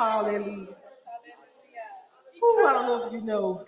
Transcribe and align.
Hallelujah. 0.00 0.66
Ooh, 2.42 2.66
I 2.66 2.72
don't 2.72 2.86
know 2.86 3.06
if 3.06 3.12
you 3.12 3.20
know. 3.20 3.66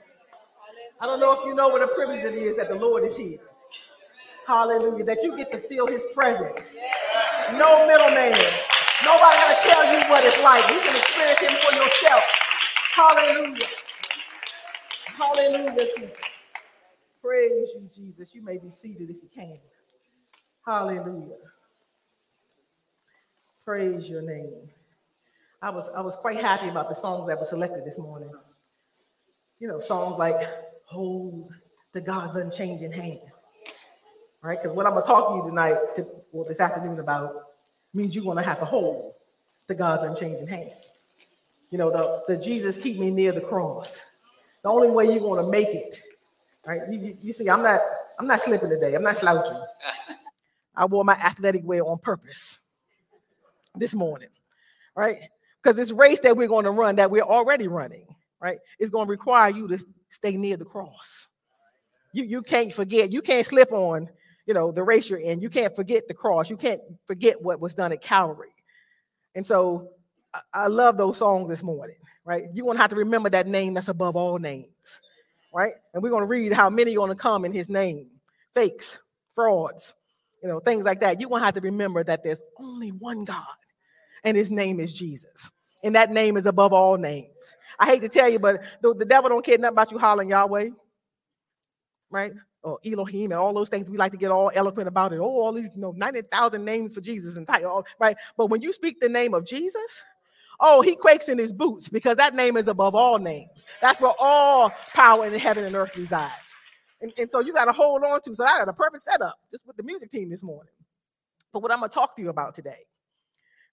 I 0.98 1.04
don't 1.04 1.21
know 1.21 1.38
if 1.38 1.45
you 1.45 1.54
know 1.54 1.69
what 1.69 1.82
a 1.82 1.88
privilege 1.88 2.24
it 2.24 2.32
is 2.32 2.56
that 2.56 2.71
the 2.71 2.74
Lord 2.74 3.04
is 3.04 3.19
here. 3.19 3.37
Hallelujah. 4.46 5.04
That 5.04 5.22
you 5.22 5.37
get 5.37 5.50
to 5.53 5.58
feel 5.58 5.87
his 5.87 6.06
presence. 6.14 6.79
No 7.58 7.87
middleman. 7.87 8.32
Nobody 9.04 9.37
gonna 9.37 9.56
tell 9.60 9.84
you 9.92 10.08
what 10.08 10.24
it's 10.24 10.42
like. 10.42 10.66
You 10.71 10.80
can 10.80 10.96
experience 10.96 11.41
him 11.41 11.50
for 11.50 11.75
yourself. 11.77 12.25
Hallelujah. 12.95 13.67
Hallelujah, 15.05 15.87
Jesus. 15.99 16.17
Praise 17.23 17.75
you, 17.75 17.91
Jesus. 17.95 18.35
You 18.35 18.43
may 18.43 18.57
be 18.57 18.71
seated 18.71 19.11
if 19.11 19.17
you 19.23 19.29
can. 19.35 19.59
Hallelujah. 20.67 21.37
Praise 23.67 24.09
your 24.09 24.23
name. 24.23 24.71
I 25.62 25.70
was 25.70 25.88
I 25.96 26.00
was 26.00 26.16
quite 26.16 26.38
happy 26.38 26.68
about 26.68 26.89
the 26.89 26.94
songs 26.94 27.29
that 27.29 27.39
were 27.39 27.46
selected 27.46 27.84
this 27.84 27.98
morning. 27.98 28.30
You 29.61 29.68
know, 29.68 29.79
songs 29.79 30.18
like 30.18 30.34
Hold 30.86 31.50
the 31.93 32.00
God's 32.00 32.34
Unchanging 32.34 32.91
Hand. 32.91 33.20
Right? 34.42 34.61
Because 34.61 34.77
what 34.77 34.86
I'm 34.86 34.94
gonna 34.94 35.06
talk 35.06 35.28
to 35.28 35.36
you 35.36 35.48
tonight, 35.48 35.77
to, 35.94 36.05
well, 36.33 36.47
this 36.48 36.58
afternoon 36.58 36.98
about 36.98 37.33
means 37.94 38.14
you're 38.14 38.25
gonna 38.25 38.42
have 38.42 38.58
to 38.58 38.64
hold 38.64 39.12
the 39.69 39.75
God's 39.75 40.03
unchanging 40.03 40.48
hand. 40.48 40.72
You 41.70 41.78
know, 41.78 41.91
the, 41.91 42.22
the 42.27 42.42
Jesus 42.42 42.77
keep 42.77 42.98
me 42.98 43.11
near 43.11 43.31
the 43.31 43.41
cross. 43.41 44.17
The 44.64 44.69
only 44.69 44.91
way 44.91 45.06
you're 45.06 45.20
gonna 45.20 45.48
make 45.48 45.69
it, 45.69 45.97
right? 46.67 46.81
You, 46.91 46.98
you, 46.98 47.17
you 47.20 47.33
see, 47.33 47.48
I'm 47.48 47.62
not 47.62 47.78
I'm 48.19 48.27
not 48.27 48.41
slipping 48.41 48.69
today, 48.69 48.94
I'm 48.94 49.05
not 49.05 49.17
slouching. 49.17 49.62
I 50.75 50.86
wore 50.86 51.05
my 51.05 51.14
athletic 51.14 51.62
wear 51.64 51.84
on 51.84 51.98
purpose 51.98 52.58
this 53.77 53.94
morning, 53.94 54.28
right? 54.97 55.28
Because 55.62 55.77
this 55.77 55.92
race 55.92 56.20
that 56.20 56.36
we're 56.36 56.48
going 56.48 56.64
to 56.64 56.70
run, 56.70 56.97
that 56.97 57.11
we're 57.11 57.22
already 57.22 57.69
running, 57.69 58.06
right, 58.41 58.58
is 58.78 58.91
going 58.91 59.06
to 59.06 59.11
require 59.11 59.50
you 59.50 59.69
to 59.69 59.78
stay 60.09 60.37
near 60.37 60.56
the 60.56 60.64
cross. 60.64 61.28
You, 62.12 62.25
you 62.25 62.42
can't 62.42 62.75
forget, 62.75 63.12
you 63.12 63.23
can't 63.23 63.47
slip 63.47 63.72
on, 63.72 64.09
you 64.47 64.55
know, 64.55 64.72
the 64.72 64.83
race 64.83 65.09
you're 65.09 65.20
in. 65.20 65.41
You 65.41 65.48
can't 65.48 65.75
forget 65.75 66.09
the 66.09 66.14
cross. 66.14 66.50
You 66.50 66.56
can't 66.56 66.81
forget 67.06 67.41
what 67.41 67.61
was 67.61 67.75
done 67.75 67.92
at 67.92 68.03
Calvary. 68.03 68.55
And 69.34 69.47
so 69.47 69.91
I, 70.34 70.41
I 70.53 70.67
love 70.67 70.97
those 70.97 71.19
songs 71.19 71.48
this 71.48 71.62
morning, 71.62 71.97
right? 72.25 72.44
You're 72.53 72.65
going 72.65 72.77
to 72.77 72.83
have 72.83 72.91
to 72.91 72.97
remember 72.97 73.31
that 73.31 73.47
name 73.47 73.75
that's 73.75 73.89
above 73.89 74.17
all 74.17 74.39
names, 74.39 75.00
right? 75.55 75.72
And 75.94 76.03
we're 76.03 76.11
going 76.11 76.25
to 76.25 76.28
read 76.28 76.53
how 76.53 76.69
many 76.69 76.92
are 76.92 76.97
going 76.97 77.11
to 77.11 77.15
come 77.15 77.44
in 77.44 77.53
his 77.53 77.69
name 77.69 78.09
fakes, 78.55 78.98
frauds, 79.34 79.94
you 80.42 80.48
know, 80.48 80.61
things 80.61 80.84
like 80.84 81.00
that. 81.00 81.20
You're 81.20 81.31
going 81.31 81.41
to 81.41 81.47
have 81.47 81.55
to 81.55 81.61
remember 81.61 82.03
that 82.05 82.25
there's 82.25 82.42
only 82.59 82.91
one 82.91 83.25
God, 83.25 83.47
and 84.25 84.37
his 84.37 84.51
name 84.51 84.81
is 84.81 84.92
Jesus. 84.92 85.51
And 85.84 85.95
that 85.97 86.11
name 86.11 86.37
is 86.37 86.47
above 86.47 86.73
all 86.73 86.97
names. 86.97 87.28
I 87.78 87.87
hate 87.87 88.03
to 88.03 88.09
tell 88.09 88.28
you, 88.28 88.39
but 88.39 88.62
the, 88.83 88.95
the 88.95 89.05
devil 89.05 89.28
don't 89.28 89.45
care 89.45 89.59
nothing 89.59 89.75
about 89.75 89.92
you 89.92 89.98
hollering 89.98 90.28
Yahweh, 90.31 90.70
right? 92.11 92.33
Or 92.62 92.78
Elohim 92.87 93.33
and 93.33 93.41
all 93.41 93.53
those 93.53 93.69
things. 93.69 93.91
We 93.91 93.98
like 93.98 94.12
to 94.12 94.19
get 94.19 94.31
all 94.31 94.53
eloquent 94.55 94.89
about 94.89 95.12
it. 95.12 95.19
Oh, 95.19 95.25
all 95.25 95.53
these, 95.53 95.70
you 95.75 95.81
know, 95.81 95.93
90,000 95.97 96.65
names 96.65 96.93
for 96.95 97.00
Jesus 97.00 97.37
and 97.37 97.47
title, 97.47 97.84
right? 97.98 98.17
But 98.37 98.47
when 98.47 98.62
you 98.62 98.73
speak 98.73 99.00
the 99.00 99.09
name 99.09 99.34
of 99.34 99.45
Jesus, 99.45 100.05
oh, 100.61 100.83
he 100.83 100.95
quakes 100.95 101.28
in 101.28 101.39
his 101.39 101.53
boots 101.53 101.89
because 101.89 102.17
that 102.17 102.34
name 102.34 102.56
is 102.56 102.69
above 102.69 102.95
all 102.95 103.19
names. 103.19 103.65
That's 103.81 104.00
where 104.00 104.12
all 104.20 104.70
power 104.95 105.27
in 105.27 105.34
heaven 105.34 105.65
and 105.65 105.75
earth 105.75 105.97
resides. 105.97 106.33
And, 107.00 107.12
and 107.19 107.31
so 107.31 107.41
you 107.41 107.53
got 107.53 107.65
to 107.65 107.73
hold 107.73 108.05
on 108.05 108.20
to. 108.23 108.34
So 108.34 108.45
I 108.45 108.59
got 108.59 108.69
a 108.69 108.73
perfect 108.73 109.03
setup 109.03 109.37
just 109.50 109.67
with 109.67 109.77
the 109.77 109.83
music 109.83 110.11
team 110.11 110.31
this 110.31 110.45
morning. 110.45 110.73
But 111.53 111.62
what 111.62 111.73
I'm 111.73 111.81
going 111.81 111.91
to 111.91 111.95
talk 111.95 112.15
to 112.17 112.23
you 112.23 112.28
about 112.28 112.55
today. 112.55 112.78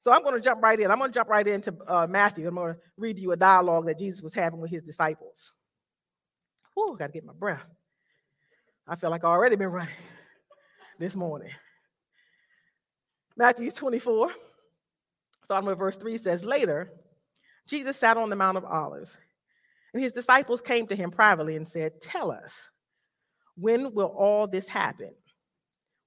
So 0.02 0.14
I'm 0.14 0.23
going 0.23 0.36
to 0.36 0.42
jump 0.42 0.61
right 0.61 0.80
in. 0.80 0.92
I'm 0.92 0.97
going 0.97 1.11
to 1.11 1.14
jump 1.14 1.30
right 1.30 1.47
into 1.47 1.75
uh, 1.88 2.08
Matthew. 2.09 2.47
I'm 2.47 2.55
going 2.55 2.73
to 2.73 2.80
read 2.97 3.19
you 3.19 3.31
a 3.31 3.38
dialogue 3.38 3.86
that 3.88 4.00
Jesus 4.00 4.22
was 4.22 4.33
having 4.33 4.59
with 4.59 4.72
his 4.72 4.81
disciples. 4.81 5.53
Whew, 6.73 6.95
got 6.97 7.08
to 7.08 7.14
get 7.14 7.25
my 7.25 7.33
breath. 7.33 7.66
I 8.88 8.95
feel 8.95 9.10
like 9.10 9.23
I 9.23 9.27
already 9.27 9.55
been 9.55 9.70
running 9.70 9.93
this 10.99 11.15
morning. 11.15 11.49
Matthew 13.36 13.71
24, 13.71 14.32
starting 15.43 15.70
with 15.70 15.77
verse 15.77 15.98
3 15.98 16.17
says, 16.17 16.45
Later, 16.45 16.92
Jesus 17.67 17.98
sat 17.98 18.17
on 18.17 18.30
the 18.30 18.36
Mount 18.36 18.58
of 18.58 18.66
Olives, 18.66 19.17
and 19.93 20.02
his 20.02 20.14
disciples 20.14 20.61
came 20.61 20.87
to 20.87 20.95
him 20.95 21.11
privately 21.11 21.55
and 21.55 21.67
said, 21.67 22.02
Tell 22.02 22.31
us, 22.31 22.70
when 23.55 23.93
will 23.93 24.14
all 24.17 24.48
this 24.48 24.67
happen? 24.67 25.14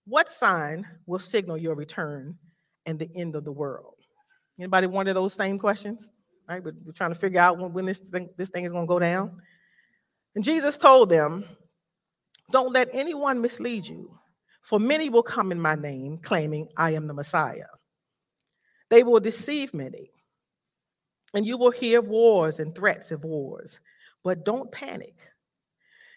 What 0.06 0.30
sign 0.30 0.86
will 1.06 1.18
signal 1.18 1.56
your 1.56 1.74
return 1.74 2.38
and 2.86 2.98
the 2.98 3.10
end 3.14 3.36
of 3.36 3.44
the 3.44 3.52
world? 3.52 3.94
Anybody 4.58 4.86
wonder 4.86 5.12
those 5.12 5.34
same 5.34 5.58
questions? 5.58 6.10
Right? 6.48 6.62
We're, 6.62 6.74
we're 6.84 6.92
trying 6.92 7.12
to 7.12 7.18
figure 7.18 7.40
out 7.40 7.58
when, 7.58 7.72
when 7.72 7.86
this 7.86 7.98
thing, 7.98 8.28
this 8.36 8.48
thing 8.48 8.64
is 8.64 8.72
going 8.72 8.86
to 8.86 8.88
go 8.88 8.98
down. 8.98 9.40
And 10.34 10.44
Jesus 10.44 10.78
told 10.78 11.08
them, 11.08 11.44
Don't 12.50 12.72
let 12.72 12.88
anyone 12.92 13.40
mislead 13.40 13.86
you, 13.86 14.18
for 14.62 14.78
many 14.78 15.10
will 15.10 15.22
come 15.22 15.52
in 15.52 15.60
my 15.60 15.74
name, 15.74 16.18
claiming 16.18 16.68
I 16.76 16.92
am 16.92 17.06
the 17.06 17.14
Messiah. 17.14 17.66
They 18.90 19.02
will 19.02 19.20
deceive 19.20 19.72
many, 19.72 20.10
and 21.34 21.46
you 21.46 21.56
will 21.56 21.70
hear 21.70 22.00
of 22.00 22.08
wars 22.08 22.60
and 22.60 22.74
threats 22.74 23.10
of 23.10 23.24
wars, 23.24 23.80
but 24.22 24.44
don't 24.44 24.70
panic. 24.70 25.14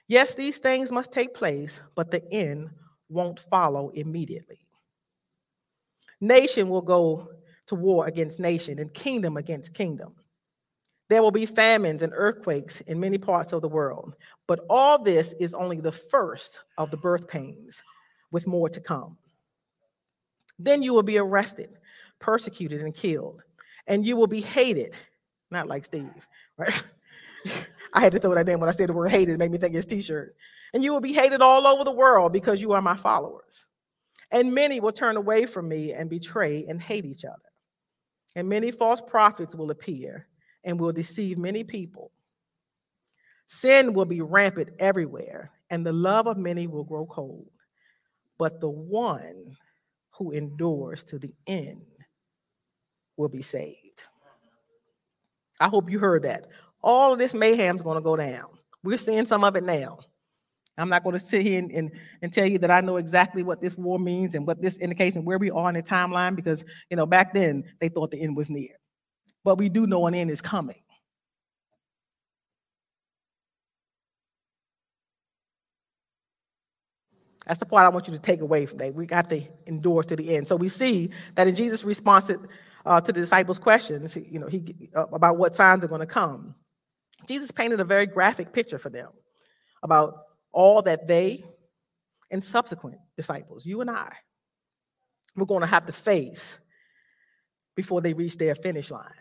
Yes, 0.08 0.36
these 0.36 0.58
things 0.58 0.92
must 0.92 1.12
take 1.12 1.34
place, 1.34 1.82
but 1.96 2.12
the 2.12 2.22
end 2.32 2.70
won't 3.10 3.40
follow 3.40 3.90
immediately. 3.90 4.65
Nation 6.22 6.70
will 6.70 6.82
go 6.82 7.30
to 7.68 7.76
war 7.76 8.08
against 8.08 8.40
nation 8.40 8.80
and 8.80 8.94
kingdom 8.94 9.38
against 9.38 9.74
kingdom. 9.74 10.16
There 11.10 11.22
will 11.22 11.32
be 11.32 11.46
famines 11.46 12.02
and 12.02 12.14
earthquakes 12.16 12.82
in 12.82 13.00
many 13.00 13.18
parts 13.18 13.54
of 13.54 13.62
the 13.62 13.68
world, 13.68 14.16
but 14.48 14.66
all 14.70 15.02
this 15.04 15.34
is 15.40 15.54
only 15.54 15.80
the 15.80 15.92
first 15.92 16.62
of 16.78 16.90
the 16.90 16.98
birth 16.98 17.28
pains, 17.28 17.84
with 18.32 18.48
more 18.48 18.70
to 18.70 18.82
come. 18.82 19.18
Then 20.58 20.82
you 20.82 20.94
will 20.94 21.04
be 21.04 21.18
arrested, 21.18 21.70
persecuted, 22.20 22.82
and 22.82 22.94
killed, 22.94 23.44
and 23.88 24.06
you 24.06 24.16
will 24.16 24.28
be 24.28 24.42
hated, 24.42 24.96
not 25.52 25.68
like 25.68 25.86
Steve, 25.86 26.28
right? 26.58 26.84
I 27.94 28.02
had 28.02 28.12
to 28.14 28.20
throw 28.20 28.34
that 28.34 28.50
in 28.50 28.60
when 28.60 28.70
I 28.70 28.72
said 28.72 28.90
the 28.90 28.94
word 28.94 29.10
hated, 29.10 29.34
it 29.34 29.40
made 29.40 29.52
me 29.52 29.58
think 29.60 29.76
his 29.76 29.86
t-shirt. 29.86 30.36
And 30.74 30.84
you 30.84 30.92
will 30.92 31.02
be 31.02 31.14
hated 31.14 31.42
all 31.42 31.68
over 31.68 31.84
the 31.84 31.92
world 31.92 32.34
because 32.34 32.62
you 32.62 32.74
are 32.74 32.82
my 32.82 32.96
followers. 32.96 33.66
And 34.32 34.54
many 34.54 34.80
will 34.80 34.92
turn 34.92 35.18
away 35.18 35.46
from 35.46 35.68
me 35.68 35.94
and 35.94 36.10
betray 36.10 36.66
and 36.68 36.82
hate 36.82 37.06
each 37.06 37.26
other. 37.26 37.38
And 38.36 38.50
many 38.50 38.72
false 38.72 39.02
prophets 39.02 39.56
will 39.56 39.72
appear 39.72 40.28
and 40.64 40.80
will 40.80 40.92
deceive 40.92 41.38
many 41.38 41.64
people. 41.64 42.12
Sin 43.48 43.94
will 43.94 44.06
be 44.06 44.22
rampant 44.22 44.70
everywhere, 44.80 45.52
and 45.70 45.86
the 45.86 45.94
love 45.94 46.28
of 46.28 46.38
many 46.38 46.68
will 46.68 46.84
grow 46.84 47.06
cold. 47.06 47.50
But 48.38 48.60
the 48.60 48.70
one 48.70 49.56
who 50.18 50.32
endures 50.32 51.04
to 51.06 51.20
the 51.20 51.34
end 51.48 51.86
will 53.18 53.30
be 53.30 53.42
saved. 53.42 54.04
I 55.60 55.68
hope 55.68 55.90
you 55.90 56.00
heard 56.00 56.24
that 56.24 56.48
all 56.82 57.14
of 57.14 57.20
this 57.20 57.34
mayhem 57.34 57.76
is 57.76 57.82
going 57.82 57.96
to 57.96 58.02
go 58.02 58.16
down. 58.16 58.48
We're 58.84 58.98
seeing 58.98 59.26
some 59.26 59.44
of 59.44 59.56
it 59.56 59.64
now. 59.64 60.00
I'm 60.78 60.90
not 60.90 61.04
going 61.04 61.14
to 61.14 61.20
sit 61.20 61.42
here 61.42 61.60
and, 61.60 61.72
and, 61.72 61.92
and, 62.22 62.34
tell 62.34 62.46
you 62.46 62.58
that 62.60 62.70
I 62.70 62.82
know 62.82 62.98
exactly 62.98 63.44
what 63.44 63.62
this 63.62 63.78
war 63.78 63.98
means 63.98 64.36
and 64.36 64.46
what 64.46 64.62
this 64.62 64.78
indicates 64.78 65.16
and 65.16 65.26
where 65.26 65.38
we 65.38 65.50
are 65.50 65.70
in 65.70 65.76
the 65.76 65.84
timeline 65.84 66.36
because, 66.36 66.66
you 66.90 66.98
know, 66.98 67.06
back 67.06 67.34
then 67.34 67.64
they 67.80 67.88
thought 67.88 68.12
the 68.12 68.22
end 68.22 68.36
was 68.36 68.50
near. 68.50 68.76
But 69.46 69.58
we 69.58 69.70
do 69.70 69.88
know 69.88 70.06
an 70.08 70.16
end 70.16 70.32
is 70.32 70.42
coming. 70.42 70.82
That's 77.46 77.60
the 77.60 77.66
part 77.66 77.86
I 77.86 77.90
want 77.90 78.08
you 78.08 78.14
to 78.14 78.20
take 78.20 78.42
away 78.42 78.66
from 78.66 78.80
that. 78.80 78.94
We 78.94 79.06
got 79.06 79.30
to 79.30 79.42
endure 79.68 80.04
to 80.04 80.16
the 80.16 80.36
end. 80.36 80.48
So 80.48 80.56
we 80.56 80.68
see 80.68 81.12
that 81.36 81.48
in 81.48 81.56
Jesus' 81.56 81.84
response 81.84 82.28
to, 82.28 82.40
uh, 82.86 83.00
to 83.02 83.12
the 83.14 83.20
disciples' 83.20 83.60
questions, 83.60 84.18
you 84.18 84.40
know, 84.40 84.48
he 84.48 84.90
uh, 84.96 85.06
about 85.14 85.38
what 85.38 85.54
signs 85.54 85.84
are 85.84 85.88
going 85.88 86.00
to 86.00 86.08
come. 86.08 86.56
Jesus 87.28 87.52
painted 87.52 87.80
a 87.80 87.84
very 87.84 88.08
graphic 88.08 88.52
picture 88.52 88.80
for 88.80 88.90
them 88.90 89.10
about 89.84 90.25
all 90.56 90.82
that 90.82 91.06
they 91.06 91.44
and 92.32 92.44
subsequent 92.44 92.98
disciples, 93.16 93.66
you 93.66 93.82
and 93.82 93.90
I, 93.90 94.12
were 95.36 95.46
going 95.46 95.62
to 95.62 95.68
have 95.68 95.86
to 95.86 95.94
face 95.94 96.60
before 97.76 98.02
they 98.02 98.14
reach 98.14 98.38
their 98.38 98.56
finish 98.56 98.90
line, 98.90 99.12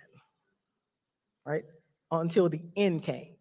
right? 1.45 1.65
Until 2.11 2.49
the 2.49 2.63
end 2.77 3.03
came. 3.03 3.35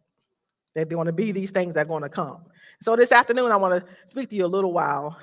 That 0.75 0.89
there 0.89 0.95
are 0.95 1.03
going 1.03 1.05
to 1.05 1.13
be 1.13 1.31
these 1.31 1.51
things 1.51 1.75
that 1.75 1.81
are 1.81 1.89
going 1.89 2.01
to 2.01 2.09
come. 2.09 2.45
So 2.81 2.95
this 2.95 3.11
afternoon, 3.11 3.51
I 3.51 3.57
want 3.57 3.75
to 3.85 4.09
speak 4.09 4.31
to 4.31 4.35
you 4.35 4.45
a 4.45 4.47
little 4.47 4.73
while 4.73 5.19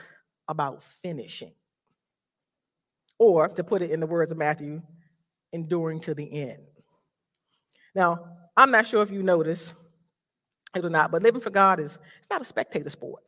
about 0.46 0.84
finishing. 1.02 1.52
Or 3.18 3.48
to 3.48 3.64
put 3.64 3.82
it 3.82 3.90
in 3.90 3.98
the 3.98 4.06
words 4.06 4.30
of 4.30 4.38
Matthew, 4.38 4.80
enduring 5.52 6.00
to 6.00 6.14
the 6.14 6.32
end. 6.32 6.62
Now, 7.96 8.28
I'm 8.56 8.70
not 8.70 8.86
sure 8.86 9.02
if 9.02 9.10
you 9.10 9.24
notice 9.24 9.74
it 10.74 10.84
or 10.84 10.90
not, 10.90 11.10
but 11.10 11.22
living 11.22 11.40
for 11.40 11.50
God 11.50 11.80
is 11.80 11.98
it's 12.18 12.30
not 12.30 12.42
a 12.42 12.44
spectator 12.44 12.90
sport. 12.90 13.22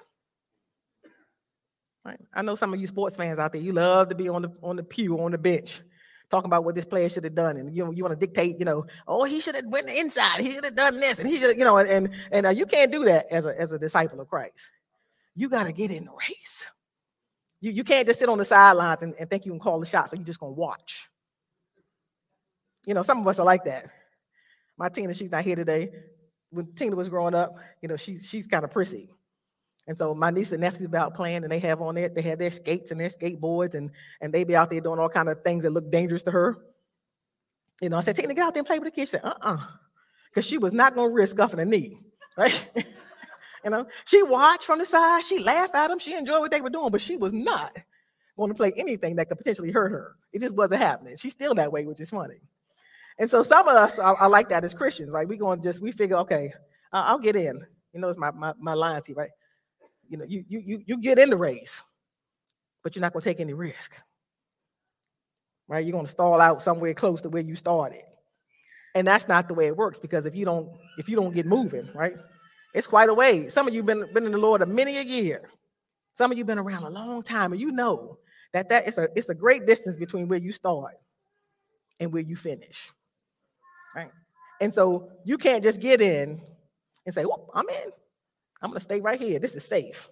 Right? 2.04 2.20
I 2.34 2.42
know 2.42 2.54
some 2.54 2.74
of 2.74 2.80
you 2.80 2.86
sports 2.86 3.16
fans 3.16 3.38
out 3.38 3.52
there, 3.52 3.62
you 3.62 3.72
love 3.72 4.08
to 4.08 4.14
be 4.14 4.28
on 4.28 4.42
the 4.42 4.52
on 4.62 4.76
the 4.76 4.82
pew, 4.82 5.20
on 5.20 5.32
the 5.32 5.38
bench, 5.38 5.82
talking 6.30 6.46
about 6.48 6.64
what 6.64 6.74
this 6.74 6.84
player 6.84 7.08
should 7.08 7.24
have 7.24 7.34
done, 7.34 7.56
and 7.56 7.74
you 7.74 7.92
you 7.92 8.02
want 8.02 8.18
to 8.18 8.26
dictate, 8.26 8.58
you 8.58 8.64
know, 8.64 8.86
oh 9.06 9.24
he 9.24 9.40
should 9.40 9.54
have 9.54 9.66
went 9.66 9.88
inside, 9.88 10.40
he 10.40 10.52
should 10.52 10.64
have 10.64 10.76
done 10.76 10.96
this, 10.96 11.18
and 11.18 11.28
he 11.28 11.38
should, 11.38 11.56
you 11.56 11.64
know, 11.64 11.76
and 11.76 11.88
and, 11.88 12.14
and 12.32 12.46
uh, 12.46 12.50
you 12.50 12.66
can't 12.66 12.90
do 12.90 13.04
that 13.04 13.26
as 13.30 13.46
a 13.46 13.58
as 13.60 13.72
a 13.72 13.78
disciple 13.78 14.20
of 14.20 14.28
Christ. 14.28 14.70
You 15.34 15.48
got 15.48 15.64
to 15.64 15.72
get 15.72 15.90
in 15.90 16.04
the 16.04 16.10
race. 16.10 16.70
You 17.60 17.70
you 17.70 17.84
can't 17.84 18.06
just 18.06 18.18
sit 18.18 18.28
on 18.28 18.38
the 18.38 18.44
sidelines 18.44 19.02
and, 19.02 19.14
and 19.18 19.30
think 19.30 19.46
you 19.46 19.52
can 19.52 19.60
call 19.60 19.78
the 19.78 19.86
shots, 19.86 20.10
so 20.10 20.16
you're 20.16 20.24
just 20.24 20.40
gonna 20.40 20.52
watch. 20.52 21.08
You 22.84 22.94
know, 22.94 23.02
some 23.02 23.20
of 23.20 23.28
us 23.28 23.38
are 23.38 23.46
like 23.46 23.64
that. 23.64 23.86
My 24.76 24.88
Tina, 24.88 25.14
she's 25.14 25.30
not 25.30 25.44
here 25.44 25.54
today. 25.54 25.92
When 26.52 26.72
Tina 26.74 26.94
was 26.94 27.08
growing 27.08 27.34
up, 27.34 27.56
you 27.80 27.88
know, 27.88 27.96
she, 27.96 28.18
she's 28.18 28.46
kind 28.46 28.64
of 28.64 28.70
prissy. 28.70 29.08
And 29.86 29.98
so 29.98 30.14
my 30.14 30.30
niece 30.30 30.52
and 30.52 30.60
nephews 30.60 30.88
be 30.88 30.96
out 30.96 31.14
playing, 31.14 31.42
and 31.42 31.50
they 31.50 31.58
have 31.58 31.80
on 31.80 31.96
it, 31.96 32.14
they 32.14 32.22
have 32.22 32.38
their 32.38 32.50
skates 32.50 32.92
and 32.92 33.00
their 33.00 33.08
skateboards, 33.08 33.74
and 33.74 33.90
and 34.20 34.32
they 34.32 34.44
be 34.44 34.54
out 34.54 34.70
there 34.70 34.80
doing 34.80 35.00
all 35.00 35.08
kind 35.08 35.28
of 35.28 35.42
things 35.42 35.64
that 35.64 35.70
look 35.70 35.90
dangerous 35.90 36.22
to 36.24 36.30
her. 36.30 36.58
You 37.80 37.88
know, 37.88 37.96
I 37.96 38.00
said, 38.00 38.14
Tina, 38.14 38.32
get 38.32 38.44
out 38.44 38.54
there 38.54 38.60
and 38.60 38.66
play 38.66 38.78
with 38.78 38.92
the 38.92 38.94
kids. 38.94 39.10
She 39.10 39.16
said, 39.16 39.24
uh-uh. 39.24 39.56
Because 40.30 40.46
she 40.46 40.56
was 40.56 40.72
not 40.72 40.94
gonna 40.94 41.08
risk 41.08 41.36
scuffing 41.36 41.58
a 41.58 41.64
knee, 41.64 41.98
right? 42.36 42.70
you 43.64 43.70
know, 43.70 43.86
she 44.04 44.22
watched 44.22 44.64
from 44.64 44.78
the 44.78 44.86
side, 44.86 45.24
she 45.24 45.40
laughed 45.40 45.74
at 45.74 45.88
them, 45.88 45.98
she 45.98 46.14
enjoyed 46.14 46.40
what 46.40 46.52
they 46.52 46.60
were 46.60 46.70
doing, 46.70 46.90
but 46.92 47.00
she 47.00 47.16
was 47.16 47.32
not 47.32 47.76
going 48.36 48.50
to 48.50 48.54
play 48.54 48.72
anything 48.76 49.16
that 49.16 49.28
could 49.28 49.38
potentially 49.38 49.70
hurt 49.70 49.90
her. 49.90 50.16
It 50.32 50.40
just 50.40 50.54
wasn't 50.54 50.80
happening. 50.80 51.16
She's 51.16 51.32
still 51.32 51.54
that 51.54 51.72
way, 51.72 51.84
which 51.86 52.00
is 52.00 52.10
funny. 52.10 52.40
And 53.18 53.28
so 53.28 53.42
some 53.42 53.68
of 53.68 53.76
us 53.76 53.98
are, 53.98 54.16
are 54.16 54.28
like 54.28 54.48
that 54.48 54.64
as 54.64 54.74
Christians, 54.74 55.10
right? 55.10 55.28
We're 55.28 55.38
going 55.38 55.60
to 55.60 55.64
just 55.64 55.82
we 55.82 55.92
figure, 55.92 56.16
okay, 56.16 56.52
I'll 56.92 57.18
get 57.18 57.36
in. 57.36 57.60
You 57.92 58.00
know, 58.00 58.08
it's 58.08 58.18
my 58.18 58.30
my 58.30 58.52
my 58.58 58.74
lines 58.74 59.06
here, 59.06 59.16
right? 59.16 59.30
You 60.08 60.18
know, 60.18 60.24
you 60.26 60.44
you 60.48 60.62
you 60.64 60.82
you 60.86 60.96
get 60.98 61.18
in 61.18 61.30
the 61.30 61.36
race, 61.36 61.82
but 62.82 62.94
you're 62.94 63.00
not 63.00 63.12
going 63.12 63.22
to 63.22 63.28
take 63.28 63.40
any 63.40 63.52
risk, 63.52 63.94
right? 65.68 65.84
You're 65.84 65.92
going 65.92 66.06
to 66.06 66.10
stall 66.10 66.40
out 66.40 66.62
somewhere 66.62 66.94
close 66.94 67.20
to 67.22 67.28
where 67.28 67.42
you 67.42 67.54
started, 67.54 68.02
and 68.94 69.06
that's 69.06 69.28
not 69.28 69.48
the 69.48 69.54
way 69.54 69.66
it 69.66 69.76
works 69.76 69.98
because 69.98 70.24
if 70.24 70.34
you 70.34 70.44
don't 70.44 70.70
if 70.98 71.08
you 71.08 71.16
don't 71.16 71.34
get 71.34 71.46
moving, 71.46 71.88
right? 71.94 72.14
It's 72.74 72.86
quite 72.86 73.10
a 73.10 73.14
way. 73.14 73.48
Some 73.48 73.68
of 73.68 73.74
you 73.74 73.82
been 73.82 74.10
been 74.14 74.24
in 74.24 74.32
the 74.32 74.38
Lord 74.38 74.62
a 74.62 74.66
many 74.66 74.96
a 74.96 75.02
year. 75.02 75.50
Some 76.14 76.32
of 76.32 76.38
you 76.38 76.44
been 76.44 76.58
around 76.58 76.84
a 76.84 76.90
long 76.90 77.22
time, 77.22 77.52
and 77.52 77.60
you 77.60 77.72
know 77.72 78.18
that 78.54 78.70
that 78.70 78.88
is 78.88 78.96
a 78.96 79.08
it's 79.14 79.28
a 79.28 79.34
great 79.34 79.66
distance 79.66 79.98
between 79.98 80.28
where 80.28 80.38
you 80.38 80.52
start 80.52 80.94
and 82.00 82.10
where 82.10 82.22
you 82.22 82.36
finish 82.36 82.90
right? 83.94 84.10
And 84.60 84.72
so 84.72 85.10
you 85.24 85.38
can't 85.38 85.62
just 85.62 85.80
get 85.80 86.00
in 86.00 86.40
and 87.04 87.14
say, 87.14 87.24
well, 87.24 87.50
I'm 87.54 87.68
in. 87.68 87.92
I'm 88.62 88.70
going 88.70 88.78
to 88.78 88.84
stay 88.84 89.00
right 89.00 89.20
here. 89.20 89.38
This 89.38 89.56
is 89.56 89.64
safe. 89.64 90.08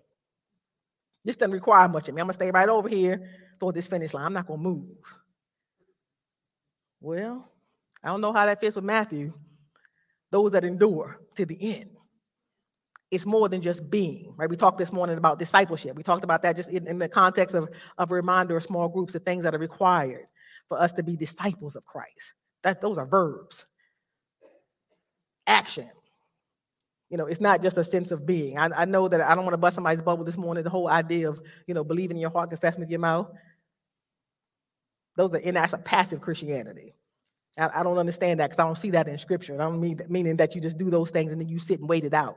This 1.24 1.36
doesn't 1.36 1.52
require 1.52 1.88
much 1.88 2.08
of 2.08 2.14
me. 2.14 2.20
I'm 2.20 2.26
going 2.26 2.32
to 2.32 2.44
stay 2.44 2.50
right 2.50 2.68
over 2.68 2.88
here 2.88 3.30
for 3.60 3.72
this 3.72 3.86
finish 3.86 4.12
line. 4.12 4.26
I'm 4.26 4.32
not 4.32 4.46
going 4.46 4.58
to 4.58 4.68
move. 4.68 4.96
Well, 7.00 7.48
I 8.02 8.08
don't 8.08 8.20
know 8.20 8.32
how 8.32 8.46
that 8.46 8.60
fits 8.60 8.76
with 8.76 8.84
Matthew. 8.84 9.32
Those 10.30 10.52
that 10.52 10.64
endure 10.64 11.20
to 11.36 11.46
the 11.46 11.76
end. 11.76 11.90
It's 13.10 13.26
more 13.26 13.48
than 13.48 13.60
just 13.60 13.90
being, 13.90 14.34
right? 14.36 14.48
We 14.48 14.56
talked 14.56 14.78
this 14.78 14.92
morning 14.92 15.18
about 15.18 15.38
discipleship. 15.38 15.96
We 15.96 16.02
talked 16.02 16.24
about 16.24 16.42
that 16.42 16.56
just 16.56 16.70
in, 16.70 16.86
in 16.86 16.98
the 16.98 17.08
context 17.08 17.56
of, 17.56 17.68
of 17.98 18.10
a 18.10 18.14
reminder 18.14 18.56
of 18.56 18.62
small 18.62 18.88
groups 18.88 19.14
of 19.14 19.24
things 19.24 19.42
that 19.42 19.54
are 19.54 19.58
required 19.58 20.26
for 20.68 20.80
us 20.80 20.92
to 20.92 21.02
be 21.02 21.16
disciples 21.16 21.74
of 21.74 21.84
Christ. 21.84 22.34
That 22.62 22.80
those 22.80 22.98
are 22.98 23.06
verbs 23.06 23.66
action. 25.50 25.90
You 27.10 27.16
know, 27.16 27.26
it's 27.26 27.40
not 27.40 27.60
just 27.60 27.76
a 27.76 27.82
sense 27.82 28.12
of 28.12 28.24
being. 28.24 28.56
I, 28.56 28.68
I 28.74 28.84
know 28.84 29.08
that 29.08 29.20
I 29.20 29.34
don't 29.34 29.44
want 29.44 29.54
to 29.54 29.58
bust 29.58 29.74
somebody's 29.74 30.00
bubble 30.00 30.24
this 30.24 30.36
morning. 30.36 30.62
The 30.62 30.70
whole 30.70 30.88
idea 30.88 31.28
of, 31.28 31.40
you 31.66 31.74
know, 31.74 31.82
believing 31.82 32.16
in 32.16 32.20
your 32.20 32.30
heart, 32.30 32.50
confessing 32.50 32.80
with 32.80 32.90
your 32.90 33.00
mouth. 33.00 33.28
Those 35.16 35.34
are, 35.34 35.38
in 35.38 35.54
that's 35.54 35.72
a 35.72 35.78
passive 35.78 36.20
Christianity. 36.20 36.94
I, 37.58 37.68
I 37.80 37.82
don't 37.82 37.98
understand 37.98 38.38
that 38.38 38.50
because 38.50 38.62
I 38.62 38.66
don't 38.66 38.78
see 38.78 38.90
that 38.90 39.08
in 39.08 39.18
scripture. 39.18 39.54
I 39.54 39.64
don't 39.64 39.80
mean 39.80 40.00
meaning 40.08 40.36
that 40.36 40.54
you 40.54 40.60
just 40.60 40.78
do 40.78 40.88
those 40.88 41.10
things 41.10 41.32
and 41.32 41.40
then 41.40 41.48
you 41.48 41.58
sit 41.58 41.80
and 41.80 41.88
wait 41.88 42.04
it 42.04 42.14
out 42.14 42.36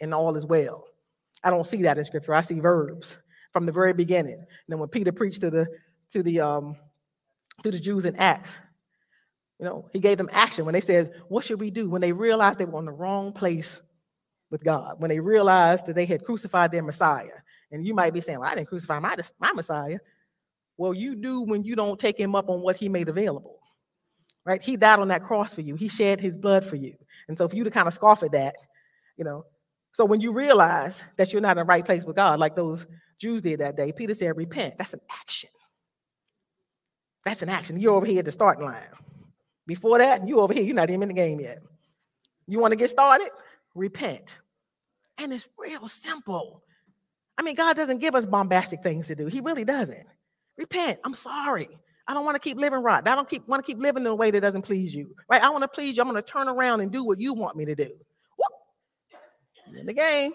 and 0.00 0.14
all 0.14 0.34
is 0.36 0.46
well. 0.46 0.84
I 1.44 1.50
don't 1.50 1.66
see 1.66 1.82
that 1.82 1.98
in 1.98 2.04
scripture. 2.04 2.34
I 2.34 2.40
see 2.40 2.60
verbs 2.60 3.18
from 3.52 3.66
the 3.66 3.72
very 3.72 3.92
beginning. 3.92 4.34
And 4.34 4.46
then 4.68 4.78
when 4.78 4.88
Peter 4.88 5.12
preached 5.12 5.42
to 5.42 5.50
the 5.50 5.66
to 6.10 6.22
the 6.22 6.40
um 6.40 6.76
to 7.62 7.70
the 7.70 7.78
Jews 7.78 8.06
in 8.06 8.16
Acts, 8.16 8.58
you 9.58 9.64
know, 9.64 9.88
he 9.92 9.98
gave 9.98 10.18
them 10.18 10.30
action 10.32 10.64
when 10.64 10.72
they 10.72 10.80
said, 10.80 11.12
What 11.28 11.44
should 11.44 11.60
we 11.60 11.70
do? 11.70 11.90
When 11.90 12.00
they 12.00 12.12
realized 12.12 12.58
they 12.58 12.64
were 12.64 12.78
in 12.78 12.84
the 12.84 12.92
wrong 12.92 13.32
place 13.32 13.82
with 14.50 14.62
God, 14.64 15.00
when 15.00 15.08
they 15.08 15.20
realized 15.20 15.86
that 15.86 15.94
they 15.94 16.06
had 16.06 16.24
crucified 16.24 16.72
their 16.72 16.82
Messiah. 16.82 17.26
And 17.70 17.86
you 17.86 17.94
might 17.94 18.14
be 18.14 18.20
saying, 18.20 18.38
Well, 18.38 18.50
I 18.50 18.54
didn't 18.54 18.68
crucify 18.68 18.98
my, 18.98 19.16
my 19.40 19.52
Messiah. 19.52 19.98
Well, 20.76 20.94
you 20.94 21.16
do 21.16 21.42
when 21.42 21.64
you 21.64 21.74
don't 21.74 21.98
take 21.98 22.18
him 22.18 22.36
up 22.36 22.48
on 22.48 22.60
what 22.60 22.76
he 22.76 22.88
made 22.88 23.08
available. 23.08 23.58
Right? 24.44 24.62
He 24.62 24.76
died 24.76 25.00
on 25.00 25.08
that 25.08 25.24
cross 25.24 25.52
for 25.52 25.60
you, 25.60 25.74
he 25.74 25.88
shed 25.88 26.20
his 26.20 26.36
blood 26.36 26.64
for 26.64 26.76
you. 26.76 26.94
And 27.26 27.36
so, 27.36 27.48
for 27.48 27.56
you 27.56 27.64
to 27.64 27.70
kind 27.70 27.88
of 27.88 27.92
scoff 27.92 28.22
at 28.22 28.32
that, 28.32 28.54
you 29.16 29.24
know, 29.24 29.44
so 29.92 30.04
when 30.04 30.20
you 30.20 30.32
realize 30.32 31.04
that 31.16 31.32
you're 31.32 31.42
not 31.42 31.56
in 31.56 31.62
the 31.62 31.64
right 31.64 31.84
place 31.84 32.04
with 32.04 32.14
God, 32.14 32.38
like 32.38 32.54
those 32.54 32.86
Jews 33.18 33.42
did 33.42 33.58
that 33.58 33.76
day, 33.76 33.90
Peter 33.90 34.14
said, 34.14 34.36
Repent. 34.36 34.78
That's 34.78 34.94
an 34.94 35.00
action. 35.10 35.50
That's 37.24 37.42
an 37.42 37.48
action. 37.48 37.80
You're 37.80 37.94
over 37.94 38.06
here 38.06 38.20
at 38.20 38.24
the 38.24 38.32
starting 38.32 38.64
line. 38.64 38.86
Before 39.68 39.98
that, 39.98 40.26
you 40.26 40.40
over 40.40 40.54
here, 40.54 40.62
you're 40.62 40.74
not 40.74 40.88
even 40.88 41.02
in 41.02 41.08
the 41.08 41.14
game 41.14 41.38
yet. 41.38 41.58
You 42.46 42.58
want 42.58 42.72
to 42.72 42.76
get 42.76 42.88
started? 42.88 43.28
Repent. 43.74 44.38
And 45.18 45.30
it's 45.30 45.46
real 45.58 45.86
simple. 45.86 46.62
I 47.36 47.42
mean, 47.42 47.54
God 47.54 47.76
doesn't 47.76 47.98
give 47.98 48.14
us 48.14 48.24
bombastic 48.24 48.82
things 48.82 49.06
to 49.08 49.14
do. 49.14 49.26
He 49.26 49.40
really 49.42 49.66
doesn't. 49.66 50.06
Repent. 50.56 50.98
I'm 51.04 51.12
sorry. 51.12 51.68
I 52.06 52.14
don't 52.14 52.24
want 52.24 52.34
to 52.36 52.40
keep 52.40 52.56
living 52.56 52.82
right. 52.82 53.06
I 53.06 53.14
don't 53.14 53.28
keep 53.28 53.46
want 53.46 53.62
to 53.62 53.66
keep 53.70 53.78
living 53.78 54.04
in 54.04 54.06
a 54.06 54.14
way 54.14 54.30
that 54.30 54.40
doesn't 54.40 54.62
please 54.62 54.94
you. 54.94 55.14
Right? 55.28 55.42
I 55.42 55.50
want 55.50 55.62
to 55.62 55.68
please 55.68 55.98
you. 55.98 56.02
I'm 56.02 56.08
going 56.08 56.20
to 56.20 56.26
turn 56.26 56.48
around 56.48 56.80
and 56.80 56.90
do 56.90 57.04
what 57.04 57.20
you 57.20 57.34
want 57.34 57.54
me 57.54 57.66
to 57.66 57.74
do. 57.74 57.90
Whoop. 58.38 59.78
in 59.78 59.84
the 59.84 59.92
game. 59.92 60.32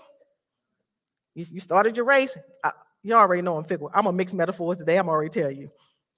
You, 1.33 1.43
you 1.51 1.59
started 1.59 1.97
your 1.97 2.05
race. 2.05 2.37
I, 2.63 2.71
you 3.01 3.15
already 3.15 3.41
know 3.41 3.57
I'm 3.57 3.63
fickle. 3.63 3.89
I'm 3.95 4.05
a 4.05 4.13
mixed 4.13 4.35
metaphors 4.35 4.77
today. 4.77 4.97
I'm 4.97 5.09
already 5.09 5.31
tell 5.31 5.49
you. 5.49 5.71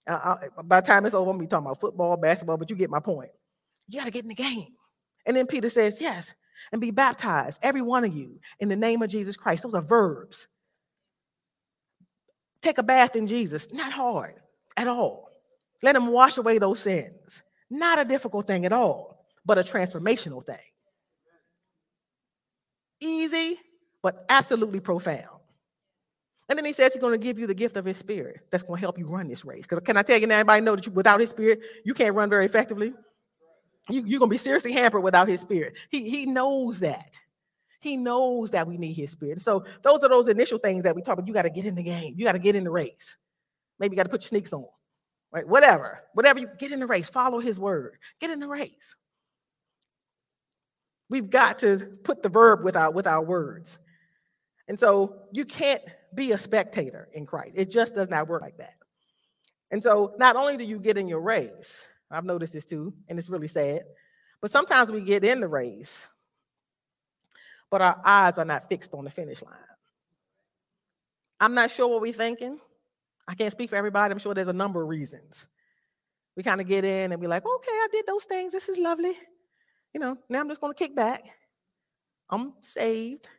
Uh, 0.07 0.36
by 0.63 0.81
the 0.81 0.88
time 0.88 1.06
it's 1.06 1.16
over, 1.16 1.31
I'm 1.31 1.38
be 1.38 1.48
talking 1.48 1.66
about 1.66 1.80
football, 1.80 2.18
basketball, 2.18 2.57
but 2.57 2.69
you 2.69 2.75
get 2.75 2.90
my 2.90 3.00
point. 3.00 3.31
You 3.88 4.00
got 4.00 4.06
to 4.06 4.12
get 4.12 4.24
in 4.24 4.30
the 4.30 4.36
game. 4.36 4.74
And 5.25 5.36
then 5.36 5.48
Peter 5.48 5.69
says, 5.69 6.00
Yes, 6.00 6.34
and 6.72 6.81
be 6.81 6.92
baptized, 6.92 7.60
every 7.63 7.81
one 7.81 8.04
of 8.04 8.16
you, 8.16 8.40
in 8.60 8.69
the 8.69 8.75
name 8.75 9.02
of 9.02 9.10
Jesus 9.10 9.38
Christ. 9.38 9.63
Those 9.63 9.74
are 9.74 9.81
verbs. 9.81 10.48
Take 12.62 12.78
a 12.78 12.84
bath 12.84 13.16
in 13.16 13.28
Jesus, 13.28 13.72
not 13.72 13.92
hard 13.92 14.36
at 14.78 14.88
all. 14.88 15.30
Let 15.81 15.96
him 15.96 16.07
wash 16.07 16.38
away 16.38 16.57
those 16.57 16.80
sins. 16.80 17.44
Not 17.69 18.00
a 18.00 18.06
difficult 18.06 18.48
thing 18.48 18.66
at 18.66 18.74
all, 18.74 19.25
but 19.46 19.57
a 19.57 19.63
transformational 19.63 20.44
thing. 20.44 20.57
Easy, 23.02 23.59
but 24.02 24.26
absolutely 24.30 24.80
profound. 24.80 25.34
And 26.47 26.57
then 26.57 26.66
he 26.66 26.73
says 26.73 26.94
he's 26.94 27.02
going 27.02 27.19
to 27.19 27.23
give 27.23 27.40
you 27.40 27.47
the 27.47 27.56
gift 27.56 27.75
of 27.75 27.85
his 27.85 27.97
spirit 27.97 28.42
that's 28.52 28.64
going 28.64 28.78
to 28.78 28.81
help 28.81 28.99
you 28.99 29.07
run 29.07 29.28
this 29.28 29.44
race. 29.45 29.64
Because 29.64 29.80
can 29.81 29.97
I 29.97 30.04
tell 30.04 30.19
you, 30.19 30.28
now, 30.28 30.35
everybody 30.35 30.61
know 30.61 30.75
that 30.75 30.85
you, 30.85 30.92
without 30.92 31.19
his 31.19 31.31
spirit, 31.31 31.61
you 31.83 31.94
can't 31.94 32.14
run 32.14 32.30
very 32.30 32.45
effectively. 32.45 32.94
You, 33.90 34.04
you're 34.06 34.19
going 34.19 34.30
to 34.30 34.33
be 34.33 34.37
seriously 34.37 34.71
hampered 34.71 35.04
without 35.04 35.28
his 35.28 35.42
spirit. 35.42 35.75
He, 35.90 36.09
he 36.09 36.25
knows 36.25 36.80
that. 36.80 37.19
He 37.81 37.97
knows 37.97 38.52
that 38.52 38.68
we 38.68 38.78
need 38.78 38.94
his 38.94 39.11
spirit. 39.11 39.42
So 39.42 39.64
those 39.81 40.04
are 40.04 40.09
those 40.09 40.28
initial 40.28 40.59
things 40.59 40.83
that 40.83 40.95
we 40.95 41.02
talk 41.02 41.14
about. 41.14 41.28
You 41.28 41.33
got 41.33 41.44
to 41.44 41.49
get 41.49 41.66
in 41.66 41.75
the 41.75 41.83
game. 41.83 42.14
You 42.18 42.25
got 42.25 42.33
to 42.33 42.40
get 42.40 42.56
in 42.56 42.64
the 42.64 42.71
race. 42.71 43.16
Maybe 43.80 43.94
you 43.94 43.97
got 43.97 44.04
to 44.04 44.09
put 44.09 44.21
your 44.21 44.28
sneaks 44.28 44.54
on. 44.54 44.66
Right? 45.31 45.47
Whatever. 45.47 46.02
Whatever 46.14 46.40
you 46.40 46.47
get 46.57 46.71
in 46.71 46.80
the 46.80 46.87
race. 46.87 47.09
Follow 47.09 47.40
his 47.40 47.59
word. 47.59 47.97
Get 48.19 48.31
in 48.31 48.40
the 48.40 48.47
race. 48.47 48.95
We've 51.09 51.30
got 51.30 51.59
to 51.59 51.78
put 52.04 52.23
the 52.23 52.30
verb 52.30 52.64
with 52.64 52.75
our 52.75 52.92
with 52.92 53.06
our 53.06 53.23
words. 53.23 53.78
And 54.68 54.80
so 54.80 55.18
you 55.31 55.45
can't 55.45 55.81
be 56.16 56.31
a 56.31 56.38
spectator 56.38 57.10
in 57.14 57.26
Christ. 57.26 57.54
It 57.56 57.72
just 57.72 57.95
does 57.95 58.10
not 58.10 58.28
work 58.28 58.42
like 58.42 58.57
that. 58.57 58.76
And 59.72 59.81
so 59.81 60.14
not 60.18 60.36
only 60.36 60.57
do 60.57 60.64
you 60.64 60.80
get 60.80 60.98
in 60.98 61.07
your 61.07 61.22
race, 61.22 61.84
I've 62.10 62.26
noticed 62.26 62.54
this 62.54 62.66
too, 62.66 62.94
and 63.10 63.18
it's 63.18 63.30
really 63.30 63.48
sad, 63.48 63.84
but 64.42 64.52
sometimes 64.52 64.92
we 64.92 65.02
get 65.02 65.24
in 65.24 65.40
the 65.42 65.48
race, 65.48 66.07
but 67.69 67.81
our 67.81 68.00
eyes 68.06 68.38
are 68.38 68.45
not 68.45 68.69
fixed 68.69 68.94
on 68.94 69.04
the 69.04 69.10
finish 69.10 69.42
line. 69.42 69.54
I'm 71.40 71.54
not 71.54 71.72
sure 71.72 71.88
what 71.88 72.02
we're 72.02 72.14
thinking. 72.14 72.60
I 73.28 73.34
can't 73.34 73.52
speak 73.52 73.72
for 73.72 73.76
everybody. 73.76 74.12
I'm 74.12 74.19
sure 74.19 74.34
there's 74.34 74.48
a 74.48 74.54
number 74.54 74.81
of 74.81 74.88
reasons. 74.88 75.48
We 76.36 76.44
kind 76.44 76.62
of 76.62 76.68
get 76.68 76.86
in 76.86 77.12
and 77.12 77.19
be 77.19 77.28
like, 77.28 77.45
okay, 77.45 77.72
I 77.72 77.88
did 77.92 78.06
those 78.06 78.24
things. 78.26 78.54
This 78.54 78.69
is 78.69 78.78
lovely. 78.78 79.14
You 79.94 80.00
know, 80.00 80.18
now 80.30 80.42
I'm 80.42 80.48
just 80.48 80.62
going 80.62 80.74
to 80.74 80.78
kick 80.78 80.95
back. 80.95 81.26
I'm 82.30 82.54
saved. 82.62 83.30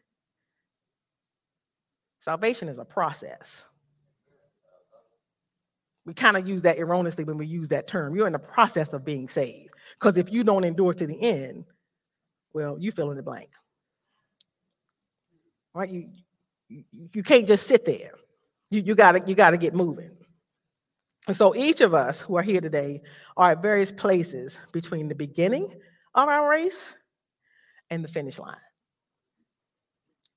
Salvation 2.27 2.69
is 2.69 2.81
a 2.81 2.85
process. 2.85 3.65
We 6.05 6.13
kind 6.13 6.37
of 6.37 6.49
use 6.49 6.63
that 6.63 6.77
erroneously 6.77 7.23
when 7.23 7.39
we 7.39 7.47
use 7.47 7.69
that 7.69 7.87
term. 7.87 8.17
You're 8.17 8.27
in 8.27 8.33
the 8.33 8.41
process 8.41 8.93
of 8.93 9.05
being 9.05 9.29
saved. 9.29 9.71
Because 9.93 10.19
if 10.19 10.33
you 10.33 10.43
don't 10.43 10.65
endure 10.65 10.93
to 10.93 11.07
the 11.07 11.23
end, 11.23 11.67
well, 12.53 12.79
you 12.81 12.91
fill 12.91 13.13
in 13.13 13.17
the 13.17 13.23
blank. 13.23 13.51
Right? 15.73 15.89
You, 15.89 16.09
you, 16.69 16.85
you 17.13 17.23
can't 17.23 17.47
just 17.47 17.69
sit 17.69 17.85
there. 17.85 18.11
You, 18.71 18.83
you 18.85 18.97
gotta 18.97 19.23
you 19.25 19.37
gotta 19.37 19.57
get 19.57 19.73
moving. 19.73 20.11
And 21.29 21.37
so 21.37 21.55
each 21.55 21.81
of 21.81 21.95
us 21.95 22.21
who 22.21 22.39
are 22.39 22.43
here 22.43 22.61
today 22.61 23.03
are 23.37 23.53
at 23.53 23.63
various 23.63 23.93
places 23.93 24.59
between 24.73 25.07
the 25.07 25.15
beginning 25.15 25.73
of 26.13 26.29
our 26.29 26.51
race 26.51 26.97
and 27.89 28.03
the 28.03 28.09
finish 28.09 28.41
line. 28.41 28.57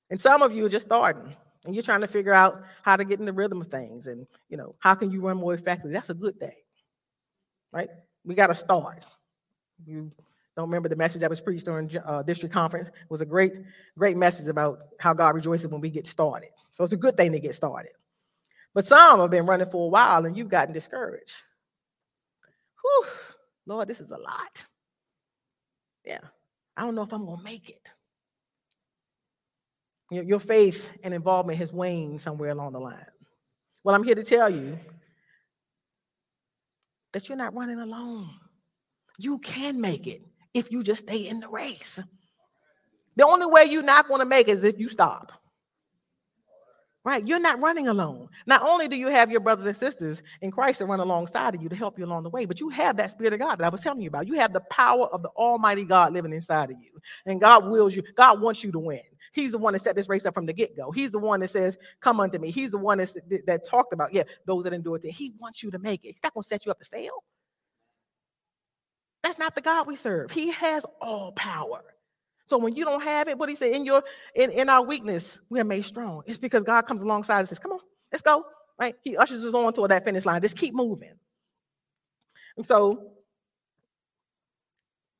And 0.08 0.20
some 0.20 0.42
of 0.42 0.54
you 0.54 0.64
are 0.66 0.68
just 0.68 0.86
starting 0.86 1.34
and 1.64 1.74
you're 1.74 1.84
trying 1.84 2.00
to 2.00 2.08
figure 2.08 2.32
out 2.32 2.62
how 2.82 2.96
to 2.96 3.04
get 3.04 3.20
in 3.20 3.26
the 3.26 3.32
rhythm 3.32 3.60
of 3.60 3.68
things 3.68 4.06
and 4.06 4.26
you 4.48 4.56
know 4.56 4.74
how 4.78 4.94
can 4.94 5.10
you 5.10 5.20
run 5.20 5.36
more 5.36 5.54
effectively. 5.54 5.92
That's 5.92 6.10
a 6.10 6.14
good 6.14 6.38
thing. 6.38 6.56
Right? 7.72 7.88
We 8.24 8.34
got 8.34 8.48
to 8.48 8.54
start. 8.54 9.04
You 9.84 10.10
don't 10.56 10.68
remember 10.68 10.88
the 10.88 10.96
message 10.96 11.20
that 11.20 11.30
was 11.30 11.40
preached 11.40 11.64
during 11.64 11.90
uh, 12.04 12.22
district 12.22 12.52
conference. 12.52 12.88
It 12.88 12.94
was 13.10 13.20
a 13.20 13.26
great, 13.26 13.52
great 13.96 14.16
message 14.16 14.48
about 14.48 14.80
how 14.98 15.14
God 15.14 15.34
rejoices 15.34 15.68
when 15.68 15.80
we 15.80 15.90
get 15.90 16.06
started. 16.06 16.50
So 16.72 16.82
it's 16.84 16.92
a 16.92 16.98
good 16.98 17.16
thing 17.16 17.32
to 17.32 17.40
get 17.40 17.54
started. 17.54 17.92
But 18.74 18.86
some 18.86 19.20
have 19.20 19.30
been 19.30 19.46
running 19.46 19.68
for 19.68 19.86
a 19.86 19.88
while 19.88 20.26
and 20.26 20.36
you've 20.36 20.48
gotten 20.48 20.74
discouraged. 20.74 21.42
Whew, 22.82 23.06
Lord, 23.66 23.88
this 23.88 24.00
is 24.00 24.10
a 24.10 24.18
lot. 24.18 24.66
Yeah, 26.04 26.20
I 26.76 26.82
don't 26.82 26.94
know 26.94 27.02
if 27.02 27.12
I'm 27.12 27.26
to 27.26 27.36
make 27.42 27.70
it. 27.70 27.90
Your, 30.10 30.40
faith 30.40 30.90
and 31.04 31.14
involvement 31.14 31.58
has 31.58 31.72
waned 31.72 32.20
somewhere 32.20 32.50
along 32.50 32.72
the 32.72 32.80
line. 32.80 33.06
Well, 33.84 33.94
I'm 33.94 34.02
here 34.02 34.16
to 34.16 34.24
tell 34.24 34.50
you 34.50 34.78
that 37.12 37.28
you're 37.28 37.38
not 37.38 37.54
running 37.54 37.78
alone. 37.78 38.28
You 39.18 39.38
can 39.38 39.80
make 39.80 40.06
it 40.06 40.22
if 40.52 40.72
you 40.72 40.82
just 40.82 41.04
stay 41.04 41.28
in 41.28 41.40
the 41.40 41.48
race. 41.48 42.00
The 43.16 43.26
only 43.26 43.46
way 43.46 43.64
you're 43.64 43.82
not 43.82 44.08
going 44.08 44.20
to 44.20 44.26
make 44.26 44.48
it 44.48 44.52
is 44.52 44.64
if 44.64 44.78
you 44.78 44.88
stop. 44.88 45.32
Right? 47.02 47.26
You're 47.26 47.40
not 47.40 47.60
running 47.60 47.88
alone. 47.88 48.28
Not 48.46 48.62
only 48.62 48.86
do 48.86 48.94
you 48.94 49.08
have 49.08 49.30
your 49.30 49.40
brothers 49.40 49.64
and 49.64 49.74
sisters 49.74 50.22
in 50.42 50.50
Christ 50.50 50.80
to 50.80 50.86
run 50.86 51.00
alongside 51.00 51.54
of 51.54 51.62
you 51.62 51.68
to 51.70 51.76
help 51.76 51.98
you 51.98 52.04
along 52.04 52.24
the 52.24 52.30
way, 52.30 52.44
but 52.44 52.60
you 52.60 52.68
have 52.68 52.98
that 52.98 53.10
Spirit 53.10 53.32
of 53.32 53.38
God 53.38 53.56
that 53.56 53.64
I 53.64 53.70
was 53.70 53.80
telling 53.80 54.02
you 54.02 54.08
about. 54.08 54.26
You 54.26 54.34
have 54.34 54.52
the 54.52 54.60
power 54.70 55.06
of 55.06 55.22
the 55.22 55.30
Almighty 55.30 55.86
God 55.86 56.12
living 56.12 56.32
inside 56.32 56.70
of 56.70 56.76
you. 56.78 57.00
And 57.24 57.40
God 57.40 57.70
wills 57.70 57.96
you, 57.96 58.02
God 58.16 58.42
wants 58.42 58.62
you 58.62 58.70
to 58.72 58.78
win. 58.78 59.00
He's 59.32 59.52
the 59.52 59.58
one 59.58 59.72
that 59.72 59.78
set 59.78 59.96
this 59.96 60.10
race 60.10 60.26
up 60.26 60.34
from 60.34 60.44
the 60.44 60.52
get 60.52 60.76
go. 60.76 60.90
He's 60.90 61.10
the 61.10 61.18
one 61.18 61.40
that 61.40 61.48
says, 61.48 61.78
Come 62.00 62.20
unto 62.20 62.38
me. 62.38 62.50
He's 62.50 62.70
the 62.70 62.78
one 62.78 62.98
that, 62.98 63.42
that 63.46 63.66
talked 63.66 63.92
about, 63.92 64.12
yeah, 64.12 64.24
those 64.44 64.64
that 64.64 64.72
endure 64.72 64.96
it. 65.02 65.10
He 65.10 65.32
wants 65.40 65.62
you 65.62 65.70
to 65.70 65.78
make 65.78 66.04
it. 66.04 66.08
He's 66.08 66.22
not 66.22 66.34
going 66.34 66.42
to 66.42 66.48
set 66.48 66.66
you 66.66 66.72
up 66.72 66.80
to 66.80 66.84
fail. 66.84 67.24
That's 69.22 69.38
not 69.38 69.54
the 69.54 69.60
God 69.60 69.86
we 69.86 69.96
serve. 69.96 70.30
He 70.30 70.50
has 70.50 70.84
all 71.00 71.32
power. 71.32 71.82
So 72.50 72.58
when 72.58 72.74
you 72.74 72.84
don't 72.84 73.04
have 73.04 73.28
it, 73.28 73.38
what 73.38 73.48
he 73.48 73.54
said, 73.54 73.76
in 73.76 73.84
your 73.84 74.02
in, 74.34 74.50
in 74.50 74.68
our 74.68 74.82
weakness, 74.82 75.38
we 75.50 75.60
are 75.60 75.64
made 75.64 75.84
strong. 75.84 76.24
It's 76.26 76.36
because 76.36 76.64
God 76.64 76.82
comes 76.82 77.00
alongside 77.00 77.38
and 77.38 77.48
says, 77.48 77.60
Come 77.60 77.70
on, 77.70 77.78
let's 78.12 78.22
go. 78.22 78.42
Right? 78.76 78.96
He 79.04 79.16
ushers 79.16 79.44
us 79.44 79.54
on 79.54 79.72
toward 79.72 79.92
that 79.92 80.04
finish 80.04 80.26
line. 80.26 80.42
Just 80.42 80.56
keep 80.56 80.74
moving. 80.74 81.12
And 82.56 82.66
so 82.66 83.12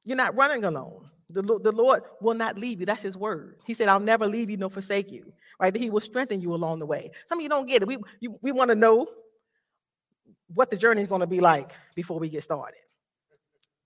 you're 0.04 0.16
not 0.16 0.34
running 0.34 0.64
alone. 0.64 1.08
The, 1.28 1.42
the 1.42 1.70
Lord 1.70 2.02
will 2.20 2.34
not 2.34 2.58
leave 2.58 2.80
you. 2.80 2.86
That's 2.86 3.02
his 3.02 3.16
word. 3.16 3.60
He 3.64 3.74
said, 3.74 3.86
I'll 3.86 4.00
never 4.00 4.26
leave 4.26 4.50
you 4.50 4.56
nor 4.56 4.68
forsake 4.68 5.12
you. 5.12 5.32
Right? 5.60 5.72
That 5.72 5.80
he 5.80 5.88
will 5.88 6.00
strengthen 6.00 6.40
you 6.40 6.52
along 6.52 6.80
the 6.80 6.86
way. 6.86 7.12
Some 7.28 7.38
of 7.38 7.44
you 7.44 7.48
don't 7.48 7.68
get 7.68 7.82
it. 7.82 7.86
We, 7.86 7.98
you, 8.18 8.40
we 8.42 8.50
want 8.50 8.70
to 8.70 8.74
know 8.74 9.06
what 10.52 10.68
the 10.72 10.76
journey 10.76 11.02
is 11.02 11.06
going 11.06 11.20
to 11.20 11.28
be 11.28 11.38
like 11.38 11.76
before 11.94 12.18
we 12.18 12.28
get 12.28 12.42
started. 12.42 12.80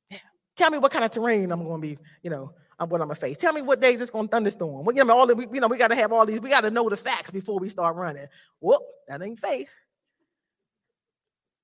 Yeah. 0.08 0.18
Tell 0.56 0.70
me 0.70 0.78
what 0.78 0.92
kind 0.92 1.04
of 1.04 1.10
terrain 1.10 1.52
I'm 1.52 1.62
going 1.62 1.82
to 1.82 1.86
be, 1.86 1.98
you 2.22 2.30
know, 2.30 2.54
I'm 2.78 2.88
what 2.88 3.00
I'm 3.00 3.08
gonna 3.08 3.14
face. 3.14 3.36
Tell 3.36 3.52
me 3.52 3.62
what 3.62 3.80
days 3.80 4.00
it's 4.00 4.10
gonna 4.10 4.28
thunderstorm. 4.28 4.84
We, 4.84 4.96
you 4.96 5.04
know, 5.04 5.16
all 5.16 5.26
the, 5.26 5.34
we, 5.34 5.46
you 5.52 5.60
know, 5.60 5.68
we 5.68 5.78
gotta 5.78 5.94
have 5.94 6.12
all 6.12 6.26
these, 6.26 6.40
we 6.40 6.50
gotta 6.50 6.70
know 6.70 6.88
the 6.88 6.96
facts 6.96 7.30
before 7.30 7.58
we 7.58 7.68
start 7.68 7.96
running. 7.96 8.26
Whoop, 8.60 8.82
that 9.08 9.22
ain't 9.22 9.38
faith. 9.38 9.72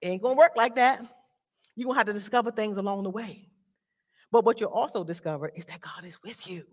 It 0.01 0.09
ain't 0.09 0.23
gonna 0.23 0.37
work 0.37 0.53
like 0.57 0.77
that. 0.77 1.05
You're 1.77 1.87
gonna 1.87 1.99
have 1.99 2.07
to 2.07 2.13
discover 2.13 2.51
things 2.51 2.77
along 2.77 3.03
the 3.05 3.11
way. 3.11 3.49
But 4.31 4.45
what 4.45 4.61
you'll 4.61 4.71
also 4.71 5.03
discover 5.03 5.51
is 5.55 5.65
that 5.67 5.81
God 5.81 6.05
is 6.05 6.23
with 6.23 6.49
you, 6.49 6.65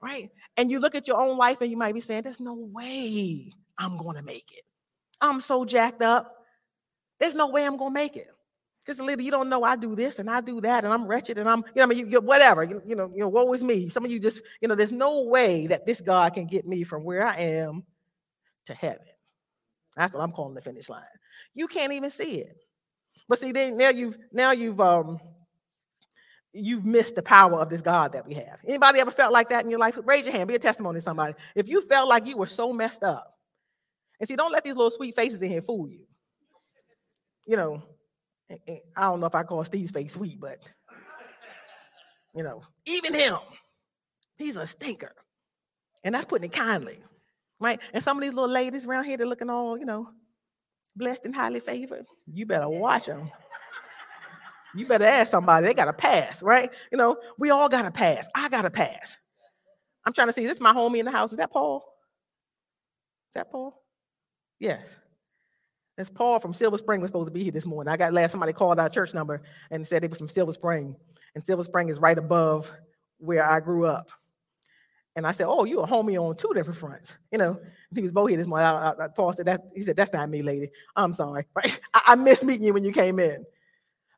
right? 0.00 0.30
And 0.56 0.70
you 0.70 0.78
look 0.78 0.94
at 0.94 1.08
your 1.08 1.20
own 1.20 1.36
life 1.36 1.60
and 1.60 1.70
you 1.70 1.76
might 1.76 1.94
be 1.94 2.00
saying, 2.00 2.22
There's 2.22 2.40
no 2.40 2.54
way 2.54 3.52
I'm 3.78 3.98
gonna 3.98 4.22
make 4.22 4.52
it. 4.52 4.62
I'm 5.20 5.40
so 5.40 5.64
jacked 5.64 6.02
up. 6.02 6.32
There's 7.18 7.34
no 7.34 7.48
way 7.48 7.66
I'm 7.66 7.76
gonna 7.76 7.90
make 7.90 8.16
it. 8.16 8.28
Because 8.86 9.00
little 9.00 9.24
you 9.24 9.32
don't 9.32 9.48
know 9.48 9.64
I 9.64 9.74
do 9.74 9.96
this 9.96 10.20
and 10.20 10.30
I 10.30 10.40
do 10.40 10.60
that 10.60 10.84
and 10.84 10.92
I'm 10.92 11.06
wretched 11.06 11.38
and 11.38 11.48
I'm, 11.48 11.58
you 11.58 11.72
know, 11.76 11.82
I 11.82 11.86
mean, 11.86 12.08
you, 12.08 12.20
whatever, 12.20 12.62
you, 12.62 12.80
you 12.86 12.94
know, 12.94 13.10
you 13.12 13.20
know, 13.20 13.28
woe 13.28 13.52
is 13.52 13.64
me. 13.64 13.88
Some 13.88 14.04
of 14.04 14.10
you 14.12 14.20
just, 14.20 14.42
you 14.60 14.68
know, 14.68 14.76
there's 14.76 14.92
no 14.92 15.22
way 15.22 15.66
that 15.66 15.86
this 15.86 16.00
God 16.00 16.34
can 16.34 16.46
get 16.46 16.68
me 16.68 16.84
from 16.84 17.02
where 17.02 17.26
I 17.26 17.34
am 17.34 17.82
to 18.66 18.74
heaven. 18.74 19.06
That's 19.96 20.14
what 20.14 20.22
I'm 20.22 20.30
calling 20.30 20.54
the 20.54 20.60
finish 20.60 20.88
line. 20.88 21.02
You 21.54 21.66
can't 21.66 21.92
even 21.92 22.10
see 22.10 22.36
it. 22.42 22.56
But 23.28 23.40
see, 23.40 23.50
then 23.50 23.76
now 23.76 23.90
you've 23.90 24.18
now 24.30 24.52
you've 24.52 24.80
um 24.80 25.18
you've 26.52 26.84
missed 26.84 27.16
the 27.16 27.22
power 27.22 27.60
of 27.60 27.68
this 27.68 27.80
God 27.80 28.12
that 28.12 28.24
we 28.24 28.34
have. 28.34 28.58
Anybody 28.64 29.00
ever 29.00 29.10
felt 29.10 29.32
like 29.32 29.48
that 29.48 29.64
in 29.64 29.70
your 29.70 29.80
life? 29.80 29.98
Raise 30.04 30.24
your 30.26 30.32
hand, 30.32 30.48
be 30.48 30.54
a 30.54 30.60
testimony 30.60 30.98
to 30.98 31.02
somebody. 31.02 31.34
If 31.56 31.66
you 31.66 31.82
felt 31.88 32.08
like 32.08 32.24
you 32.24 32.36
were 32.36 32.46
so 32.46 32.72
messed 32.72 33.02
up, 33.02 33.36
and 34.20 34.28
see, 34.28 34.36
don't 34.36 34.52
let 34.52 34.62
these 34.62 34.76
little 34.76 34.90
sweet 34.90 35.16
faces 35.16 35.42
in 35.42 35.50
here 35.50 35.60
fool 35.60 35.88
you. 35.88 36.06
You 37.46 37.56
know, 37.56 37.82
I 38.50 38.80
don't 38.96 39.20
know 39.20 39.26
if 39.26 39.34
I 39.34 39.42
call 39.42 39.64
Steve's 39.64 39.90
face 39.90 40.14
sweet, 40.14 40.40
but 40.40 40.58
you 42.34 42.42
know, 42.42 42.62
even 42.86 43.14
him, 43.14 43.36
he's 44.36 44.56
a 44.56 44.66
stinker. 44.66 45.12
And 46.04 46.14
that's 46.14 46.26
putting 46.26 46.48
it 46.48 46.52
kindly, 46.52 46.98
right? 47.58 47.80
And 47.92 48.02
some 48.02 48.16
of 48.16 48.22
these 48.22 48.34
little 48.34 48.50
ladies 48.50 48.86
around 48.86 49.04
here, 49.04 49.16
they're 49.16 49.26
looking 49.26 49.50
all, 49.50 49.76
you 49.76 49.86
know, 49.86 50.08
blessed 50.94 51.24
and 51.24 51.34
highly 51.34 51.60
favored. 51.60 52.06
You 52.32 52.46
better 52.46 52.68
watch 52.68 53.06
them. 53.06 53.30
You 54.74 54.86
better 54.86 55.06
ask 55.06 55.30
somebody. 55.30 55.66
They 55.66 55.74
got 55.74 55.86
to 55.86 55.92
pass, 55.92 56.42
right? 56.42 56.72
You 56.92 56.98
know, 56.98 57.16
we 57.38 57.50
all 57.50 57.68
got 57.68 57.82
to 57.82 57.90
pass. 57.90 58.28
I 58.34 58.48
got 58.48 58.62
to 58.62 58.70
pass. 58.70 59.18
I'm 60.06 60.12
trying 60.12 60.28
to 60.28 60.32
see. 60.32 60.44
This 60.44 60.56
is 60.56 60.60
my 60.60 60.72
homie 60.72 60.98
in 60.98 61.06
the 61.06 61.10
house. 61.10 61.32
Is 61.32 61.38
that 61.38 61.50
Paul? 61.50 61.84
Is 63.30 63.34
that 63.34 63.50
Paul? 63.50 63.82
Yes. 64.60 64.96
That's 65.96 66.10
Paul 66.10 66.38
from 66.40 66.52
Silver 66.52 66.76
Spring 66.76 67.00
was 67.00 67.08
supposed 67.08 67.28
to 67.28 67.32
be 67.32 67.42
here 67.42 67.52
this 67.52 67.66
morning. 67.66 67.90
I 67.90 67.96
got 67.96 68.12
last 68.12 68.32
somebody 68.32 68.52
called 68.52 68.78
our 68.78 68.88
church 68.88 69.14
number 69.14 69.42
and 69.70 69.86
said 69.86 70.02
they 70.02 70.08
were 70.08 70.16
from 70.16 70.28
Silver 70.28 70.52
Spring. 70.52 70.96
And 71.34 71.44
Silver 71.44 71.62
Spring 71.62 71.88
is 71.88 71.98
right 71.98 72.18
above 72.18 72.70
where 73.18 73.44
I 73.48 73.60
grew 73.60 73.86
up. 73.86 74.10
And 75.16 75.26
I 75.26 75.32
said, 75.32 75.46
Oh, 75.48 75.64
you 75.64 75.80
a 75.80 75.86
homie 75.86 76.20
on 76.20 76.36
two 76.36 76.52
different 76.54 76.78
fronts. 76.78 77.16
You 77.32 77.38
know, 77.38 77.58
he 77.94 78.02
was 78.02 78.12
both 78.12 78.28
here 78.28 78.36
this 78.36 78.46
morning. 78.46 78.66
I, 78.66 78.92
I, 78.92 79.08
Paul 79.08 79.32
said 79.32 79.46
that 79.46 79.62
he 79.74 79.80
said, 79.80 79.96
That's 79.96 80.12
not 80.12 80.28
me, 80.28 80.42
lady. 80.42 80.70
I'm 80.94 81.14
sorry. 81.14 81.46
Right? 81.54 81.80
I, 81.94 82.02
I 82.08 82.14
missed 82.14 82.44
meeting 82.44 82.66
you 82.66 82.74
when 82.74 82.84
you 82.84 82.92
came 82.92 83.18
in. 83.18 83.44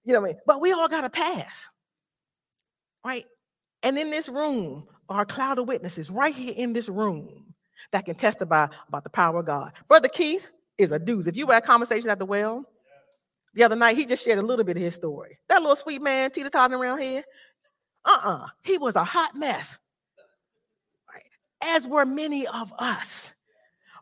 You 0.04 0.12
know 0.14 0.20
what 0.20 0.30
I 0.30 0.32
mean? 0.32 0.40
But 0.46 0.60
we 0.60 0.72
all 0.72 0.88
got 0.88 1.04
a 1.04 1.10
pass. 1.10 1.68
Right? 3.04 3.24
And 3.84 3.96
in 3.96 4.10
this 4.10 4.28
room 4.28 4.88
are 5.08 5.22
a 5.22 5.26
cloud 5.26 5.58
of 5.58 5.68
witnesses 5.68 6.10
right 6.10 6.34
here 6.34 6.54
in 6.56 6.72
this 6.72 6.88
room 6.88 7.54
that 7.92 8.04
can 8.04 8.16
testify 8.16 8.66
about 8.88 9.04
the 9.04 9.10
power 9.10 9.38
of 9.38 9.46
God. 9.46 9.72
Brother 9.86 10.08
Keith, 10.08 10.50
is 10.78 10.92
a 10.92 10.98
deuce. 10.98 11.26
If 11.26 11.36
you 11.36 11.46
were 11.46 11.54
at 11.54 11.64
conversation 11.64 12.08
at 12.08 12.18
the 12.18 12.26
well 12.26 12.64
the 13.54 13.64
other 13.64 13.76
night, 13.76 13.96
he 13.96 14.06
just 14.06 14.24
shared 14.24 14.38
a 14.38 14.42
little 14.42 14.64
bit 14.64 14.76
of 14.76 14.82
his 14.82 14.94
story. 14.94 15.38
That 15.48 15.60
little 15.60 15.76
sweet 15.76 16.00
man, 16.00 16.30
teeter 16.30 16.50
tottering 16.50 16.80
around 16.80 17.00
here, 17.00 17.24
uh-uh, 18.04 18.46
he 18.62 18.78
was 18.78 18.96
a 18.96 19.04
hot 19.04 19.34
mess. 19.34 19.78
As 21.60 21.86
were 21.86 22.06
many 22.06 22.46
of 22.46 22.72
us. 22.78 23.34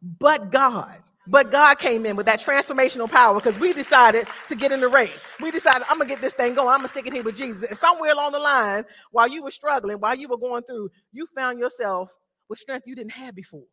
But 0.02 0.52
God, 0.52 0.98
but 1.26 1.50
God 1.50 1.78
came 1.78 2.04
in 2.04 2.14
with 2.14 2.26
that 2.26 2.40
transformational 2.40 3.10
power 3.10 3.34
because 3.34 3.58
we 3.58 3.72
decided 3.72 4.28
to 4.48 4.54
get 4.54 4.72
in 4.72 4.80
the 4.80 4.88
race. 4.88 5.24
We 5.40 5.50
decided, 5.50 5.86
I'm 5.88 5.98
gonna 5.98 6.10
get 6.10 6.20
this 6.20 6.34
thing 6.34 6.54
going. 6.54 6.68
I'm 6.68 6.78
gonna 6.78 6.88
stick 6.88 7.06
it 7.06 7.14
here 7.14 7.22
with 7.22 7.36
Jesus. 7.36 7.64
And 7.68 7.78
somewhere 7.78 8.12
along 8.12 8.32
the 8.32 8.38
line, 8.38 8.84
while 9.10 9.26
you 9.26 9.42
were 9.42 9.50
struggling, 9.50 9.96
while 9.98 10.14
you 10.14 10.28
were 10.28 10.36
going 10.36 10.62
through, 10.64 10.90
you 11.12 11.26
found 11.34 11.58
yourself 11.58 12.14
with 12.48 12.58
strength 12.58 12.86
you 12.86 12.94
didn't 12.94 13.12
have 13.12 13.34
before. 13.34 13.64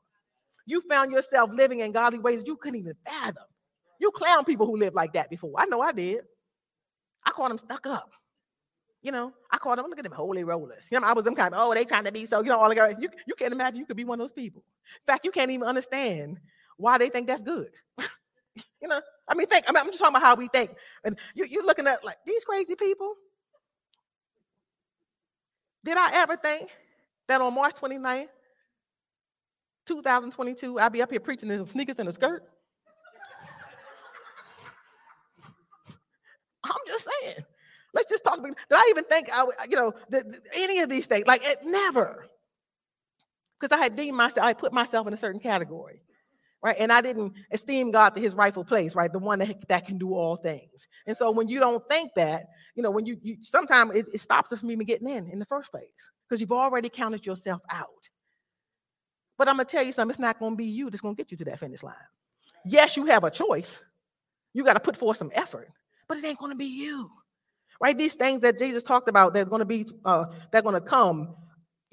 You 0.66 0.82
found 0.82 1.12
yourself 1.12 1.52
living 1.54 1.80
in 1.82 1.92
godly 1.92 2.20
ways 2.20 2.44
you 2.46 2.56
couldn't 2.56 2.80
even 2.80 2.96
fathom. 3.06 3.44
You 4.00 4.12
clown 4.12 4.46
people 4.46 4.66
who 4.66 4.78
live 4.78 4.94
like 4.94 5.14
that 5.14 5.30
before. 5.30 5.54
I 5.58 5.66
know 5.66 5.82
I 5.82 5.92
did. 5.92 6.24
I 7.26 7.32
called 7.32 7.52
them 7.52 7.58
stuck 7.58 7.86
up. 7.88 8.12
You 9.02 9.12
know, 9.12 9.34
I 9.52 9.58
called 9.58 9.80
them, 9.80 9.88
look 9.88 10.00
at 10.00 10.04
them 10.04 10.14
holy 10.14 10.46
rollers. 10.46 10.88
You 10.90 11.00
know, 11.00 11.06
I 11.06 11.12
was 11.12 11.26
them 11.26 11.36
kind 11.36 11.54
of, 11.54 11.60
oh, 11.62 11.74
they 11.74 11.84
trying 11.84 12.06
to 12.06 12.12
be 12.12 12.26
so, 12.26 12.42
you 12.42 12.50
know, 12.50 12.58
all 12.58 12.70
the 12.70 12.76
guys. 12.76 12.96
You, 13.00 13.10
you 13.28 13.36
can't 13.36 13.54
imagine 13.54 13.80
you 13.80 13.86
could 13.86 13.98
be 13.98 14.06
one 14.06 14.20
of 14.20 14.24
those 14.24 14.32
people. 14.32 14.64
In 14.96 15.06
fact, 15.06 15.26
you 15.26 15.32
can't 15.32 15.52
even 15.52 15.68
understand 15.68 16.40
why 16.78 16.98
they 16.98 17.10
think 17.10 17.28
that's 17.28 17.42
good. 17.42 17.70
you 18.82 18.88
know, 18.88 19.00
I 19.28 19.36
mean, 19.36 19.48
think, 19.48 19.66
I 19.68 19.74
mean, 19.74 19.82
I'm 19.82 19.88
just 19.88 20.00
talking 20.00 20.16
about 20.16 20.26
how 20.26 20.36
we 20.36 20.48
think. 20.48 20.72
And 21.04 21.20
you, 21.36 21.46
you're 21.46 21.66
looking 21.66 21.88
at 21.88 22.04
like 22.06 22.18
these 22.26 22.46
crazy 22.46 22.76
people. 22.76 23.14
Did 25.84 25.98
I 25.98 26.10
ever 26.22 26.38
think 26.38 26.70
that 27.28 27.42
on 27.42 27.54
March 27.54 27.76
29th, 27.76 28.28
2022, 29.86 30.80
I'll 30.80 30.90
be 30.90 31.02
up 31.02 31.12
here 31.12 31.20
preaching 31.20 31.50
in 31.50 31.58
some 31.58 31.68
sneakers 31.68 31.98
and 32.00 32.10
a 32.10 32.12
skirt. 32.12 32.44
I'm 36.64 36.72
just 36.88 37.10
saying. 37.22 37.46
Let's 37.94 38.10
just 38.10 38.24
talk 38.24 38.40
about. 38.40 38.58
Did 38.70 38.76
I 38.76 38.88
even 38.90 39.04
think 39.04 39.30
I 39.34 39.46
you 39.70 39.76
know, 39.76 39.94
the, 40.10 40.40
any 40.56 40.80
of 40.80 40.90
these 40.90 41.06
things? 41.06 41.28
Like 41.28 41.42
it 41.44 41.58
never. 41.64 42.28
Because 43.60 43.78
I 43.78 43.82
had 43.82 43.96
deemed 43.96 44.18
myself, 44.18 44.46
I 44.46 44.54
put 44.54 44.74
myself 44.74 45.08
in 45.08 45.14
a 45.14 45.18
certain 45.18 45.40
category. 45.40 46.02
right? 46.64 46.76
And 46.80 46.92
I 46.92 47.02
didn't 47.02 47.34
esteem 47.52 47.92
God 47.92 48.12
to 48.16 48.22
his 48.22 48.34
rightful 48.34 48.64
place, 48.64 48.96
right? 48.96 49.12
The 49.12 49.20
one 49.20 49.40
that, 49.40 49.68
that 49.68 49.86
can 49.86 49.98
do 49.98 50.14
all 50.14 50.38
things. 50.38 50.88
And 51.06 51.16
so 51.16 51.30
when 51.30 51.50
you 51.50 51.60
don't 51.60 51.84
think 51.90 52.12
that, 52.16 52.46
you 52.76 52.82
know, 52.82 52.90
when 52.90 53.06
you, 53.06 53.18
you 53.22 53.38
sometimes 53.42 53.96
it, 53.96 54.08
it 54.14 54.22
stops 54.22 54.52
us 54.52 54.62
from 54.62 54.72
even 54.72 54.86
getting 54.86 55.10
in 55.10 55.30
in 55.30 55.40
the 55.40 55.46
first 55.46 55.70
place 55.72 56.10
because 56.28 56.40
you've 56.42 56.52
already 56.54 56.90
counted 56.90 57.26
yourself 57.26 57.62
out. 57.70 58.10
But 59.38 59.48
I'm 59.48 59.56
gonna 59.56 59.66
tell 59.66 59.84
you 59.84 59.92
something, 59.92 60.12
it's 60.12 60.20
not 60.20 60.40
gonna 60.40 60.56
be 60.56 60.66
you 60.66 60.90
that's 60.90 61.02
gonna 61.02 61.16
get 61.16 61.32
you 61.32 61.38
to 61.38 61.46
that 61.46 61.60
finish 61.60 61.84
line. 61.84 61.96
Yes, 62.66 62.96
you 62.98 63.06
have 63.06 63.24
a 63.24 63.32
choice. 63.32 63.84
You 64.54 64.64
got 64.64 64.74
to 64.74 64.80
put 64.80 64.96
forth 64.96 65.18
some 65.18 65.32
effort, 65.34 65.70
but 66.08 66.18
it 66.18 66.26
ain't 66.26 66.40
gonna 66.40 66.56
be 66.56 66.66
you. 66.66 67.10
Right? 67.82 67.98
These 67.98 68.16
things 68.16 68.40
that 68.42 68.60
Jesus 68.60 68.84
talked 68.84 69.10
about, 69.10 69.34
they're 69.34 69.46
gonna 69.46 69.66
be 69.66 69.88
uh, 70.06 70.26
they're 70.52 70.62
gonna 70.62 70.82
come 70.82 71.36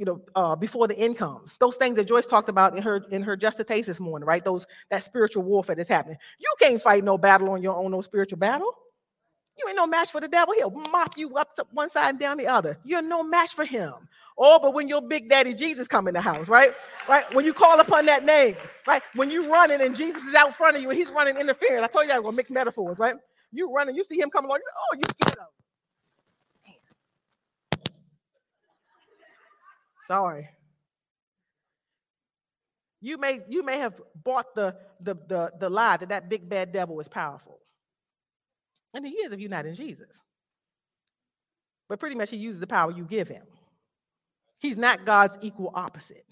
you 0.00 0.06
know, 0.06 0.22
uh, 0.34 0.56
before 0.56 0.88
the 0.88 0.98
end 0.98 1.18
comes. 1.18 1.58
Those 1.58 1.76
things 1.76 1.96
that 1.96 2.08
Joyce 2.08 2.26
talked 2.26 2.48
about 2.48 2.74
in 2.74 2.82
her 2.82 3.04
in 3.10 3.20
her 3.22 3.36
just 3.36 3.60
a 3.60 3.64
taste 3.64 3.86
this 3.86 4.00
morning, 4.00 4.26
right? 4.26 4.42
Those 4.42 4.66
that 4.88 5.02
spiritual 5.02 5.42
warfare 5.42 5.76
that's 5.76 5.90
happening. 5.90 6.16
You 6.38 6.54
can't 6.58 6.80
fight 6.80 7.04
no 7.04 7.18
battle 7.18 7.50
on 7.50 7.62
your 7.62 7.76
own, 7.76 7.90
no 7.90 8.00
spiritual 8.00 8.38
battle. 8.38 8.74
You 9.60 9.66
ain't 9.68 9.76
no 9.78 9.86
match 9.88 10.12
for 10.12 10.20
the 10.22 10.28
devil. 10.28 10.54
He'll 10.54 10.70
mop 10.70 11.18
you 11.18 11.36
up 11.36 11.54
to 11.56 11.66
one 11.72 11.90
side 11.90 12.10
and 12.10 12.20
down 12.20 12.38
the 12.38 12.48
other. 12.48 12.78
You're 12.84 13.02
no 13.02 13.22
match 13.24 13.54
for 13.54 13.66
him. 13.66 13.94
Oh, 14.38 14.58
but 14.62 14.74
when 14.74 14.88
your 14.88 15.02
big 15.02 15.30
daddy 15.30 15.54
Jesus 15.54 15.88
come 15.88 16.08
in 16.08 16.14
the 16.14 16.22
house, 16.22 16.48
right? 16.48 16.70
Right? 17.08 17.32
When 17.34 17.44
you 17.44 17.54
call 17.54 17.80
upon 17.80 18.06
that 18.06 18.24
name, 18.24 18.56
right? 18.88 19.02
When 19.16 19.30
you 19.30 19.52
running 19.52 19.82
and 19.82 19.96
Jesus 19.96 20.24
is 20.24 20.34
out 20.34 20.54
front 20.54 20.76
of 20.76 20.82
you 20.82 20.90
and 20.90 20.98
he's 20.98 21.10
running 21.10 21.38
interference. 21.38 21.84
I 21.84 21.88
told 21.88 22.06
you 22.06 22.12
I 22.12 22.18
was 22.18 22.24
gonna 22.24 22.36
mix 22.38 22.50
metaphors, 22.50 22.98
right? 22.98 23.16
You 23.52 23.72
running, 23.72 23.96
you 23.96 24.04
see 24.04 24.20
him 24.20 24.30
coming 24.30 24.48
along, 24.48 24.60
you 24.60 24.64
say, 24.64 24.78
oh, 24.78 24.96
you 24.96 25.02
scared 25.12 25.38
of 25.38 25.46
Sorry. 30.06 30.48
You 33.00 33.18
may 33.18 33.40
you 33.48 33.64
may 33.64 33.78
have 33.78 34.00
bought 34.24 34.54
the 34.54 34.76
the 35.00 35.14
the, 35.28 35.52
the 35.60 35.70
lie 35.70 35.98
that 35.98 36.10
that 36.10 36.28
big 36.30 36.48
bad 36.48 36.72
devil 36.72 37.00
is 37.00 37.08
powerful. 37.08 37.60
And 38.94 39.06
he 39.06 39.14
is 39.14 39.32
if 39.32 39.40
you're 39.40 39.50
not 39.50 39.66
in 39.66 39.74
Jesus. 39.74 40.20
But 41.88 42.00
pretty 42.00 42.16
much 42.16 42.30
he 42.30 42.36
uses 42.36 42.60
the 42.60 42.66
power 42.66 42.90
you 42.90 43.04
give 43.04 43.28
him. 43.28 43.42
He's 44.60 44.76
not 44.76 45.04
God's 45.04 45.38
equal 45.40 45.72
opposite. 45.74 46.24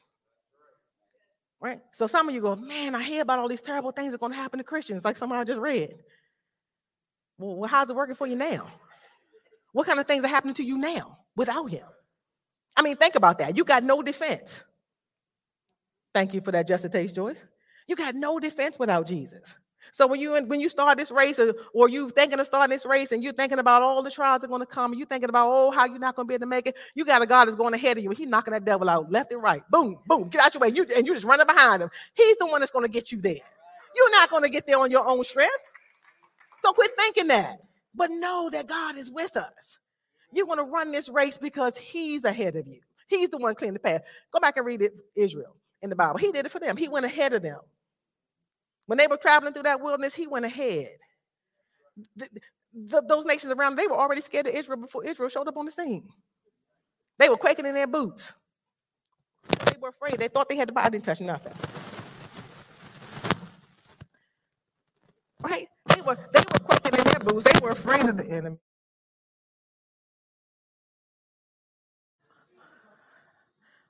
Right? 1.61 1.81
So 1.93 2.07
some 2.07 2.29
of 2.29 2.35
you 2.35 2.41
go, 2.41 2.55
man, 2.57 2.95
I 2.95 3.03
hear 3.03 3.23
about 3.23 3.41
all 3.41 3.49
these 3.49 3.61
terrible 3.61 3.91
things 3.91 4.13
that 4.13 4.17
are 4.17 4.21
going 4.21 4.33
to 4.33 4.39
happen 4.39 4.59
to 4.59 4.65
Christians, 4.65 5.05
like 5.05 5.17
some 5.17 5.33
I 5.33 5.43
just 5.45 5.59
read. 5.59 5.95
Well, 7.39 7.69
how's 7.69 7.91
it 7.91 7.97
working 7.97 8.15
for 8.15 8.27
you 8.27 8.37
now? 8.37 8.69
What 9.73 9.87
kind 9.87 9.99
of 9.99 10.07
things 10.07 10.25
are 10.25 10.29
happening 10.29 10.55
to 10.55 10.65
you 10.65 10.79
now 10.79 11.19
without 11.37 11.67
him? 11.67 11.87
I 12.77 12.83
mean, 12.83 12.97
think 12.97 13.17
about 13.17 13.39
that. 13.39 13.57
You 13.57 13.65
got 13.65 13.83
no 13.83 14.03
defense. 14.03 14.63
Thank 16.15 16.35
you 16.35 16.41
for 16.41 16.53
that 16.53 16.69
just 16.69 16.85
a 16.85 16.89
taste, 16.89 17.17
Joyce. 17.17 17.45
You 17.87 17.97
got 17.97 18.15
no 18.15 18.39
defense 18.39 18.79
without 18.79 19.07
Jesus. 19.07 19.55
So 19.93 20.07
when 20.07 20.21
you 20.21 20.37
when 20.47 20.61
you 20.61 20.69
start 20.69 20.99
this 20.99 21.11
race, 21.11 21.39
or, 21.39 21.55
or 21.75 21.89
you 21.89 22.11
thinking 22.11 22.41
of 22.41 22.47
starting 22.47 22.75
this 22.75 22.87
race, 22.87 23.13
and 23.13 23.23
you're 23.23 23.33
thinking 23.33 23.59
about 23.59 23.83
all 23.83 24.03
the 24.03 24.11
trials 24.11 24.41
that 24.41 24.47
are 24.47 24.49
going 24.49 24.61
to 24.61 24.67
come, 24.67 24.93
and 24.93 24.99
you're 24.99 25.07
thinking 25.07 25.29
about 25.29 25.49
oh 25.51 25.71
how 25.71 25.85
you're 25.87 25.99
not 25.99 26.17
going 26.17 26.27
to 26.27 26.29
be 26.29 26.35
able 26.35 26.43
to 26.43 26.47
make 26.47 26.67
it, 26.67 26.77
you 26.95 27.05
got 27.05 27.23
a 27.23 27.27
God 27.27 27.47
that's 27.47 27.57
going 27.57 27.75
ahead 27.75 27.97
of 27.97 28.03
you, 28.05 28.11
and 28.11 28.19
He's 28.19 28.29
knocking 28.29 28.53
that 28.53 28.65
devil 28.65 28.89
out 28.89 29.11
left 29.11 29.33
and 29.33 29.43
right. 29.43 29.63
Boom, 29.71 29.99
boom, 30.07 30.29
get 30.29 30.43
out 30.43 30.55
your 30.55 30.61
way. 30.61 30.71
You 30.75 30.87
and 30.97 31.07
you 31.07 31.15
just 31.15 31.25
running 31.25 31.47
behind 31.47 31.83
him. 31.83 31.91
He's 32.15 32.37
the 32.37 32.47
one 32.47 32.61
that's 32.61 32.73
going 32.73 32.85
to 32.85 32.91
get 32.93 33.13
you 33.13 33.21
there. 33.21 33.35
You're 33.95 34.11
not 34.13 34.31
going 34.31 34.43
to 34.43 34.51
get 34.51 34.67
there 34.67 34.79
on 34.79 34.91
your 34.91 35.07
own 35.07 35.25
strength. 35.25 35.53
So 36.61 36.73
quit 36.73 36.91
thinking 36.97 37.29
that, 37.29 37.59
but 37.95 38.11
know 38.11 38.51
that 38.53 38.67
God 38.67 38.97
is 38.99 39.11
with 39.11 39.37
us. 39.37 39.79
You're 40.33 40.47
going 40.47 40.59
to 40.59 40.65
run 40.65 40.93
this 40.93 41.09
race 41.09 41.39
because 41.39 41.77
he's 41.77 42.25
ahead 42.25 42.57
of 42.57 42.67
you. 42.67 42.81
He's 43.09 43.31
the 43.31 43.39
one 43.39 43.55
clearing 43.55 43.75
the 43.75 43.81
path. 43.81 44.03
Go 44.33 44.41
back 44.41 44.57
and 44.57 44.67
read 44.67 44.83
it, 44.83 44.93
Israel 45.17 45.57
in 45.83 45.91
the 45.91 45.97
Bible. 45.97 46.19
He 46.19 46.33
did 46.33 46.47
it 46.47 46.53
for 46.53 46.61
them. 46.61 46.77
He 46.77 46.89
went 46.89 47.07
ahead 47.07 47.33
of 47.33 47.43
them. 47.43 47.61
When 48.89 48.99
they 48.99 49.09
were 49.09 49.19
traveling 49.19 49.55
through 49.55 49.65
that 49.65 49.83
wilderness, 49.83 50.15
he 50.15 50.29
went 50.29 50.47
ahead. 50.47 50.89
The, 52.17 52.29
the, 52.75 53.03
those 53.09 53.27
nations 53.27 53.53
around, 53.53 53.77
they 53.77 53.87
were 53.89 53.99
already 53.99 54.23
scared 54.23 54.49
of 54.49 54.55
Israel 54.55 54.79
before 54.79 55.05
Israel 55.05 55.31
showed 55.31 55.49
up 55.49 55.59
on 55.59 55.67
the 55.67 55.73
scene. 55.73 56.09
They 57.19 57.29
were 57.29 57.37
quaking 57.39 57.67
in 57.67 57.75
their 57.75 57.89
boots. 57.89 58.33
They 59.67 59.79
were 59.81 59.91
afraid. 59.91 60.19
They 60.19 60.29
thought 60.29 60.49
they 60.49 60.57
had 60.57 60.69
to 60.69 60.75
buy. 60.75 60.85
I 60.85 60.91
didn't 60.91 61.05
touch 61.07 61.21
nothing. 61.21 61.55
Right? 65.41 65.69
They 65.95 66.03
were 66.03 66.17
they 66.33 66.41
were 66.41 66.61
quaking 66.67 66.99
in 66.99 67.05
their 67.05 67.21
boots. 67.21 67.53
They 67.53 67.61
were 67.61 67.71
afraid 67.73 68.07
of 68.07 68.17
the 68.19 68.27
enemy. 68.29 68.59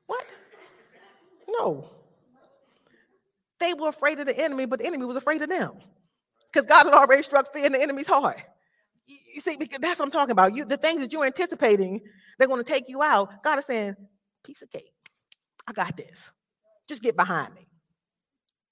What? 0.07 0.27
No. 1.49 1.91
They 3.61 3.75
were 3.75 3.89
afraid 3.89 4.19
of 4.21 4.27
the 4.27 4.39
enemy, 4.39 4.67
but 4.67 4.79
the 4.79 4.87
enemy 4.87 5.05
was 5.05 5.17
afraid 5.17 5.43
of 5.43 5.49
them. 5.49 5.73
Because 6.53 6.67
God 6.67 6.85
had 6.85 6.95
already 6.95 7.23
struck 7.23 7.53
fear 7.53 7.67
in 7.67 7.73
the 7.73 7.83
enemy's 7.83 8.07
heart. 8.07 8.39
You 9.07 9.41
see, 9.41 9.57
because 9.57 9.79
that's 9.81 9.99
what 9.99 10.07
I'm 10.07 10.11
talking 10.11 10.33
about. 10.33 10.55
You 10.55 10.65
the 10.65 10.77
things 10.77 11.01
that 11.01 11.13
you're 11.13 11.25
anticipating, 11.25 12.01
they're 12.39 12.49
going 12.49 12.63
to 12.63 12.73
take 12.73 12.85
you 12.89 13.03
out. 13.03 13.43
God 13.43 13.59
is 13.59 13.65
saying, 13.65 13.97
piece 14.45 14.63
of 14.63 14.71
cake. 14.71 14.93
I 15.67 15.73
got 15.73 15.97
this. 15.97 16.31
Just 16.89 17.03
get 17.03 17.17
behind 17.17 17.55
me. 17.55 17.67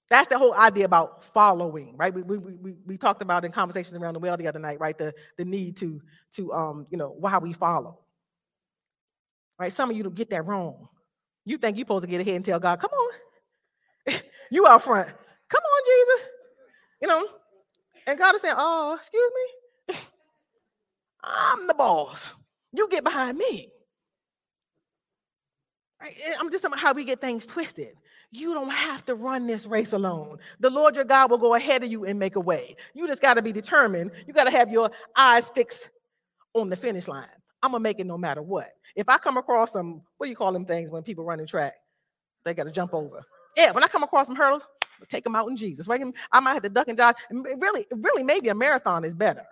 That's 0.09 0.27
the 0.27 0.37
whole 0.37 0.53
idea 0.53 0.85
about 0.85 1.23
following, 1.23 1.95
right? 1.97 2.13
We, 2.13 2.21
we, 2.21 2.37
we, 2.37 2.73
we 2.85 2.97
talked 2.97 3.21
about 3.21 3.43
in 3.43 3.51
conversations 3.51 3.93
around 3.93 4.13
the 4.13 4.19
well 4.19 4.37
the 4.37 4.47
other 4.47 4.59
night, 4.59 4.79
right? 4.79 4.97
The, 4.97 5.13
the 5.37 5.43
need 5.43 5.75
to, 5.77 6.01
to 6.33 6.53
um, 6.53 6.87
you 6.89 6.97
know, 6.97 7.09
why 7.09 7.37
we 7.39 7.51
follow. 7.51 7.99
Right? 9.59 9.71
Some 9.71 9.89
of 9.89 9.97
you 9.97 10.03
don't 10.03 10.15
get 10.15 10.29
that 10.29 10.45
wrong. 10.45 10.87
You 11.45 11.57
think 11.57 11.77
you're 11.77 11.83
supposed 11.83 12.05
to 12.05 12.09
get 12.09 12.21
ahead 12.21 12.35
and 12.35 12.45
tell 12.45 12.59
God, 12.59 12.79
come 12.79 12.91
on. 12.91 13.13
You 14.51 14.67
out 14.67 14.83
front. 14.83 15.07
Come 15.07 15.61
on, 15.63 15.81
Jesus. 15.85 16.29
You 17.01 17.07
know, 17.07 17.25
and 18.07 18.17
God 18.17 18.35
is 18.35 18.41
saying, 18.41 18.55
oh, 18.57 18.95
excuse 18.95 19.31
me. 19.35 19.95
I'm 21.23 21.67
the 21.67 21.73
boss. 21.73 22.35
You 22.73 22.87
get 22.89 23.03
behind 23.03 23.37
me. 23.37 23.69
I'm 26.39 26.51
just 26.51 26.63
talking 26.63 26.73
about 26.73 26.79
how 26.79 26.93
we 26.93 27.05
get 27.05 27.19
things 27.19 27.45
twisted. 27.45 27.93
You 28.31 28.53
don't 28.53 28.69
have 28.69 29.05
to 29.05 29.15
run 29.15 29.47
this 29.47 29.65
race 29.65 29.93
alone. 29.93 30.37
The 30.59 30.69
Lord 30.69 30.95
your 30.95 31.05
God 31.05 31.31
will 31.31 31.37
go 31.37 31.55
ahead 31.55 31.83
of 31.83 31.89
you 31.89 32.05
and 32.05 32.19
make 32.19 32.35
a 32.35 32.39
way. 32.39 32.75
You 32.93 33.07
just 33.07 33.21
got 33.21 33.35
to 33.35 33.41
be 33.41 33.51
determined. 33.51 34.11
You 34.27 34.33
got 34.33 34.43
to 34.45 34.51
have 34.51 34.69
your 34.69 34.91
eyes 35.15 35.49
fixed 35.49 35.89
on 36.53 36.69
the 36.69 36.75
finish 36.75 37.07
line. 37.07 37.27
I'm 37.63 37.71
gonna 37.71 37.81
make 37.81 37.99
it 37.99 38.05
no 38.05 38.17
matter 38.17 38.41
what. 38.41 38.69
If 38.95 39.09
I 39.09 39.17
come 39.17 39.37
across 39.37 39.73
some, 39.73 40.01
what 40.17 40.27
do 40.27 40.29
you 40.29 40.35
call 40.35 40.51
them 40.51 40.65
things 40.65 40.91
when 40.91 41.03
people 41.03 41.25
running 41.25 41.47
track? 41.47 41.73
They 42.45 42.53
got 42.53 42.63
to 42.65 42.71
jump 42.71 42.93
over. 42.93 43.23
Yeah, 43.57 43.71
when 43.71 43.83
I 43.83 43.87
come 43.87 44.03
across 44.03 44.27
some 44.27 44.35
hurdles, 44.35 44.65
take 45.09 45.23
them 45.23 45.35
out 45.35 45.49
in 45.49 45.57
Jesus. 45.57 45.87
Right? 45.87 46.01
I 46.31 46.39
might 46.39 46.53
have 46.53 46.63
to 46.63 46.69
duck 46.69 46.87
and 46.87 46.97
dodge. 46.97 47.15
Really, 47.31 47.87
really, 47.91 48.23
maybe 48.23 48.49
a 48.49 48.55
marathon 48.55 49.03
is 49.03 49.15
better 49.15 49.45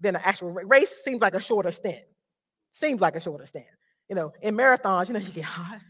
than 0.00 0.16
an 0.16 0.22
actual 0.24 0.50
race. 0.50 0.90
Seems 1.04 1.20
like 1.20 1.34
a 1.34 1.40
shorter 1.40 1.70
stint. 1.70 2.02
Seems 2.72 3.00
like 3.00 3.14
a 3.14 3.20
shorter 3.20 3.46
stint. 3.46 3.66
You 4.08 4.16
know, 4.16 4.32
in 4.42 4.56
marathons, 4.56 5.08
you 5.08 5.14
know, 5.14 5.20
you 5.20 5.30
get 5.30 5.44
hot. 5.44 5.80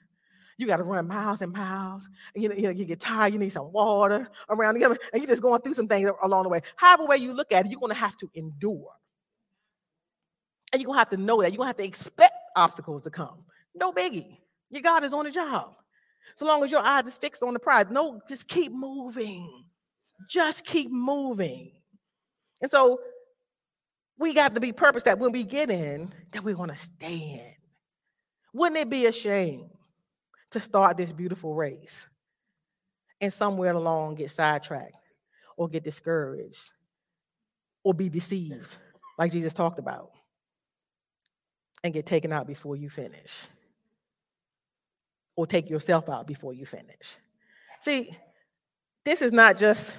You 0.59 0.67
got 0.67 0.77
to 0.77 0.85
run 0.85 1.09
miles 1.09 1.43
and 1.43 1.53
miles. 1.53 2.09
You 2.35 2.49
know, 2.49 2.55
you 2.55 2.63
know, 2.63 2.71
you 2.71 2.85
get 2.85 3.01
tired. 3.01 3.33
You 3.33 3.39
need 3.39 3.51
some 3.51 3.73
water 3.73 4.29
around 4.49 4.75
the 4.75 4.85
other, 4.85 4.99
and 5.13 5.23
you're 5.23 5.31
just 5.31 5.43
going 5.43 5.61
through 5.63 5.75
some 5.75 5.89
things 5.89 6.09
along 6.23 6.45
the 6.45 6.49
way. 6.49 6.61
However 6.77 7.07
way 7.07 7.17
you 7.17 7.35
look 7.35 7.53
at 7.53 7.67
it, 7.67 7.71
you're 7.71 7.81
going 7.81 7.93
to 7.93 7.99
have 7.99 8.17
to 8.19 8.31
endure. 8.35 8.91
And 10.73 10.83
you're 10.83 10.87
going 10.87 10.97
to 10.97 11.01
have 11.01 11.11
to 11.11 11.17
know 11.17 11.41
that. 11.43 11.53
You're 11.53 11.59
going 11.59 11.67
to 11.67 11.77
have 11.77 11.77
to 11.77 11.85
expect 11.85 12.35
obstacles 12.57 13.03
to 13.05 13.11
come. 13.11 13.45
No 13.75 13.93
biggie. 13.93 14.39
Your 14.71 14.83
God 14.83 15.05
is 15.05 15.13
on 15.13 15.25
the 15.25 15.31
job. 15.31 15.75
So 16.37 16.47
long 16.47 16.65
as 16.65 16.71
your 16.71 16.81
eyes 16.81 17.07
is 17.07 17.19
fixed 17.19 17.43
on 17.43 17.53
the 17.53 17.61
prize. 17.61 17.87
No, 17.91 18.21
just 18.29 18.49
keep 18.49 18.73
moving. 18.73 19.65
Just 20.29 20.65
keep 20.65 20.91
moving. 20.91 21.73
And 22.61 22.71
so 22.71 23.01
we 24.19 24.33
got 24.33 24.55
to 24.55 24.61
be 24.61 24.73
purpose 24.73 25.03
that 25.05 25.19
when 25.19 25.33
we 25.33 25.45
get 25.45 25.71
in, 25.71 26.13
that 26.33 26.43
we're 26.43 26.55
to 26.71 26.77
stay 26.77 27.17
in. 27.17 27.53
Wouldn't 28.53 28.81
it 28.81 28.91
be 28.91 29.07
a 29.07 29.13
shame 29.13 29.71
to 30.53 30.61
start 30.61 30.97
this 30.97 31.13
beautiful 31.13 31.55
race 31.55 32.07
and 33.21 33.33
somewhere 33.33 33.73
along 33.73 34.17
get 34.17 34.31
sidetracked 34.31 34.95
or 35.57 35.69
get 35.69 35.85
discouraged 35.85 36.73
or 37.83 37.93
be 37.93 38.09
deceived, 38.09 38.77
like 39.19 39.33
Jesus 39.33 39.53
talked 39.53 39.79
about? 39.79 40.11
and 41.85 41.93
get 41.93 42.07
taken 42.07 42.33
out 42.33 42.47
before 42.47 42.75
you 42.75 42.89
finish. 42.89 43.47
Or 45.37 45.47
take 45.47 45.69
yourself 45.69 46.09
out 46.09 46.27
before 46.27 46.53
you 46.53 46.65
finish. 46.65 47.17
See, 47.81 48.17
this 49.05 49.21
is 49.21 49.33
not 49.33 49.59
just 49.59 49.97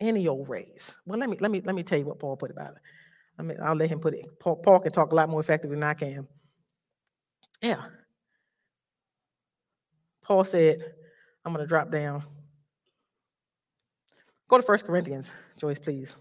any 0.00 0.26
old 0.26 0.48
race. 0.48 0.96
Well, 1.04 1.18
let 1.18 1.28
me 1.28 1.36
let 1.40 1.50
me 1.50 1.60
let 1.60 1.74
me 1.74 1.82
tell 1.82 1.98
you 1.98 2.06
what 2.06 2.18
Paul 2.18 2.36
put 2.36 2.50
about 2.50 2.72
it. 2.72 2.78
I 3.38 3.42
mean, 3.42 3.58
I'll 3.62 3.76
let 3.76 3.90
him 3.90 4.00
put 4.00 4.14
it. 4.14 4.26
Paul, 4.40 4.56
Paul 4.56 4.80
can 4.80 4.90
talk 4.90 5.12
a 5.12 5.14
lot 5.14 5.28
more 5.28 5.40
effectively 5.40 5.76
than 5.76 5.84
I 5.84 5.94
can. 5.94 6.26
Yeah. 7.62 7.82
Paul 10.22 10.44
said, 10.44 10.82
I'm 11.44 11.52
going 11.52 11.64
to 11.64 11.68
drop 11.68 11.90
down. 11.92 12.24
Go 14.48 14.56
to 14.56 14.62
First 14.62 14.86
Corinthians, 14.86 15.32
Joyce, 15.60 15.78
please. 15.78 16.16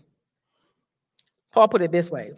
Paul 1.51 1.67
put 1.67 1.81
it 1.81 1.91
this 1.91 2.11
way 2.11 2.33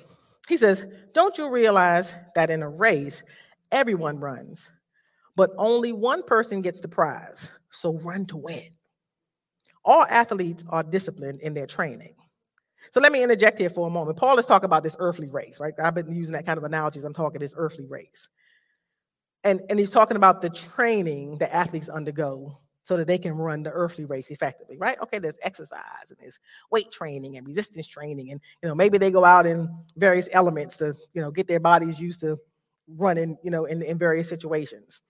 he 0.50 0.58
says, 0.58 0.84
Don't 1.14 1.38
you 1.38 1.50
realize 1.50 2.16
that 2.34 2.50
in 2.50 2.64
a 2.64 2.70
race, 2.70 3.22
everyone 3.72 4.20
runs, 4.20 4.72
but 5.40 5.52
only 5.58 5.94
one 5.94 6.22
person 6.22 6.62
gets 6.62 6.82
the 6.82 6.90
prize? 6.90 7.50
So 7.72 7.98
run 8.00 8.26
to 8.26 8.36
win. 8.36 8.72
All 9.86 10.04
athletes 10.10 10.66
are 10.68 10.84
disciplined 10.84 11.40
in 11.40 11.54
their 11.54 11.66
training. 11.66 12.14
So 12.92 13.00
let 13.00 13.14
me 13.14 13.24
interject 13.24 13.58
here 13.58 13.70
for 13.70 13.88
a 13.88 13.90
moment. 13.90 14.18
Paul 14.18 14.38
is 14.38 14.46
talking 14.46 14.66
about 14.66 14.84
this 14.84 14.98
earthly 15.00 15.30
race, 15.30 15.58
right? 15.62 15.74
I've 15.82 15.96
been 15.96 16.14
using 16.14 16.34
that 16.34 16.46
kind 16.46 16.58
of 16.58 16.66
analogies. 16.66 17.06
I'm 17.06 17.14
talking 17.14 17.40
this 17.40 17.54
earthly 17.56 17.86
race. 17.86 18.28
And, 19.46 19.62
and 19.70 19.80
he's 19.80 19.92
talking 19.92 20.18
about 20.18 20.42
the 20.42 20.50
training 20.50 21.38
that 21.38 21.56
athletes 21.56 21.88
undergo 21.88 22.60
so 22.84 22.98
that 22.98 23.08
they 23.08 23.18
can 23.18 23.32
run 23.34 23.64
the 23.64 23.72
earthly 23.72 24.04
race 24.04 24.32
effectively, 24.32 24.78
right? 24.78 25.00
Okay, 25.02 25.20
there's 25.20 25.38
exercise 25.42 26.10
and 26.10 26.18
there's 26.20 26.38
weight 26.70 26.92
training 26.92 27.38
and 27.38 27.48
resistance 27.48 27.88
training, 27.88 28.32
and 28.32 28.42
you 28.62 28.68
know 28.68 28.76
maybe 28.76 28.98
they 28.98 29.12
go 29.12 29.24
out 29.24 29.46
in 29.46 29.74
various 29.96 30.28
elements 30.34 30.76
to 30.78 30.88
you 31.14 31.22
know 31.22 31.30
get 31.32 31.48
their 31.48 31.60
bodies 31.60 31.98
used 31.98 32.20
to 32.22 32.38
running, 32.98 33.38
you 33.44 33.52
know, 33.52 33.66
in, 33.66 33.84
in 33.84 33.98
various 33.98 34.28
situations 34.28 35.02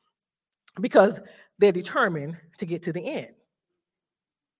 because 0.80 1.20
they're 1.58 1.72
determined 1.72 2.38
to 2.58 2.66
get 2.66 2.84
to 2.84 2.94
the 2.94 3.06
end. 3.06 3.30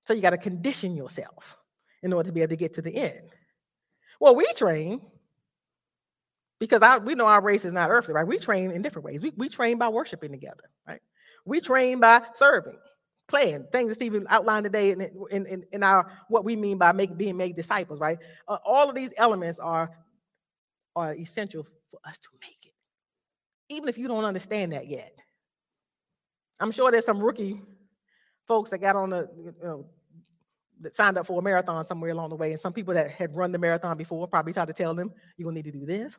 So 0.06 0.14
you 0.14 0.22
got 0.22 0.32
to 0.32 0.38
condition 0.38 0.96
yourself 0.96 1.58
in 2.02 2.14
order 2.14 2.28
to 2.28 2.34
be 2.34 2.42
able 2.42 2.50
to 2.50 2.56
get 2.56 2.74
to 2.76 2.82
the 2.82 2.96
end. 2.96 3.30
Well, 4.20 4.36
we 4.36 4.46
train 4.54 5.02
because 6.60 6.82
I, 6.82 6.98
we 6.98 7.16
know 7.16 7.26
our 7.26 7.42
race 7.42 7.64
is 7.64 7.74
not 7.74 7.90
earthly, 7.90 8.14
right? 8.14 8.28
We 8.28 8.38
train 8.38 8.72
in 8.72 8.82
different 8.82 9.06
ways. 9.06 9.22
We, 9.22 9.32
we 9.38 9.50
train 9.50 9.78
by 9.78 9.88
worshiping 9.88 10.32
together, 10.32 10.70
right? 10.88 11.00
We 11.46 11.62
train 11.62 12.00
by 12.00 12.22
serving, 12.34 12.78
playing 13.28 13.68
things 13.72 13.90
that 13.90 13.96
Stephen 13.96 14.26
outlined 14.30 14.66
today 14.66 14.92
in, 14.92 15.02
in, 15.32 15.46
in, 15.46 15.64
in 15.72 15.84
our 15.84 16.12
what 16.28 16.44
we 16.44 16.56
mean 16.56 16.78
by 16.78 16.92
make, 16.92 17.16
being 17.16 17.38
made 17.38 17.56
disciples, 17.56 18.00
right? 18.00 18.18
Uh, 18.48 18.58
all 18.66 18.90
of 18.90 18.96
these 18.96 19.14
elements 19.16 19.60
are, 19.60 19.90
are 20.96 21.14
essential 21.14 21.64
for 21.64 22.00
us 22.04 22.20
to 22.20 22.30
make 22.42 22.66
it, 22.66 22.74
even 23.70 23.88
if 23.88 23.98
you 23.98 24.08
don't 24.08 24.26
understand 24.26 24.74
that 24.74 24.88
yet. 24.88 25.18
I'm 26.60 26.72
sure 26.72 26.92
there's 26.92 27.06
some 27.06 27.20
rookie 27.22 27.62
folks 28.48 28.70
that 28.72 28.80
got 28.80 28.96
on 28.96 29.12
the, 29.12 29.30
you 29.38 29.54
know, 29.64 29.86
that 30.82 30.96
signed 30.96 31.18
up 31.18 31.28
for 31.28 31.40
a 31.40 31.42
marathon 31.42 31.86
somewhere 31.86 32.12
along 32.12 32.30
the 32.30 32.36
way, 32.36 32.52
and 32.52 32.60
some 32.60 32.74
people 32.74 32.94
that 32.94 33.12
had 33.12 33.36
run 33.36 33.52
the 33.52 33.60
marathon 33.60 33.98
before 33.98 34.28
probably 34.28 34.54
tried 34.54 34.68
to 34.68 34.74
tell 34.74 34.94
them, 34.94 35.12
you're 35.38 35.46
gonna 35.46 35.56
need 35.56 35.66
to 35.66 35.72
do 35.72 35.86
this, 35.86 36.18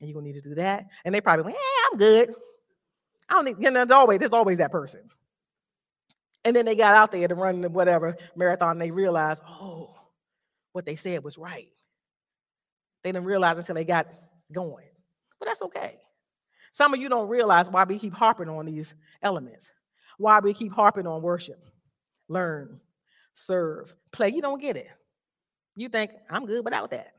and 0.00 0.08
you're 0.08 0.14
gonna 0.14 0.26
need 0.26 0.42
to 0.42 0.48
do 0.48 0.54
that. 0.54 0.86
And 1.04 1.14
they 1.14 1.20
probably 1.20 1.44
went, 1.44 1.56
yeah, 1.56 1.88
I'm 1.90 1.98
good. 1.98 2.34
I 3.28 3.34
don't 3.34 3.44
need, 3.44 3.56
you 3.58 3.70
know, 3.70 3.84
there's 3.84 3.90
always, 3.90 4.18
there's 4.18 4.32
always 4.32 4.58
that 4.58 4.72
person. 4.72 5.08
And 6.44 6.56
then 6.56 6.64
they 6.64 6.74
got 6.74 6.94
out 6.94 7.12
there 7.12 7.28
to 7.28 7.34
run 7.34 7.60
the 7.60 7.70
whatever 7.70 8.16
marathon, 8.36 8.78
they 8.78 8.90
realized, 8.90 9.42
oh, 9.48 9.94
what 10.72 10.84
they 10.84 10.96
said 10.96 11.22
was 11.22 11.38
right. 11.38 11.68
They 13.02 13.12
didn't 13.12 13.26
realize 13.26 13.58
until 13.58 13.74
they 13.74 13.84
got 13.84 14.08
going. 14.52 14.88
But 15.38 15.46
that's 15.46 15.62
okay. 15.62 15.98
Some 16.72 16.94
of 16.94 17.00
you 17.00 17.08
don't 17.08 17.28
realize 17.28 17.68
why 17.68 17.84
we 17.84 17.98
keep 17.98 18.14
harping 18.14 18.48
on 18.48 18.66
these 18.66 18.94
elements, 19.22 19.70
why 20.22 20.38
we 20.38 20.54
keep 20.54 20.72
harping 20.72 21.06
on 21.06 21.20
worship, 21.20 21.62
learn, 22.28 22.80
serve, 23.34 23.92
play. 24.12 24.28
You 24.30 24.40
don't 24.40 24.60
get 24.60 24.76
it. 24.76 24.88
You 25.76 25.88
think, 25.88 26.12
I'm 26.30 26.46
good 26.46 26.64
without 26.64 26.92
that. 26.92 27.12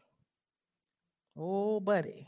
Oh, 1.38 1.80
buddy. 1.80 2.28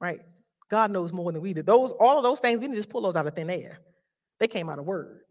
Right? 0.00 0.20
God 0.68 0.90
knows 0.90 1.12
more 1.12 1.32
than 1.32 1.40
we 1.40 1.54
do. 1.54 1.62
Those, 1.62 1.92
all 1.92 2.18
of 2.18 2.22
those 2.22 2.40
things, 2.40 2.58
we 2.58 2.66
didn't 2.66 2.76
just 2.76 2.90
pull 2.90 3.00
those 3.00 3.16
out 3.16 3.26
of 3.26 3.34
thin 3.34 3.48
air. 3.48 3.78
They 4.38 4.46
came 4.46 4.68
out 4.68 4.78
of 4.78 4.84
word. 4.84 5.22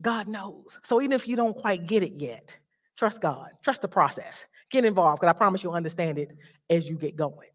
God 0.00 0.28
knows. 0.28 0.78
So 0.82 1.00
even 1.00 1.12
if 1.12 1.26
you 1.26 1.36
don't 1.36 1.56
quite 1.56 1.86
get 1.86 2.02
it 2.02 2.14
yet, 2.14 2.56
trust 2.96 3.20
God. 3.20 3.50
Trust 3.62 3.82
the 3.82 3.88
process. 3.88 4.46
Get 4.70 4.84
involved 4.84 5.20
because 5.20 5.34
I 5.34 5.36
promise 5.36 5.62
you'll 5.62 5.74
understand 5.74 6.18
it 6.18 6.30
as 6.70 6.88
you 6.88 6.96
get 6.96 7.16
going. 7.16 7.48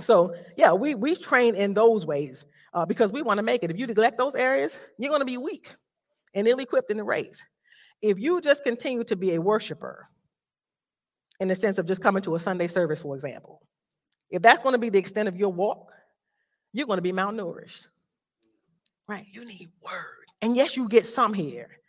So 0.00 0.34
yeah, 0.56 0.72
we 0.72 0.94
we 0.94 1.14
train 1.14 1.54
in 1.54 1.74
those 1.74 2.04
ways 2.04 2.44
uh, 2.72 2.86
because 2.86 3.12
we 3.12 3.22
want 3.22 3.38
to 3.38 3.42
make 3.42 3.62
it. 3.62 3.70
If 3.70 3.78
you 3.78 3.86
neglect 3.86 4.18
those 4.18 4.34
areas, 4.34 4.78
you're 4.98 5.10
going 5.10 5.20
to 5.20 5.26
be 5.26 5.38
weak 5.38 5.74
and 6.34 6.46
ill-equipped 6.46 6.90
in 6.90 6.96
the 6.96 7.04
race. 7.04 7.44
If 8.02 8.18
you 8.18 8.40
just 8.40 8.64
continue 8.64 9.04
to 9.04 9.16
be 9.16 9.34
a 9.34 9.40
worshiper, 9.40 10.08
in 11.40 11.48
the 11.48 11.54
sense 11.54 11.78
of 11.78 11.86
just 11.86 12.02
coming 12.02 12.22
to 12.22 12.34
a 12.34 12.40
Sunday 12.40 12.68
service, 12.68 13.00
for 13.00 13.14
example, 13.14 13.62
if 14.30 14.42
that's 14.42 14.60
going 14.60 14.74
to 14.74 14.78
be 14.78 14.90
the 14.90 14.98
extent 14.98 15.28
of 15.28 15.36
your 15.36 15.52
walk, 15.52 15.90
you're 16.72 16.86
going 16.86 16.98
to 16.98 17.02
be 17.02 17.12
malnourished. 17.12 17.86
Right? 19.08 19.26
You 19.32 19.44
need 19.44 19.70
word. 19.82 20.26
And 20.42 20.54
yes, 20.54 20.76
you 20.76 20.88
get 20.88 21.06
some 21.06 21.34
here, 21.34 21.79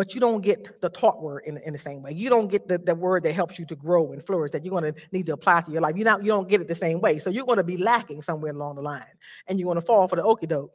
but 0.00 0.14
you 0.14 0.20
don't 0.20 0.40
get 0.40 0.80
the 0.80 0.88
taught 0.88 1.20
word 1.20 1.42
in, 1.44 1.58
in 1.58 1.74
the 1.74 1.78
same 1.78 2.00
way. 2.00 2.10
You 2.12 2.30
don't 2.30 2.50
get 2.50 2.66
the, 2.66 2.78
the 2.78 2.94
word 2.94 3.22
that 3.24 3.34
helps 3.34 3.58
you 3.58 3.66
to 3.66 3.76
grow 3.76 4.12
and 4.12 4.24
flourish 4.24 4.50
that 4.52 4.64
you're 4.64 4.70
going 4.70 4.94
to 4.94 4.98
need 5.12 5.26
to 5.26 5.34
apply 5.34 5.60
to 5.60 5.70
your 5.70 5.82
life. 5.82 5.94
You 5.94 6.04
not 6.04 6.22
you 6.24 6.28
don't 6.28 6.48
get 6.48 6.62
it 6.62 6.68
the 6.68 6.74
same 6.74 7.02
way. 7.02 7.18
So 7.18 7.28
you're 7.28 7.44
going 7.44 7.58
to 7.58 7.64
be 7.64 7.76
lacking 7.76 8.22
somewhere 8.22 8.50
along 8.50 8.76
the 8.76 8.80
line, 8.80 9.04
and 9.46 9.60
you're 9.60 9.66
going 9.66 9.78
to 9.78 9.84
fall 9.84 10.08
for 10.08 10.16
the 10.16 10.22
okey 10.22 10.46
doke, 10.46 10.72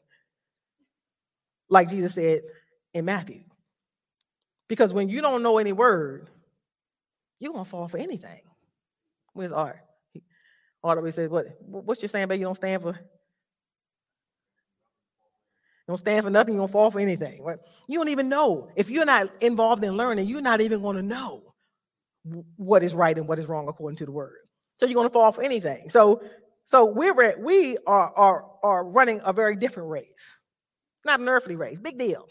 like 1.69 1.89
Jesus 1.89 2.13
said 2.13 2.41
in 2.93 3.05
Matthew. 3.05 3.41
Because 4.67 4.93
when 4.93 5.09
you 5.09 5.21
don't 5.21 5.41
know 5.41 5.57
any 5.57 5.73
word, 5.73 6.29
you're 7.39 7.51
going 7.51 7.65
to 7.65 7.71
fall 7.71 7.87
for 7.87 7.97
anything. 7.97 8.41
Where's 9.33 9.51
Art? 9.51 9.79
Art 10.83 10.99
always 10.99 11.15
says, 11.15 11.31
"What? 11.31 11.47
What's 11.61 11.99
your 11.99 12.09
saying? 12.09 12.27
But 12.27 12.37
you 12.37 12.45
don't 12.45 12.53
stand 12.53 12.83
for 12.83 12.99
don't 15.87 15.97
stand 15.97 16.23
for 16.23 16.29
nothing, 16.29 16.55
you 16.55 16.59
don't 16.59 16.71
fall 16.71 16.89
for 16.91 16.99
anything. 16.99 17.43
Right? 17.43 17.59
You 17.87 17.99
don't 17.99 18.09
even 18.09 18.29
know. 18.29 18.69
If 18.75 18.89
you're 18.89 19.05
not 19.05 19.29
involved 19.41 19.83
in 19.83 19.95
learning, 19.97 20.27
you're 20.27 20.41
not 20.41 20.61
even 20.61 20.81
going 20.81 20.95
to 20.95 21.03
know 21.03 21.43
what 22.57 22.83
is 22.83 22.95
right 22.95 23.15
and 23.17 23.27
what 23.27 23.37
is 23.37 23.47
wrong 23.47 23.67
according 23.67 23.97
to 23.97 24.05
the 24.05 24.11
word. 24.11 24.37
So 24.79 24.85
you're 24.85 24.95
going 24.95 25.07
to 25.07 25.13
fall 25.13 25.31
for 25.31 25.43
anything. 25.43 25.89
So 25.89 26.21
so 26.65 26.85
we're 26.85 27.21
at, 27.23 27.39
we 27.39 27.77
are 27.85 28.11
are 28.15 28.45
are 28.63 28.85
running 28.85 29.21
a 29.23 29.31
very 29.31 29.55
different 29.55 29.89
race. 29.89 30.37
Not 31.05 31.19
an 31.19 31.29
earthly 31.29 31.55
race. 31.55 31.79
Big 31.79 31.99
deal. 31.99 32.25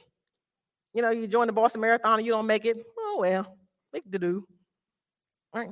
You 0.92 1.02
know, 1.02 1.10
you 1.10 1.28
join 1.28 1.46
the 1.46 1.52
Boston 1.52 1.80
Marathon 1.80 2.18
and 2.18 2.26
you 2.26 2.32
don't 2.32 2.46
make 2.46 2.64
it. 2.64 2.76
Oh 2.98 3.18
well, 3.20 3.56
big 3.92 4.10
to 4.10 4.18
do. 4.18 4.46
Right? 5.54 5.70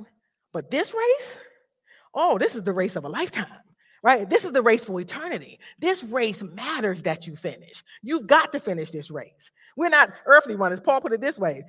But 0.53 0.71
this 0.71 0.93
race, 0.93 1.39
oh, 2.13 2.37
this 2.37 2.55
is 2.55 2.63
the 2.63 2.71
race 2.71 2.95
of 2.95 3.03
a 3.03 3.09
lifetime 3.09 3.47
right? 4.03 4.29
This 4.29 4.43
is 4.43 4.51
the 4.51 4.61
race 4.61 4.85
for 4.85 4.99
eternity. 4.99 5.59
This 5.79 6.03
race 6.03 6.43
matters 6.43 7.01
that 7.03 7.25
you 7.25 7.35
finish. 7.35 7.83
You've 8.01 8.27
got 8.27 8.51
to 8.53 8.59
finish 8.59 8.91
this 8.91 9.09
race. 9.09 9.49
We're 9.75 9.89
not 9.89 10.09
earthly 10.25 10.55
runners. 10.55 10.79
Paul 10.79 11.01
put 11.01 11.13
it 11.13 11.21
this 11.21 11.39
way 11.39 11.63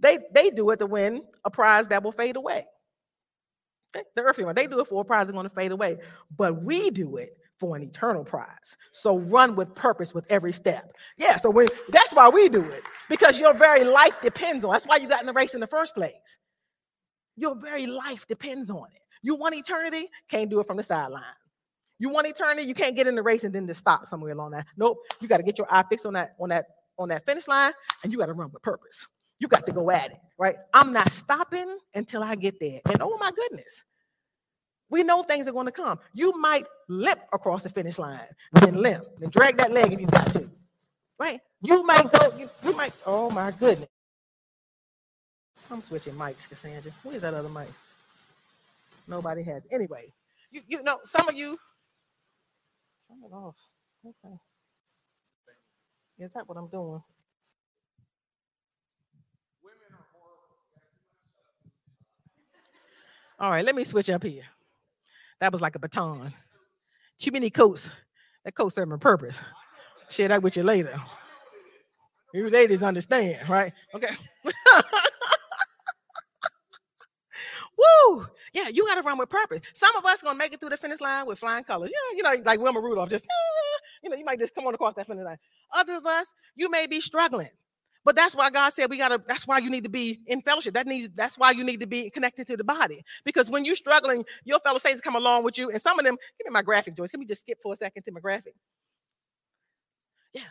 they, 0.00 0.18
they 0.34 0.50
do 0.50 0.70
it 0.70 0.78
to 0.78 0.86
win 0.86 1.22
a 1.44 1.50
prize 1.50 1.88
that 1.88 2.02
will 2.02 2.12
fade 2.12 2.36
away. 2.36 2.64
The 3.92 4.22
earthly 4.22 4.44
one, 4.44 4.54
they 4.54 4.66
do 4.66 4.80
it 4.80 4.86
for 4.86 5.02
a 5.02 5.04
prize 5.04 5.26
that's 5.26 5.34
going 5.34 5.48
to 5.48 5.54
fade 5.54 5.72
away, 5.72 5.98
but 6.36 6.62
we 6.62 6.90
do 6.90 7.16
it 7.16 7.36
for 7.58 7.76
an 7.76 7.82
eternal 7.82 8.24
prize. 8.24 8.76
So 8.92 9.18
run 9.18 9.56
with 9.56 9.74
purpose 9.74 10.14
with 10.14 10.24
every 10.30 10.52
step. 10.52 10.92
Yeah, 11.18 11.36
so 11.36 11.50
when, 11.50 11.66
that's 11.90 12.12
why 12.12 12.28
we 12.28 12.48
do 12.48 12.62
it 12.62 12.82
because 13.08 13.38
your 13.38 13.52
very 13.52 13.84
life 13.84 14.20
depends 14.22 14.64
on. 14.64 14.70
It. 14.70 14.72
That's 14.74 14.86
why 14.86 14.96
you 14.96 15.08
got 15.08 15.20
in 15.20 15.26
the 15.26 15.32
race 15.32 15.54
in 15.54 15.60
the 15.60 15.66
first 15.66 15.94
place. 15.94 16.38
Your 17.36 17.60
very 17.60 17.86
life 17.86 18.26
depends 18.26 18.70
on 18.70 18.86
it. 18.94 19.02
You 19.22 19.34
want 19.34 19.54
eternity, 19.54 20.08
can't 20.28 20.48
do 20.48 20.60
it 20.60 20.66
from 20.66 20.78
the 20.78 20.82
sideline. 20.82 21.22
You 22.00 22.08
want 22.08 22.26
eternity, 22.26 22.66
you 22.66 22.74
can't 22.74 22.96
get 22.96 23.06
in 23.06 23.14
the 23.14 23.22
race 23.22 23.44
and 23.44 23.54
then 23.54 23.66
just 23.66 23.80
stop 23.80 24.08
somewhere 24.08 24.32
along 24.32 24.52
that. 24.52 24.66
Nope. 24.78 24.98
You 25.20 25.28
got 25.28 25.36
to 25.36 25.42
get 25.42 25.58
your 25.58 25.66
eye 25.70 25.84
fixed 25.88 26.06
on 26.06 26.14
that, 26.14 26.34
on 26.40 26.48
that, 26.48 26.64
on 26.98 27.10
that 27.10 27.26
finish 27.26 27.46
line, 27.46 27.72
and 28.02 28.10
you 28.10 28.18
got 28.18 28.26
to 28.26 28.32
run 28.32 28.50
with 28.50 28.62
purpose. 28.62 29.06
You 29.38 29.48
got 29.48 29.66
to 29.66 29.72
go 29.72 29.90
at 29.90 30.10
it, 30.10 30.18
right? 30.38 30.56
I'm 30.72 30.92
not 30.94 31.12
stopping 31.12 31.78
until 31.94 32.22
I 32.22 32.34
get 32.36 32.58
there. 32.58 32.80
And 32.90 33.02
oh 33.02 33.16
my 33.18 33.30
goodness, 33.30 33.84
we 34.88 35.02
know 35.02 35.22
things 35.22 35.46
are 35.46 35.52
going 35.52 35.66
to 35.66 35.72
come. 35.72 35.98
You 36.14 36.32
might 36.38 36.64
limp 36.88 37.20
across 37.34 37.64
the 37.64 37.70
finish 37.70 37.98
line, 37.98 38.18
then 38.54 38.76
limp, 38.76 39.04
then 39.18 39.28
drag 39.28 39.58
that 39.58 39.70
leg 39.70 39.92
if 39.92 40.00
you 40.00 40.06
got 40.06 40.32
to, 40.32 40.50
right? 41.18 41.40
You 41.62 41.82
might 41.84 42.10
go, 42.10 42.32
you, 42.38 42.48
you 42.64 42.74
might, 42.76 42.92
oh 43.04 43.30
my 43.30 43.50
goodness. 43.50 43.88
I'm 45.70 45.82
switching 45.82 46.14
mics, 46.14 46.48
Cassandra. 46.48 46.92
Where's 47.02 47.20
that 47.22 47.34
other 47.34 47.48
mic? 47.50 47.68
Nobody 49.06 49.42
has. 49.42 49.66
Anyway, 49.70 50.12
you, 50.50 50.62
you 50.66 50.82
know, 50.82 50.98
some 51.04 51.28
of 51.28 51.34
you 51.34 51.58
Turn 53.10 53.18
it 53.24 53.34
off. 53.34 53.56
Okay. 54.06 54.36
Is 56.18 56.32
that 56.34 56.48
what 56.48 56.56
I'm 56.56 56.68
doing? 56.68 57.02
All 63.40 63.50
right, 63.50 63.64
let 63.64 63.74
me 63.74 63.82
switch 63.82 64.10
up 64.10 64.22
here. 64.22 64.44
That 65.40 65.50
was 65.50 65.60
like 65.60 65.74
a 65.74 65.80
baton. 65.80 66.32
Too 67.18 67.32
many 67.32 67.50
coats. 67.50 67.90
That 68.44 68.54
coat 68.54 68.72
served 68.72 68.92
a 68.92 68.98
purpose. 68.98 69.40
Share 70.08 70.28
that 70.28 70.42
with 70.42 70.56
you 70.56 70.62
later. 70.62 70.94
You 72.32 72.48
ladies 72.48 72.84
understand, 72.84 73.48
right? 73.48 73.72
Okay. 73.92 74.14
Woo! 78.06 78.26
Yeah, 78.52 78.68
you 78.68 78.86
got 78.86 78.96
to 78.96 79.02
run 79.02 79.18
with 79.18 79.28
purpose. 79.28 79.60
Some 79.74 79.94
of 79.96 80.04
us 80.04 80.22
gonna 80.22 80.38
make 80.38 80.52
it 80.52 80.60
through 80.60 80.70
the 80.70 80.76
finish 80.76 81.00
line 81.00 81.26
with 81.26 81.38
flying 81.38 81.64
colors. 81.64 81.90
Yeah, 81.92 82.16
you 82.16 82.22
know, 82.22 82.42
like 82.44 82.60
Wilma 82.60 82.80
Rudolph, 82.80 83.10
just 83.10 83.26
ah, 83.30 83.86
you 84.02 84.10
know, 84.10 84.16
you 84.16 84.24
might 84.24 84.38
just 84.38 84.54
come 84.54 84.66
on 84.66 84.74
across 84.74 84.94
that 84.94 85.06
finish 85.06 85.24
line. 85.24 85.38
Others 85.74 85.98
of 85.98 86.06
us, 86.06 86.34
you 86.54 86.70
may 86.70 86.86
be 86.86 87.00
struggling. 87.00 87.48
But 88.04 88.16
that's 88.16 88.34
why 88.34 88.50
God 88.50 88.72
said 88.72 88.88
we 88.88 88.96
gotta, 88.96 89.22
that's 89.26 89.46
why 89.46 89.58
you 89.58 89.68
need 89.68 89.84
to 89.84 89.90
be 89.90 90.20
in 90.26 90.40
fellowship. 90.40 90.74
That 90.74 90.86
needs 90.86 91.10
that's 91.10 91.36
why 91.36 91.50
you 91.50 91.64
need 91.64 91.80
to 91.80 91.86
be 91.86 92.08
connected 92.10 92.46
to 92.46 92.56
the 92.56 92.64
body. 92.64 93.02
Because 93.24 93.50
when 93.50 93.64
you're 93.64 93.76
struggling, 93.76 94.24
your 94.44 94.58
fellow 94.60 94.78
saints 94.78 95.00
come 95.00 95.16
along 95.16 95.44
with 95.44 95.58
you. 95.58 95.70
And 95.70 95.80
some 95.80 95.98
of 95.98 96.04
them, 96.04 96.16
give 96.38 96.46
me 96.46 96.50
my 96.50 96.62
graphic, 96.62 96.96
Joyce. 96.96 97.10
Can 97.10 97.20
we 97.20 97.26
just 97.26 97.42
skip 97.42 97.58
for 97.62 97.74
a 97.74 97.76
second 97.76 98.04
to 98.04 98.12
my 98.12 98.20
graphic? 98.20 98.54
Yeah, 100.32 100.48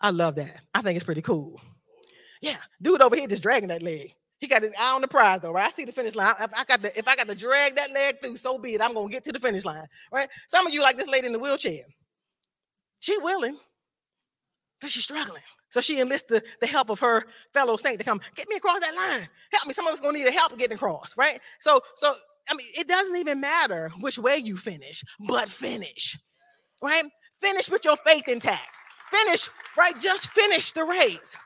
I 0.00 0.10
love 0.10 0.34
that. 0.34 0.60
I 0.74 0.82
think 0.82 0.96
it's 0.96 1.04
pretty 1.04 1.22
cool. 1.22 1.60
Yeah, 2.42 2.56
dude 2.82 3.00
over 3.00 3.16
here 3.16 3.26
just 3.26 3.42
dragging 3.42 3.68
that 3.68 3.82
leg. 3.82 4.14
He 4.40 4.46
got 4.46 4.62
his 4.62 4.72
eye 4.78 4.94
on 4.94 5.02
the 5.02 5.08
prize 5.08 5.40
though, 5.40 5.52
right? 5.52 5.66
I 5.66 5.70
see 5.70 5.84
the 5.84 5.92
finish 5.92 6.14
line. 6.14 6.34
If 6.40 6.52
I 6.54 6.64
got 6.64 6.80
the 6.80 6.98
if 6.98 7.06
I 7.06 7.14
got 7.14 7.28
to 7.28 7.34
drag 7.34 7.76
that 7.76 7.92
leg 7.92 8.20
through, 8.22 8.36
so 8.36 8.58
be 8.58 8.74
it. 8.74 8.80
I'm 8.80 8.94
gonna 8.94 9.10
get 9.10 9.24
to 9.24 9.32
the 9.32 9.38
finish 9.38 9.64
line, 9.64 9.86
right? 10.12 10.28
Some 10.48 10.66
of 10.66 10.72
you 10.72 10.82
like 10.82 10.96
this 10.96 11.08
lady 11.08 11.26
in 11.26 11.32
the 11.34 11.38
wheelchair. 11.38 11.84
She 13.00 13.16
willing, 13.18 13.58
but 14.80 14.90
she's 14.90 15.04
struggling. 15.04 15.42
So 15.70 15.80
she 15.80 16.00
enlists 16.00 16.28
the, 16.28 16.42
the 16.60 16.66
help 16.66 16.90
of 16.90 16.98
her 17.00 17.24
fellow 17.52 17.76
saint 17.76 17.98
to 18.00 18.04
come 18.04 18.20
get 18.34 18.48
me 18.48 18.56
across 18.56 18.80
that 18.80 18.94
line. 18.94 19.28
Help 19.52 19.66
me. 19.66 19.74
Some 19.74 19.86
of 19.86 19.92
us 19.92 20.00
gonna 20.00 20.18
need 20.18 20.26
a 20.26 20.32
help 20.32 20.56
getting 20.58 20.76
across, 20.76 21.16
right? 21.16 21.38
So, 21.60 21.80
so 21.96 22.14
I 22.48 22.54
mean, 22.54 22.66
it 22.74 22.88
doesn't 22.88 23.16
even 23.16 23.40
matter 23.40 23.90
which 24.00 24.18
way 24.18 24.36
you 24.36 24.56
finish, 24.56 25.04
but 25.28 25.48
finish, 25.48 26.18
right? 26.82 27.04
Finish 27.40 27.70
with 27.70 27.84
your 27.84 27.96
faith 27.98 28.26
intact. 28.28 28.74
Finish, 29.10 29.50
right? 29.76 29.98
Just 30.00 30.28
finish 30.32 30.72
the 30.72 30.84
race. 30.84 31.36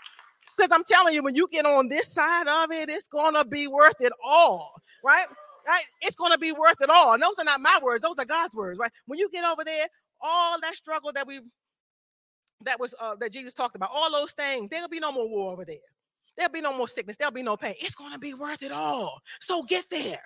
Because 0.56 0.70
I'm 0.72 0.84
telling 0.84 1.14
you, 1.14 1.22
when 1.22 1.34
you 1.34 1.48
get 1.50 1.66
on 1.66 1.88
this 1.88 2.12
side 2.12 2.46
of 2.46 2.70
it, 2.70 2.88
it's 2.88 3.08
gonna 3.08 3.44
be 3.44 3.66
worth 3.68 4.00
it 4.00 4.12
all, 4.24 4.80
right? 5.04 5.26
Right? 5.66 5.84
It's 6.02 6.16
gonna 6.16 6.38
be 6.38 6.52
worth 6.52 6.80
it 6.80 6.90
all. 6.90 7.14
And 7.14 7.22
those 7.22 7.38
are 7.38 7.44
not 7.44 7.60
my 7.60 7.78
words, 7.82 8.02
those 8.02 8.16
are 8.18 8.24
God's 8.24 8.54
words, 8.54 8.78
right? 8.78 8.92
When 9.06 9.18
you 9.18 9.28
get 9.30 9.44
over 9.44 9.64
there, 9.64 9.86
all 10.20 10.60
that 10.60 10.76
struggle 10.76 11.12
that 11.14 11.26
we 11.26 11.40
that 12.62 12.80
was 12.80 12.94
uh, 13.00 13.16
that 13.20 13.32
Jesus 13.32 13.52
talked 13.52 13.76
about, 13.76 13.90
all 13.92 14.10
those 14.12 14.32
things, 14.32 14.70
there'll 14.70 14.88
be 14.88 15.00
no 15.00 15.12
more 15.12 15.28
war 15.28 15.52
over 15.52 15.64
there. 15.64 15.76
There'll 16.36 16.52
be 16.52 16.60
no 16.60 16.76
more 16.76 16.88
sickness, 16.88 17.16
there'll 17.16 17.32
be 17.32 17.42
no 17.42 17.56
pain. 17.56 17.74
It's 17.80 17.94
gonna 17.94 18.18
be 18.18 18.34
worth 18.34 18.62
it 18.62 18.72
all. 18.72 19.20
So 19.40 19.62
get 19.64 19.90
there. 19.90 20.22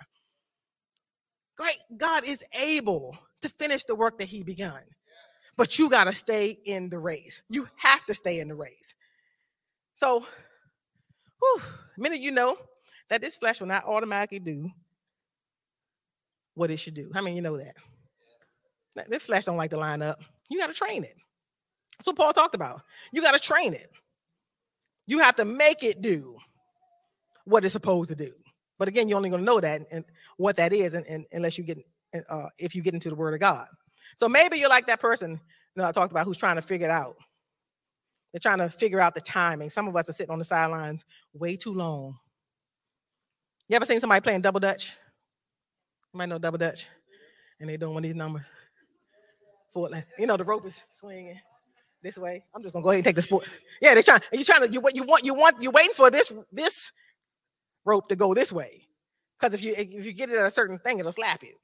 Great. 1.56 1.78
God 1.96 2.24
is 2.24 2.44
able 2.58 3.16
to 3.42 3.48
finish 3.48 3.84
the 3.84 3.96
work 3.96 4.18
that 4.18 4.28
He 4.28 4.44
begun. 4.44 4.80
But 5.56 5.76
you 5.76 5.90
got 5.90 6.04
to 6.04 6.14
stay 6.14 6.56
in 6.64 6.88
the 6.88 7.00
race. 7.00 7.42
You 7.50 7.68
have 7.76 8.04
to 8.06 8.14
stay 8.14 8.38
in 8.38 8.46
the 8.48 8.54
race. 8.54 8.94
So, 9.98 10.24
whew, 11.40 11.62
minute 11.96 12.20
you 12.20 12.30
know 12.30 12.56
that 13.11 13.20
this 13.20 13.34
flesh 13.34 13.58
will 13.58 13.66
not 13.66 13.84
automatically 13.84 14.38
do 14.38 14.70
what 16.54 16.70
it 16.70 16.76
should 16.76 16.94
do. 16.94 17.11
How 17.12 17.20
many 17.20 17.34
you 17.34 17.42
know 17.42 17.56
that? 17.56 17.74
This 19.08 19.24
flesh 19.24 19.46
don't 19.46 19.56
like 19.56 19.70
to 19.70 19.76
line 19.76 20.00
up. 20.00 20.22
You 20.48 20.61
got 20.61 20.68
to 20.68 20.72
train 20.72 21.02
it. 21.02 21.16
That's 21.98 22.06
what 22.06 22.14
Paul 22.14 22.32
talked 22.32 22.54
about. 22.54 22.82
You 23.12 23.22
got 23.22 23.32
to 23.32 23.40
train 23.40 23.74
it. 23.74 23.90
You 25.08 25.18
have 25.18 25.34
to 25.34 25.44
make 25.44 25.82
it 25.82 26.00
do 26.00 26.37
what 27.44 27.64
it's 27.64 27.72
supposed 27.72 28.11
to 28.11 28.14
do. 28.14 28.30
But 28.78 28.87
again, 28.87 29.08
you're 29.08 29.16
only 29.16 29.30
going 29.30 29.42
to 29.42 29.46
know 29.46 29.58
that 29.58 29.82
and 29.90 30.04
what 30.37 30.54
that 30.58 30.72
is, 30.72 30.94
and, 30.94 31.04
and 31.06 31.26
unless 31.32 31.58
you 31.58 31.64
get 31.64 31.78
uh, 32.30 32.46
if 32.56 32.76
you 32.76 32.82
get 32.82 32.94
into 32.94 33.08
the 33.08 33.16
Word 33.16 33.34
of 33.34 33.40
God. 33.40 33.66
So 34.16 34.28
maybe 34.28 34.58
you're 34.58 34.68
like 34.68 34.87
that 34.87 35.00
person 35.00 35.32
you 35.32 35.82
know 35.82 35.88
I 35.88 35.90
talked 35.90 36.12
about 36.12 36.24
who's 36.24 36.37
trying 36.37 36.54
to 36.54 36.62
figure 36.62 36.87
it 36.87 36.92
out. 36.92 37.16
They're 38.32 38.40
trying 38.40 38.58
to 38.58 38.68
figure 38.68 39.00
out 39.00 39.14
the 39.14 39.20
timing. 39.20 39.70
Some 39.70 39.88
of 39.88 39.96
us 39.96 40.08
are 40.08 40.12
sitting 40.12 40.32
on 40.32 40.38
the 40.38 40.44
sidelines 40.44 41.04
way 41.32 41.56
too 41.56 41.72
long. 41.72 42.18
You 43.68 43.76
ever 43.76 43.84
seen 43.84 44.00
somebody 44.00 44.20
playing 44.20 44.42
double 44.42 44.60
dutch? 44.60 44.96
You 46.12 46.18
might 46.18 46.28
know 46.28 46.38
double 46.38 46.58
dutch, 46.58 46.88
and 47.60 47.68
they're 47.68 47.76
doing 47.76 47.94
one 47.94 48.04
of 48.04 48.08
these 48.08 48.16
numbers. 48.16 48.44
For 49.72 49.90
you 50.18 50.26
know 50.26 50.36
the 50.36 50.44
rope 50.44 50.66
is 50.66 50.82
swinging 50.90 51.38
this 52.02 52.16
way. 52.16 52.44
I'm 52.54 52.62
just 52.62 52.72
gonna 52.72 52.82
go 52.82 52.90
ahead 52.90 52.98
and 52.98 53.04
take 53.04 53.16
the 53.16 53.22
sport. 53.22 53.46
Yeah, 53.82 53.94
they're 53.94 54.02
trying. 54.02 54.22
You 54.32 54.44
trying 54.44 54.66
to 54.66 54.72
you 54.72 54.80
what 54.80 54.96
you 54.96 55.04
want 55.04 55.24
you 55.24 55.34
want 55.34 55.62
you 55.62 55.70
waiting 55.70 55.92
for 55.92 56.10
this 56.10 56.32
this 56.50 56.92
rope 57.84 58.08
to 58.08 58.16
go 58.16 58.34
this 58.34 58.52
way, 58.52 58.88
because 59.38 59.54
if 59.54 59.62
you 59.62 59.74
if 59.76 60.06
you 60.06 60.12
get 60.12 60.30
it 60.30 60.38
at 60.38 60.46
a 60.46 60.50
certain 60.50 60.78
thing, 60.78 60.98
it'll 60.98 61.12
slap 61.12 61.42
you. 61.42 61.54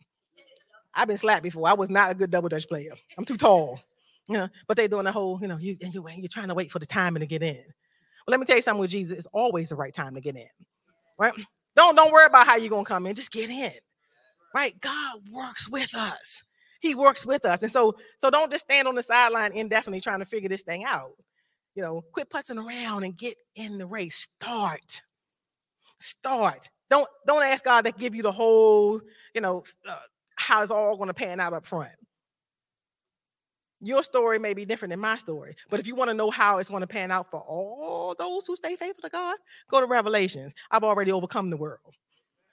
I've 0.94 1.09
been 1.09 1.16
slapped 1.16 1.42
before. 1.42 1.66
I 1.68 1.72
was 1.72 1.90
not 1.90 2.12
a 2.12 2.14
good 2.14 2.31
double 2.31 2.48
dutch 2.48 2.68
player. 2.68 2.92
I'm 3.18 3.24
too 3.24 3.37
tall. 3.37 3.81
You 4.29 4.39
know, 4.39 4.49
but 4.67 4.77
they're 4.77 4.89
doing 4.89 5.05
the 5.05 5.13
whole, 5.13 5.39
you 5.41 5.49
know, 5.49 5.59
you 5.59 5.77
and 5.83 5.93
you 5.93 6.07
you're 6.17 6.29
trying 6.29 6.49
to 6.49 6.55
wait 6.55 6.73
for 6.73 6.79
the 6.79 6.87
timing 6.87 7.21
to 7.21 7.27
get 7.27 7.43
in. 7.43 7.57
Well, 7.57 8.33
let 8.33 8.41
me 8.41 8.47
tell 8.47 8.57
you 8.57 8.63
something 8.63 8.81
with 8.81 8.91
Jesus, 8.91 9.19
it's 9.19 9.27
always 9.33 9.69
the 9.69 9.77
right 9.77 9.93
time 9.93 10.15
to 10.15 10.21
get 10.21 10.37
in. 10.37 10.47
Right? 11.19 11.33
Don't 11.77 11.95
don't 11.95 12.13
worry 12.13 12.27
about 12.27 12.47
how 12.47 12.57
you're 12.57 12.71
gonna 12.71 12.85
come 12.85 13.07
in, 13.07 13.15
just 13.15 13.33
get 13.33 13.51
in. 13.51 13.73
Right? 14.55 14.81
God 14.81 15.21
works 15.31 15.69
with 15.69 15.95
us. 15.95 16.43
He 16.81 16.95
works 16.95 17.27
with 17.27 17.47
us. 17.47 17.63
And 17.63 17.73
so, 17.73 17.95
so 18.19 18.29
don't 18.29 18.53
just 18.53 18.67
stand 18.67 18.87
on 18.87 18.95
the 18.95 19.03
sideline 19.03 19.53
indefinitely 19.53 20.03
trying 20.03 20.19
to 20.19 20.27
figure 20.27 20.51
this 20.51 20.63
thing 20.63 20.85
out. 20.85 21.13
You 21.75 21.83
know, 21.83 22.05
quit 22.13 22.29
putzing 22.29 22.63
around 22.65 23.05
and 23.05 23.17
get 23.17 23.37
in 23.57 23.79
the 23.79 23.87
race. 23.87 24.29
Start. 24.39 25.01
Start. 25.99 26.69
Don't 26.91 27.09
don't 27.27 27.43
ask 27.43 27.65
God 27.65 27.87
to 27.87 27.93
give 27.93 28.15
you 28.15 28.23
the 28.23 28.31
whole, 28.31 29.01
you 29.35 29.41
know, 29.41 29.65
uh, 29.89 29.99
how 30.37 30.63
it's 30.63 30.71
all 30.71 30.97
going 30.97 31.09
to 31.09 31.15
pan 31.15 31.41
out 31.41 31.55
up 31.55 31.67
front. 31.67 31.91
Your 33.85 34.03
story 34.03 34.38
may 34.38 34.55
be 34.55 34.64
different 34.64 34.92
than 34.92 35.01
my 35.01 35.18
story, 35.18 35.57
but 35.68 35.79
if 35.79 35.87
you 35.87 35.94
want 35.94 36.09
to 36.09 36.14
know 36.14 36.31
how 36.31 36.59
it's 36.59 36.70
going 36.70 36.81
to 36.81 36.87
pan 36.87 37.11
out 37.11 37.31
for 37.31 37.40
all 37.40 38.14
those 38.18 38.47
who 38.47 38.57
stay 38.57 38.77
faithful 38.77 39.03
to 39.03 39.11
God, 39.11 39.37
go 39.70 39.79
to 39.81 39.87
Revelations. 39.87 40.55
I've 40.70 40.85
already 40.85 41.12
overcome 41.12 41.51
the 41.51 41.59
world, 41.59 41.94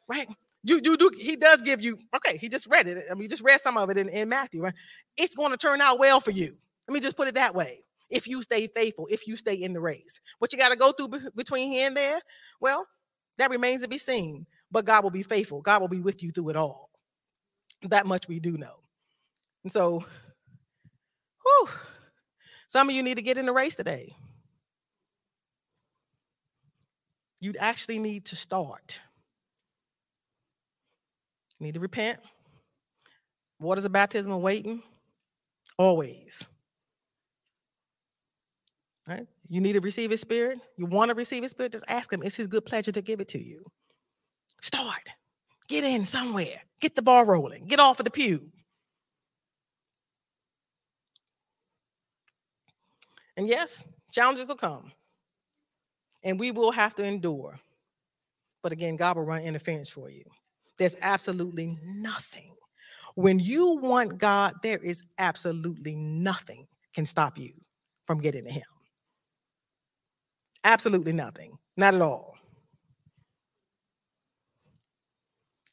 right? 0.09 0.27
You, 0.63 0.81
you 0.83 0.97
do. 0.97 1.09
He 1.17 1.37
does 1.37 1.61
give 1.61 1.81
you. 1.81 1.97
Okay, 2.15 2.37
he 2.37 2.49
just 2.49 2.67
read 2.67 2.87
it. 2.87 3.05
I 3.09 3.13
mean, 3.13 3.23
you 3.23 3.29
just 3.29 3.43
read 3.43 3.61
some 3.61 3.77
of 3.77 3.89
it 3.89 3.97
in, 3.97 4.09
in 4.09 4.29
Matthew. 4.29 4.61
Right? 4.63 4.73
It's 5.17 5.35
going 5.35 5.51
to 5.51 5.57
turn 5.57 5.81
out 5.81 5.99
well 5.99 6.19
for 6.19 6.31
you. 6.31 6.57
Let 6.87 6.93
me 6.93 6.99
just 6.99 7.17
put 7.17 7.29
it 7.29 7.35
that 7.35 7.55
way. 7.55 7.79
If 8.09 8.27
you 8.27 8.43
stay 8.43 8.67
faithful, 8.67 9.07
if 9.09 9.27
you 9.27 9.37
stay 9.37 9.55
in 9.55 9.73
the 9.73 9.81
race, 9.81 10.19
what 10.39 10.53
you 10.53 10.59
got 10.59 10.69
to 10.69 10.77
go 10.77 10.91
through 10.91 11.07
be- 11.09 11.29
between 11.35 11.71
here 11.71 11.87
and 11.87 11.97
there, 11.97 12.19
well, 12.59 12.87
that 13.37 13.49
remains 13.49 13.81
to 13.83 13.87
be 13.87 13.97
seen. 13.97 14.45
But 14.69 14.85
God 14.85 15.03
will 15.03 15.11
be 15.11 15.23
faithful. 15.23 15.61
God 15.61 15.81
will 15.81 15.87
be 15.87 16.01
with 16.01 16.21
you 16.21 16.31
through 16.31 16.49
it 16.49 16.57
all. 16.57 16.89
That 17.83 18.05
much 18.05 18.27
we 18.27 18.39
do 18.39 18.57
know. 18.57 18.75
And 19.63 19.71
so. 19.71 20.05
Some 22.71 22.87
of 22.87 22.95
you 22.95 23.03
need 23.03 23.17
to 23.17 23.21
get 23.21 23.37
in 23.37 23.45
the 23.45 23.51
race 23.51 23.75
today. 23.75 24.15
You 27.41 27.53
actually 27.59 27.99
need 27.99 28.23
to 28.27 28.37
start. 28.37 29.01
You 31.59 31.65
need 31.65 31.73
to 31.73 31.81
repent. 31.81 32.19
Waters 33.59 33.83
of 33.83 33.91
baptism 33.91 34.31
of 34.31 34.39
waiting. 34.39 34.81
Always. 35.77 36.45
Right? 39.05 39.27
You 39.49 39.59
need 39.59 39.73
to 39.73 39.81
receive 39.81 40.09
his 40.09 40.21
spirit. 40.21 40.57
You 40.77 40.85
want 40.85 41.09
to 41.09 41.15
receive 41.15 41.43
his 41.43 41.51
spirit, 41.51 41.73
just 41.73 41.83
ask 41.89 42.13
him. 42.13 42.23
It's 42.23 42.37
his 42.37 42.47
good 42.47 42.65
pleasure 42.65 42.93
to 42.93 43.01
give 43.01 43.19
it 43.19 43.27
to 43.29 43.43
you. 43.43 43.65
Start. 44.61 45.09
Get 45.67 45.83
in 45.83 46.05
somewhere. 46.05 46.61
Get 46.79 46.95
the 46.95 47.01
ball 47.01 47.25
rolling. 47.25 47.67
Get 47.67 47.81
off 47.81 47.99
of 47.99 48.05
the 48.05 48.11
pew. 48.11 48.49
And 53.41 53.49
yes, 53.49 53.83
challenges 54.11 54.49
will 54.49 54.55
come. 54.55 54.91
And 56.23 56.39
we 56.39 56.51
will 56.51 56.71
have 56.71 56.93
to 56.93 57.03
endure. 57.03 57.57
But 58.61 58.71
again, 58.71 58.97
God 58.97 59.17
will 59.17 59.23
run 59.23 59.41
interference 59.41 59.89
for 59.89 60.11
you. 60.11 60.25
There's 60.77 60.95
absolutely 61.01 61.75
nothing. 61.83 62.53
When 63.15 63.39
you 63.39 63.77
want 63.77 64.19
God, 64.19 64.53
there 64.61 64.77
is 64.77 65.03
absolutely 65.17 65.95
nothing 65.95 66.67
can 66.93 67.03
stop 67.07 67.39
you 67.39 67.53
from 68.05 68.21
getting 68.21 68.45
to 68.45 68.51
him. 68.51 68.61
Absolutely 70.63 71.13
nothing. 71.13 71.57
Not 71.75 71.95
at 71.95 72.01
all. 72.03 72.35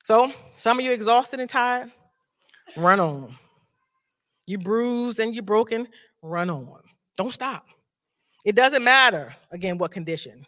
So, 0.04 0.32
some 0.54 0.78
of 0.78 0.86
you 0.86 0.92
exhausted 0.92 1.38
and 1.38 1.50
tired, 1.50 1.92
run 2.78 2.98
on. 2.98 3.34
You 4.46 4.56
bruised 4.56 5.18
and 5.18 5.34
you 5.34 5.42
broken, 5.42 5.86
run 6.22 6.48
on. 6.48 6.87
Don't 7.18 7.34
stop. 7.34 7.66
It 8.44 8.54
doesn't 8.54 8.84
matter, 8.84 9.34
again, 9.50 9.76
what 9.76 9.90
condition. 9.90 10.46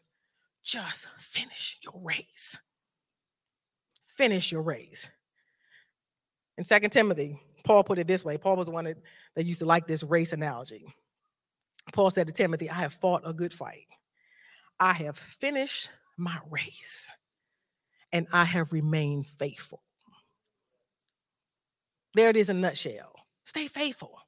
Just 0.62 1.08
finish 1.18 1.78
your 1.82 2.00
race. 2.02 2.56
Finish 4.06 4.52
your 4.52 4.62
race. 4.62 5.10
In 6.56 6.64
Second 6.64 6.90
Timothy, 6.90 7.40
Paul 7.64 7.82
put 7.82 7.98
it 7.98 8.06
this 8.06 8.24
way. 8.24 8.38
Paul 8.38 8.56
was 8.56 8.68
the 8.68 8.72
one 8.72 8.84
that, 8.84 8.98
that 9.34 9.46
used 9.46 9.58
to 9.58 9.66
like 9.66 9.88
this 9.88 10.04
race 10.04 10.32
analogy. 10.32 10.86
Paul 11.92 12.10
said 12.10 12.28
to 12.28 12.32
Timothy, 12.32 12.70
I 12.70 12.74
have 12.74 12.92
fought 12.92 13.22
a 13.24 13.32
good 13.32 13.52
fight. 13.52 13.86
I 14.78 14.92
have 14.92 15.18
finished 15.18 15.90
my 16.16 16.38
race 16.50 17.10
and 18.12 18.28
I 18.32 18.44
have 18.44 18.72
remained 18.72 19.26
faithful. 19.26 19.82
There 22.14 22.28
it 22.28 22.36
is 22.36 22.48
in 22.48 22.58
a 22.58 22.60
nutshell. 22.60 23.14
Stay 23.44 23.66
faithful 23.66 24.20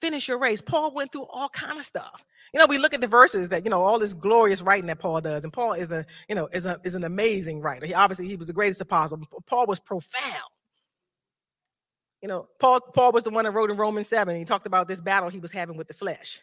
finish 0.00 0.28
your 0.28 0.38
race. 0.38 0.60
Paul 0.60 0.92
went 0.94 1.12
through 1.12 1.26
all 1.30 1.48
kind 1.48 1.78
of 1.78 1.84
stuff. 1.84 2.24
You 2.52 2.60
know, 2.60 2.66
we 2.66 2.78
look 2.78 2.94
at 2.94 3.00
the 3.00 3.06
verses 3.06 3.50
that 3.50 3.64
you 3.64 3.70
know 3.70 3.82
all 3.82 3.98
this 3.98 4.14
glorious 4.14 4.62
writing 4.62 4.86
that 4.86 4.98
Paul 4.98 5.20
does, 5.20 5.44
and 5.44 5.52
Paul 5.52 5.74
is 5.74 5.92
a 5.92 6.04
you 6.28 6.34
know 6.34 6.48
is 6.52 6.64
a 6.64 6.78
is 6.84 6.94
an 6.94 7.04
amazing 7.04 7.60
writer. 7.60 7.86
He 7.86 7.94
obviously 7.94 8.26
he 8.26 8.36
was 8.36 8.46
the 8.46 8.52
greatest 8.52 8.80
apostle. 8.80 9.20
Paul 9.46 9.66
was 9.66 9.80
profound. 9.80 10.50
You 12.22 12.28
know, 12.28 12.48
Paul 12.58 12.80
Paul 12.80 13.12
was 13.12 13.24
the 13.24 13.30
one 13.30 13.44
that 13.44 13.50
wrote 13.50 13.70
in 13.70 13.76
Romans 13.76 14.08
seven. 14.08 14.36
He 14.36 14.44
talked 14.44 14.66
about 14.66 14.88
this 14.88 15.00
battle 15.00 15.28
he 15.28 15.40
was 15.40 15.52
having 15.52 15.76
with 15.76 15.88
the 15.88 15.94
flesh, 15.94 16.42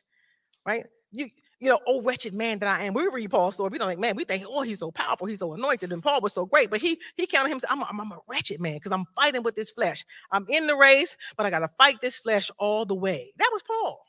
right? 0.66 0.86
You 1.12 1.30
you 1.60 1.70
know, 1.70 1.80
oh 1.88 2.02
wretched 2.02 2.34
man 2.34 2.60
that 2.60 2.80
I 2.80 2.84
am. 2.84 2.94
We 2.94 3.08
read 3.08 3.32
Paul's 3.32 3.56
story. 3.56 3.70
We 3.70 3.78
don't 3.78 3.88
like, 3.88 4.00
man, 4.00 4.16
we 4.16 4.24
think, 4.26 4.44
oh, 4.48 4.62
he's 4.62 4.80
so 4.80 4.92
powerful, 4.92 5.28
he's 5.28 5.40
so 5.40 5.54
anointed, 5.54 5.92
and 5.94 6.04
Paul 6.04 6.22
was 6.22 6.34
so 6.34 6.46
great. 6.46 6.70
But 6.70 6.82
he 6.82 7.00
he 7.16 7.26
counted 7.26 7.50
himself. 7.50 7.72
I'm 7.72 7.82
a, 7.82 8.02
I'm 8.04 8.12
a 8.12 8.20
wretched 8.28 8.60
man 8.60 8.76
because 8.76 8.92
I'm 8.92 9.06
fighting 9.16 9.44
with 9.44 9.56
this 9.56 9.72
flesh. 9.72 10.06
I'm 10.32 10.46
in 10.50 10.68
the 10.68 10.76
race, 10.76 11.16
but 11.38 11.46
I 11.46 11.50
got 11.50 11.60
to 11.60 11.70
fight 11.78 12.02
this 12.02 12.18
flesh 12.18 12.52
all 12.60 12.86
the 12.86 12.96
way. 12.96 13.34
That 13.38 13.50
was 13.54 13.64
Paul. 13.64 14.06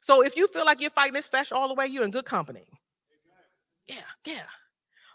So 0.00 0.22
if 0.22 0.36
you 0.36 0.48
feel 0.48 0.66
like 0.66 0.80
you're 0.80 0.90
fighting 0.90 1.14
this 1.14 1.28
flesh 1.28 1.52
all 1.52 1.68
the 1.68 1.74
way, 1.74 1.86
you're 1.86 2.04
in 2.04 2.10
good 2.10 2.24
company. 2.24 2.66
Yeah, 3.88 3.96
yeah. 4.26 4.42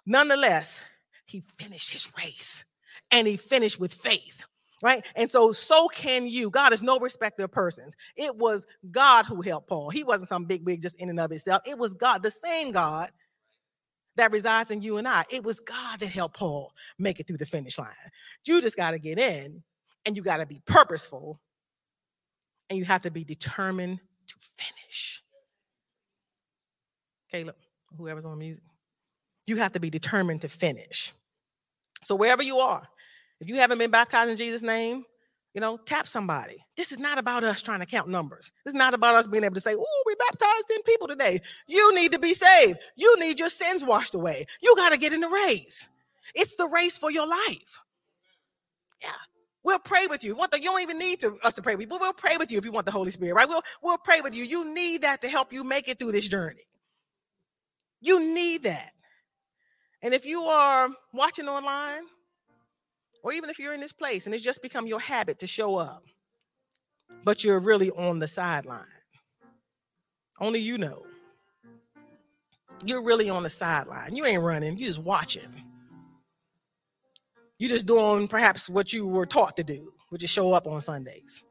Nonetheless, 0.06 0.84
he 1.26 1.44
finished 1.60 1.92
his 1.92 2.12
race 2.18 2.64
and 3.12 3.28
he 3.28 3.38
finished 3.38 3.80
with 3.80 3.94
faith 3.94 4.46
right? 4.82 5.06
And 5.16 5.30
so, 5.30 5.52
so 5.52 5.88
can 5.88 6.28
you. 6.28 6.50
God 6.50 6.74
is 6.74 6.84
no 6.84 7.00
respecter 7.00 7.44
of 7.44 7.52
persons. 7.52 7.96
It 8.16 8.36
was 8.36 8.66
God 8.92 9.26
who 9.26 9.42
helped 9.42 9.68
Paul. 9.68 9.90
He 9.90 10.04
wasn't 10.04 10.30
some 10.30 10.46
big 10.46 10.66
wig 10.66 10.82
just 10.82 11.00
in 11.00 11.10
and 11.10 11.20
of 11.20 11.32
itself. 11.32 11.62
It 11.66 11.78
was 11.78 11.94
God, 11.94 12.24
the 12.24 12.32
same 12.32 12.72
God 12.72 13.10
that 14.16 14.32
resides 14.32 14.72
in 14.72 14.82
you 14.82 14.98
and 14.98 15.08
I. 15.08 15.26
It 15.32 15.44
was 15.44 15.60
God 15.60 16.00
that 16.00 16.10
helped 16.10 16.38
Paul 16.38 16.74
make 16.98 17.20
it 17.20 17.28
through 17.28 17.38
the 17.38 17.46
finish 17.46 17.78
line. 17.78 17.90
You 18.46 18.62
just 18.62 18.78
got 18.78 18.92
to 18.92 19.00
get 19.00 19.20
in 19.20 19.64
and 20.06 20.16
you 20.16 20.24
got 20.24 20.38
to 20.38 20.46
be 20.46 20.62
purposeful 20.66 21.40
and 22.70 22.78
you 22.78 22.86
have 22.86 23.04
to 23.04 23.12
be 23.12 23.24
determined 23.24 24.00
to 24.28 24.36
finish. 24.40 25.24
Caleb, 27.32 27.56
whoever's 27.98 28.26
on 28.26 28.38
music, 28.38 28.64
you 29.46 29.58
have 29.58 29.74
to 29.74 29.80
be 29.80 29.90
determined 29.90 30.42
to 30.42 30.50
finish. 30.50 31.14
So, 32.04 32.16
wherever 32.16 32.44
you 32.44 32.60
are, 32.60 32.88
if 33.40 33.48
you 33.48 33.56
haven't 33.56 33.78
been 33.78 33.92
baptized 33.92 34.30
in 34.30 34.38
Jesus' 34.38 34.62
name, 34.62 35.06
you 35.54 35.62
know, 35.62 35.78
tap 35.78 36.08
somebody. 36.08 36.64
This 36.76 36.92
is 36.92 37.00
not 37.00 37.18
about 37.18 37.44
us 37.44 37.62
trying 37.62 37.80
to 37.80 37.86
count 37.86 38.08
numbers. 38.08 38.52
This 38.64 38.74
is 38.74 38.78
not 38.78 38.94
about 38.94 39.16
us 39.16 39.28
being 39.28 39.44
able 39.44 39.56
to 39.56 39.62
say, 39.62 39.74
oh, 39.74 40.04
we 40.06 40.16
baptized 40.16 40.68
10 40.70 40.84
people 40.84 41.08
today. 41.08 41.42
You 41.68 41.96
need 41.96 42.12
to 42.12 42.20
be 42.20 42.34
saved. 42.34 42.80
You 42.96 43.18
need 43.20 43.40
your 43.40 43.50
sins 43.50 43.84
washed 43.84 44.14
away. 44.14 44.46
You 44.62 44.76
got 44.76 44.92
to 44.92 45.00
get 45.00 45.14
in 45.14 45.22
the 45.22 45.30
race. 45.30 45.88
It's 46.36 46.54
the 46.56 46.68
race 46.68 46.98
for 46.98 47.10
your 47.10 47.28
life. 47.28 47.80
Yeah. 49.02 49.10
We'll 49.64 49.80
pray 49.80 50.08
with 50.08 50.24
you. 50.24 50.36
What 50.36 50.52
the, 50.52 50.60
you 50.60 50.66
don't 50.66 50.82
even 50.82 51.00
need 51.00 51.20
to, 51.22 51.38
us 51.44 51.54
to 51.56 51.62
pray 51.62 51.76
with 51.76 51.82
you, 51.82 51.88
but 51.88 52.02
we'll 52.02 52.14
pray 52.14 52.38
with 52.38 52.52
you 52.52 52.58
if 52.58 52.66
you 52.66 52.72
want 52.72 52.86
the 52.86 52.92
Holy 52.92 53.12
Spirit, 53.12 53.34
right? 53.34 53.50
We'll, 53.50 53.64
we'll 53.82 53.98
pray 53.98 54.22
with 54.22 54.36
you. 54.36 54.44
You 54.44 54.74
need 54.74 55.02
that 55.02 55.22
to 55.24 55.28
help 55.28 55.52
you 55.52 55.64
make 55.64 55.88
it 55.88 56.00
through 56.00 56.12
this 56.12 56.28
journey. 56.28 56.68
You 58.00 58.20
need 58.20 58.64
that. 58.64 58.92
And 60.02 60.14
if 60.14 60.26
you 60.26 60.42
are 60.42 60.90
watching 61.14 61.48
online, 61.48 62.04
or 63.28 63.34
even 63.34 63.50
if 63.50 63.60
you're 63.60 63.74
in 63.74 63.82
this 63.82 63.92
place 63.92 64.26
and 64.26 64.34
it's 64.34 64.42
just 64.42 64.62
become 64.62 64.88
your 64.88 65.02
habit 65.02 65.38
to 65.38 65.46
show 65.46 65.76
up, 65.76 66.06
but 67.26 67.44
you're 67.44 67.60
really 67.60 67.92
on 67.92 68.20
the 68.20 68.28
sideline. 68.28 68.86
Only 70.40 70.62
you 70.62 70.78
know. 70.78 71.06
You're 72.86 73.02
really 73.02 73.30
on 73.30 73.44
the 73.44 73.50
sideline. 73.50 74.16
You 74.16 74.26
ain't 74.26 74.42
running, 74.42 74.78
you 74.78 74.86
just 74.86 75.00
watching. 75.00 75.50
You 77.58 77.68
just 77.68 77.86
doing 77.86 78.30
perhaps 78.30 78.70
what 78.70 78.94
you 78.94 79.06
were 79.06 79.26
taught 79.26 79.58
to 79.58 79.64
do, 79.66 79.92
which 80.08 80.24
is 80.24 80.30
show 80.30 80.54
up 80.54 80.66
on 80.66 80.82
Sundays. 80.82 81.44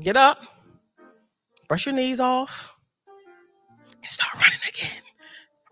Get 0.00 0.16
up, 0.16 0.40
brush 1.68 1.84
your 1.84 1.94
knees 1.94 2.18
off, 2.20 2.78
and 3.92 4.06
start 4.06 4.32
running 4.36 4.60
again 4.66 5.05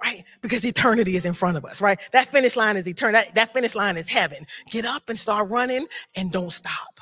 right? 0.04 0.24
Because 0.42 0.64
eternity 0.64 1.16
is 1.16 1.26
in 1.26 1.32
front 1.32 1.56
of 1.56 1.64
us, 1.64 1.80
right? 1.80 1.98
That 2.12 2.28
finish 2.28 2.56
line 2.56 2.76
is 2.76 2.86
eternal. 2.88 3.20
That, 3.20 3.34
that 3.34 3.52
finish 3.52 3.74
line 3.74 3.96
is 3.96 4.08
heaven. 4.08 4.46
Get 4.70 4.84
up 4.84 5.08
and 5.08 5.18
start 5.18 5.48
running 5.48 5.86
and 6.16 6.30
don't 6.30 6.52
stop. 6.52 7.00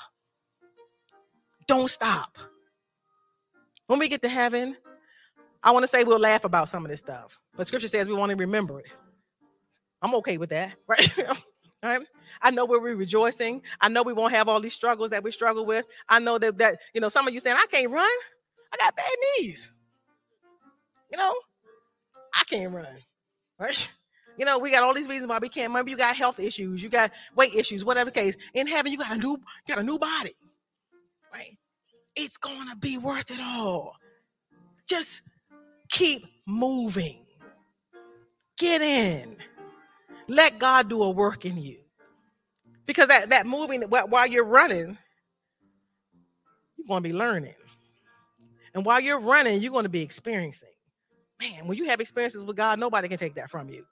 Don't 1.66 1.90
stop. 1.90 2.38
When 3.86 3.98
we 3.98 4.08
get 4.08 4.22
to 4.22 4.28
heaven, 4.28 4.76
I 5.62 5.72
want 5.72 5.82
to 5.82 5.88
say 5.88 6.04
we'll 6.04 6.18
laugh 6.18 6.44
about 6.44 6.68
some 6.68 6.84
of 6.84 6.90
this 6.90 7.00
stuff, 7.00 7.38
but 7.56 7.66
scripture 7.66 7.88
says 7.88 8.08
we 8.08 8.14
want 8.14 8.30
to 8.30 8.36
remember 8.36 8.78
it. 8.80 8.86
I'm 10.00 10.14
okay 10.16 10.38
with 10.38 10.50
that, 10.50 10.72
right? 10.86 11.18
right? 11.82 12.00
I 12.40 12.50
know 12.50 12.64
where 12.64 12.80
we're 12.80 12.96
rejoicing. 12.96 13.62
I 13.80 13.88
know 13.88 14.02
we 14.02 14.12
won't 14.12 14.32
have 14.32 14.48
all 14.48 14.60
these 14.60 14.72
struggles 14.72 15.10
that 15.10 15.22
we 15.22 15.30
struggle 15.30 15.64
with. 15.64 15.86
I 16.08 16.18
know 16.18 16.38
that 16.38 16.58
that 16.58 16.78
you 16.94 17.00
know 17.00 17.08
some 17.08 17.28
of 17.28 17.34
you 17.34 17.40
saying 17.40 17.56
I 17.58 17.66
can't 17.70 17.90
run. 17.90 18.04
I 18.72 18.76
got 18.78 18.96
bad 18.96 19.06
knees. 19.38 19.70
You 21.12 21.18
know, 21.18 21.32
I 22.34 22.44
can't 22.44 22.72
run. 22.72 22.86
Right? 23.58 23.90
You 24.38 24.46
know, 24.46 24.58
we 24.58 24.70
got 24.70 24.82
all 24.82 24.94
these 24.94 25.08
reasons 25.08 25.28
why 25.28 25.38
we 25.40 25.50
can't. 25.50 25.72
Maybe 25.72 25.90
you 25.90 25.96
got 25.96 26.16
health 26.16 26.40
issues, 26.40 26.82
you 26.82 26.88
got 26.88 27.12
weight 27.36 27.54
issues, 27.54 27.84
whatever 27.84 28.10
case. 28.10 28.34
In 28.54 28.66
heaven, 28.66 28.90
you 28.90 28.96
got 28.96 29.12
a 29.12 29.18
new, 29.18 29.38
got 29.68 29.78
a 29.78 29.82
new 29.82 29.98
body. 29.98 30.32
Right? 31.32 31.58
It's 32.16 32.38
gonna 32.38 32.76
be 32.76 32.96
worth 32.96 33.30
it 33.30 33.40
all. 33.40 33.96
Just 34.88 35.20
keep 35.90 36.24
moving. 36.46 37.24
Get 38.58 38.80
in. 38.80 39.36
Let 40.28 40.58
God 40.58 40.88
do 40.88 41.02
a 41.02 41.10
work 41.10 41.44
in 41.44 41.58
you. 41.58 41.78
Because 42.86 43.08
that, 43.08 43.30
that 43.30 43.46
moving 43.46 43.82
while 43.82 44.26
you're 44.26 44.44
running, 44.44 44.96
you're 46.76 46.86
to 47.02 47.08
be 47.08 47.12
learning. 47.12 47.54
And 48.74 48.84
while 48.84 49.00
you're 49.00 49.20
running, 49.20 49.60
you're 49.60 49.72
to 49.84 49.90
be 49.90 50.02
experiencing 50.02 50.70
man, 51.42 51.66
when 51.66 51.76
you 51.76 51.84
have 51.84 52.00
experiences 52.00 52.44
with 52.44 52.56
God, 52.56 52.78
nobody 52.78 53.08
can 53.08 53.18
take 53.18 53.34
that 53.34 53.50
from 53.50 53.68
you. 53.68 53.84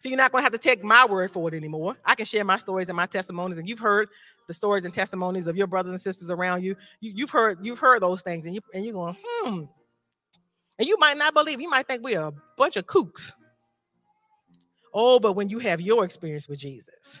So 0.00 0.08
you're 0.08 0.18
not 0.18 0.30
going 0.30 0.42
to 0.42 0.44
have 0.44 0.52
to 0.52 0.58
take 0.58 0.84
my 0.84 1.06
word 1.06 1.30
for 1.30 1.48
it 1.48 1.54
anymore. 1.54 1.96
I 2.04 2.14
can 2.14 2.24
share 2.24 2.44
my 2.44 2.56
stories 2.56 2.88
and 2.88 2.96
my 2.96 3.06
testimonies, 3.06 3.58
and 3.58 3.68
you've 3.68 3.80
heard 3.80 4.08
the 4.46 4.54
stories 4.54 4.84
and 4.84 4.94
testimonies 4.94 5.48
of 5.48 5.56
your 5.56 5.66
brothers 5.66 5.90
and 5.90 6.00
sisters 6.00 6.30
around 6.30 6.62
you. 6.62 6.76
you 7.00 7.24
have 7.24 7.30
heard 7.30 7.58
you've 7.62 7.80
heard 7.80 8.00
those 8.00 8.22
things, 8.22 8.46
and 8.46 8.54
you 8.54 8.60
and 8.72 8.84
you're 8.84 8.94
going, 8.94 9.16
hmm. 9.20 9.64
And 10.78 10.86
you 10.86 10.96
might 11.00 11.16
not 11.16 11.34
believe. 11.34 11.60
You 11.60 11.68
might 11.68 11.88
think 11.88 12.04
we're 12.04 12.20
a 12.20 12.32
bunch 12.56 12.76
of 12.76 12.86
kooks. 12.86 13.32
Oh, 14.94 15.18
but 15.18 15.32
when 15.32 15.48
you 15.48 15.58
have 15.58 15.80
your 15.80 16.04
experience 16.04 16.48
with 16.48 16.60
Jesus, 16.60 17.20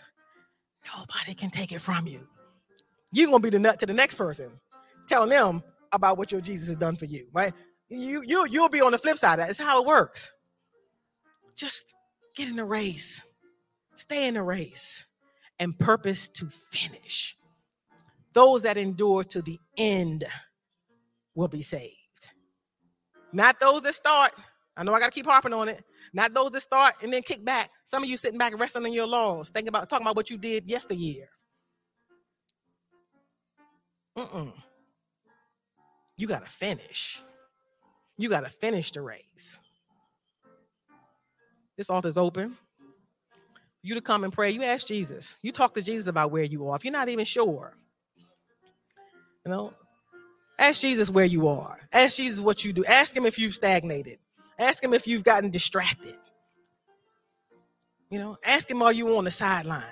nobody 0.96 1.34
can 1.34 1.50
take 1.50 1.72
it 1.72 1.80
from 1.80 2.06
you. 2.06 2.28
You're 3.10 3.28
gonna 3.28 3.40
be 3.40 3.50
the 3.50 3.58
nut 3.58 3.80
to 3.80 3.86
the 3.86 3.92
next 3.92 4.14
person, 4.14 4.52
telling 5.08 5.30
them 5.30 5.62
about 5.92 6.16
what 6.16 6.30
your 6.30 6.40
Jesus 6.40 6.68
has 6.68 6.76
done 6.76 6.94
for 6.94 7.06
you, 7.06 7.26
right? 7.32 7.52
You 7.88 8.22
you 8.26 8.46
you'll 8.50 8.68
be 8.68 8.80
on 8.80 8.92
the 8.92 8.98
flip 8.98 9.18
side. 9.18 9.38
That's 9.38 9.58
how 9.58 9.82
it 9.82 9.86
works. 9.86 10.30
Just 11.56 11.94
get 12.36 12.48
in 12.48 12.56
the 12.56 12.64
race, 12.64 13.22
stay 13.94 14.28
in 14.28 14.34
the 14.34 14.42
race, 14.42 15.06
and 15.58 15.76
purpose 15.78 16.28
to 16.28 16.48
finish. 16.48 17.36
Those 18.34 18.62
that 18.62 18.76
endure 18.76 19.24
to 19.24 19.42
the 19.42 19.58
end 19.76 20.24
will 21.34 21.48
be 21.48 21.62
saved. 21.62 21.94
Not 23.32 23.58
those 23.60 23.82
that 23.82 23.94
start. 23.94 24.32
I 24.76 24.84
know 24.84 24.94
I 24.94 25.00
got 25.00 25.06
to 25.06 25.12
keep 25.12 25.26
harping 25.26 25.52
on 25.52 25.68
it. 25.68 25.82
Not 26.12 26.32
those 26.32 26.52
that 26.52 26.60
start 26.60 26.94
and 27.02 27.12
then 27.12 27.22
kick 27.22 27.44
back. 27.44 27.70
Some 27.84 28.02
of 28.02 28.08
you 28.08 28.16
sitting 28.16 28.38
back 28.38 28.52
and 28.52 28.60
resting 28.60 28.84
on 28.84 28.92
your 28.92 29.06
laurels, 29.06 29.50
thinking 29.50 29.68
about 29.68 29.88
talking 29.88 30.06
about 30.06 30.16
what 30.16 30.30
you 30.30 30.38
did 30.38 30.66
yesteryear. 30.66 31.28
Mm-mm. 34.16 34.52
You 36.16 36.26
got 36.26 36.44
to 36.44 36.50
finish. 36.50 37.22
You 38.18 38.28
got 38.28 38.40
to 38.40 38.50
finish 38.50 38.92
the 38.92 39.00
race. 39.00 39.58
This 41.76 41.88
altar's 41.88 42.18
open. 42.18 42.56
You 43.82 43.94
to 43.94 44.00
come 44.00 44.24
and 44.24 44.32
pray. 44.32 44.50
You 44.50 44.64
ask 44.64 44.88
Jesus. 44.88 45.36
You 45.40 45.52
talk 45.52 45.74
to 45.74 45.82
Jesus 45.82 46.08
about 46.08 46.32
where 46.32 46.42
you 46.42 46.68
are. 46.68 46.76
If 46.76 46.84
you're 46.84 46.92
not 46.92 47.08
even 47.08 47.24
sure, 47.24 47.74
you 49.46 49.52
know, 49.52 49.72
ask 50.58 50.80
Jesus 50.80 51.08
where 51.08 51.24
you 51.24 51.46
are. 51.46 51.78
Ask 51.92 52.16
Jesus 52.16 52.40
what 52.40 52.64
you 52.64 52.72
do. 52.72 52.84
Ask 52.84 53.16
him 53.16 53.24
if 53.24 53.38
you've 53.38 53.54
stagnated. 53.54 54.18
Ask 54.58 54.82
him 54.82 54.92
if 54.92 55.06
you've 55.06 55.22
gotten 55.22 55.50
distracted. 55.50 56.16
You 58.10 58.18
know, 58.18 58.36
ask 58.44 58.68
him 58.68 58.82
are 58.82 58.92
you 58.92 59.16
on 59.16 59.24
the 59.24 59.30
sideline. 59.30 59.84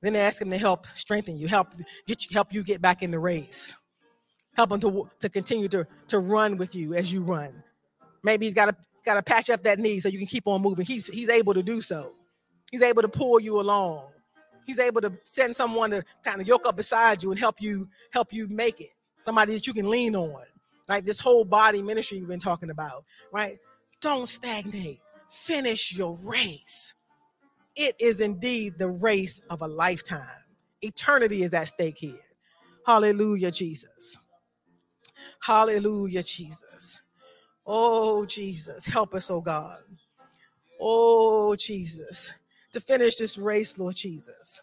Then 0.00 0.16
ask 0.16 0.42
him 0.42 0.50
to 0.50 0.58
help 0.58 0.88
strengthen 0.94 1.38
you, 1.38 1.46
help 1.46 1.68
get 2.08 2.24
you, 2.24 2.34
help 2.34 2.52
you 2.52 2.64
get 2.64 2.82
back 2.82 3.02
in 3.04 3.12
the 3.12 3.20
race. 3.20 3.76
Help 4.54 4.72
him 4.72 4.80
to, 4.80 5.10
to 5.20 5.28
continue 5.28 5.68
to, 5.68 5.86
to 6.08 6.18
run 6.18 6.56
with 6.56 6.74
you 6.74 6.94
as 6.94 7.12
you 7.12 7.22
run. 7.22 7.62
Maybe 8.22 8.46
he's 8.46 8.54
got 8.54 8.66
to 8.66 8.76
got 9.04 9.14
to 9.14 9.22
patch 9.22 9.50
up 9.50 9.64
that 9.64 9.78
knee 9.78 10.00
so 10.00 10.08
you 10.08 10.18
can 10.18 10.26
keep 10.26 10.46
on 10.46 10.62
moving. 10.62 10.86
He's 10.86 11.06
he's 11.06 11.28
able 11.28 11.54
to 11.54 11.62
do 11.62 11.80
so. 11.80 12.14
He's 12.70 12.82
able 12.82 13.02
to 13.02 13.08
pull 13.08 13.40
you 13.40 13.60
along. 13.60 14.12
He's 14.64 14.78
able 14.78 15.00
to 15.00 15.12
send 15.24 15.56
someone 15.56 15.90
to 15.90 16.04
kind 16.24 16.40
of 16.40 16.46
yoke 16.46 16.66
up 16.66 16.76
beside 16.76 17.22
you 17.22 17.30
and 17.30 17.38
help 17.38 17.60
you 17.60 17.88
help 18.12 18.32
you 18.32 18.46
make 18.48 18.80
it. 18.80 18.90
Somebody 19.22 19.54
that 19.54 19.66
you 19.66 19.74
can 19.74 19.88
lean 19.88 20.14
on. 20.14 20.44
Right? 20.88 21.04
This 21.04 21.18
whole 21.18 21.44
body 21.44 21.82
ministry 21.82 22.18
we've 22.18 22.28
been 22.28 22.38
talking 22.38 22.70
about, 22.70 23.04
right? 23.32 23.58
Don't 24.00 24.28
stagnate. 24.28 25.00
Finish 25.30 25.94
your 25.94 26.16
race. 26.26 26.94
It 27.74 27.94
is 27.98 28.20
indeed 28.20 28.78
the 28.78 28.88
race 28.88 29.40
of 29.48 29.62
a 29.62 29.66
lifetime. 29.66 30.26
Eternity 30.82 31.42
is 31.42 31.54
at 31.54 31.68
stake 31.68 31.96
here. 31.96 32.20
Hallelujah, 32.86 33.50
Jesus. 33.50 34.18
Hallelujah, 35.40 36.22
Jesus. 36.22 37.02
Oh, 37.66 38.26
Jesus, 38.26 38.84
help 38.84 39.14
us, 39.14 39.30
oh 39.30 39.40
God. 39.40 39.78
Oh, 40.80 41.54
Jesus, 41.56 42.32
to 42.72 42.80
finish 42.80 43.16
this 43.16 43.38
race, 43.38 43.78
Lord 43.78 43.94
Jesus. 43.94 44.62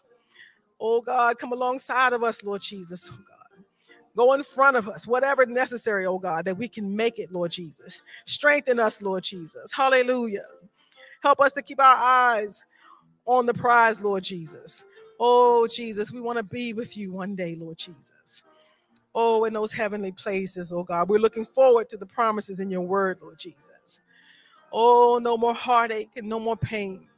Oh, 0.78 1.00
God, 1.00 1.38
come 1.38 1.52
alongside 1.52 2.12
of 2.12 2.22
us, 2.22 2.44
Lord 2.44 2.62
Jesus, 2.62 3.10
oh 3.12 3.16
God. 3.16 3.64
Go 4.16 4.32
in 4.34 4.42
front 4.42 4.76
of 4.76 4.88
us, 4.88 5.06
whatever 5.06 5.46
necessary, 5.46 6.04
oh 6.04 6.18
God, 6.18 6.44
that 6.44 6.56
we 6.56 6.68
can 6.68 6.94
make 6.94 7.18
it, 7.18 7.32
Lord 7.32 7.52
Jesus. 7.52 8.02
Strengthen 8.26 8.80
us, 8.80 9.00
Lord 9.00 9.22
Jesus. 9.22 9.72
Hallelujah. 9.72 10.44
Help 11.22 11.40
us 11.40 11.52
to 11.52 11.62
keep 11.62 11.80
our 11.80 11.96
eyes 11.96 12.62
on 13.24 13.46
the 13.46 13.54
prize, 13.54 14.00
Lord 14.02 14.24
Jesus. 14.24 14.84
Oh, 15.18 15.68
Jesus, 15.68 16.10
we 16.10 16.20
want 16.20 16.38
to 16.38 16.44
be 16.44 16.72
with 16.72 16.96
you 16.96 17.12
one 17.12 17.34
day, 17.34 17.56
Lord 17.58 17.78
Jesus. 17.78 18.42
Oh, 19.14 19.44
in 19.44 19.52
those 19.52 19.72
heavenly 19.72 20.12
places, 20.12 20.72
oh 20.72 20.84
God. 20.84 21.08
We're 21.08 21.18
looking 21.18 21.44
forward 21.44 21.88
to 21.90 21.96
the 21.96 22.06
promises 22.06 22.60
in 22.60 22.70
your 22.70 22.82
word, 22.82 23.18
Lord 23.20 23.38
Jesus. 23.38 24.00
Oh, 24.72 25.20
no 25.22 25.36
more 25.36 25.54
heartache 25.54 26.10
and 26.16 26.28
no 26.28 26.38
more 26.38 26.56
pain. 26.56 27.08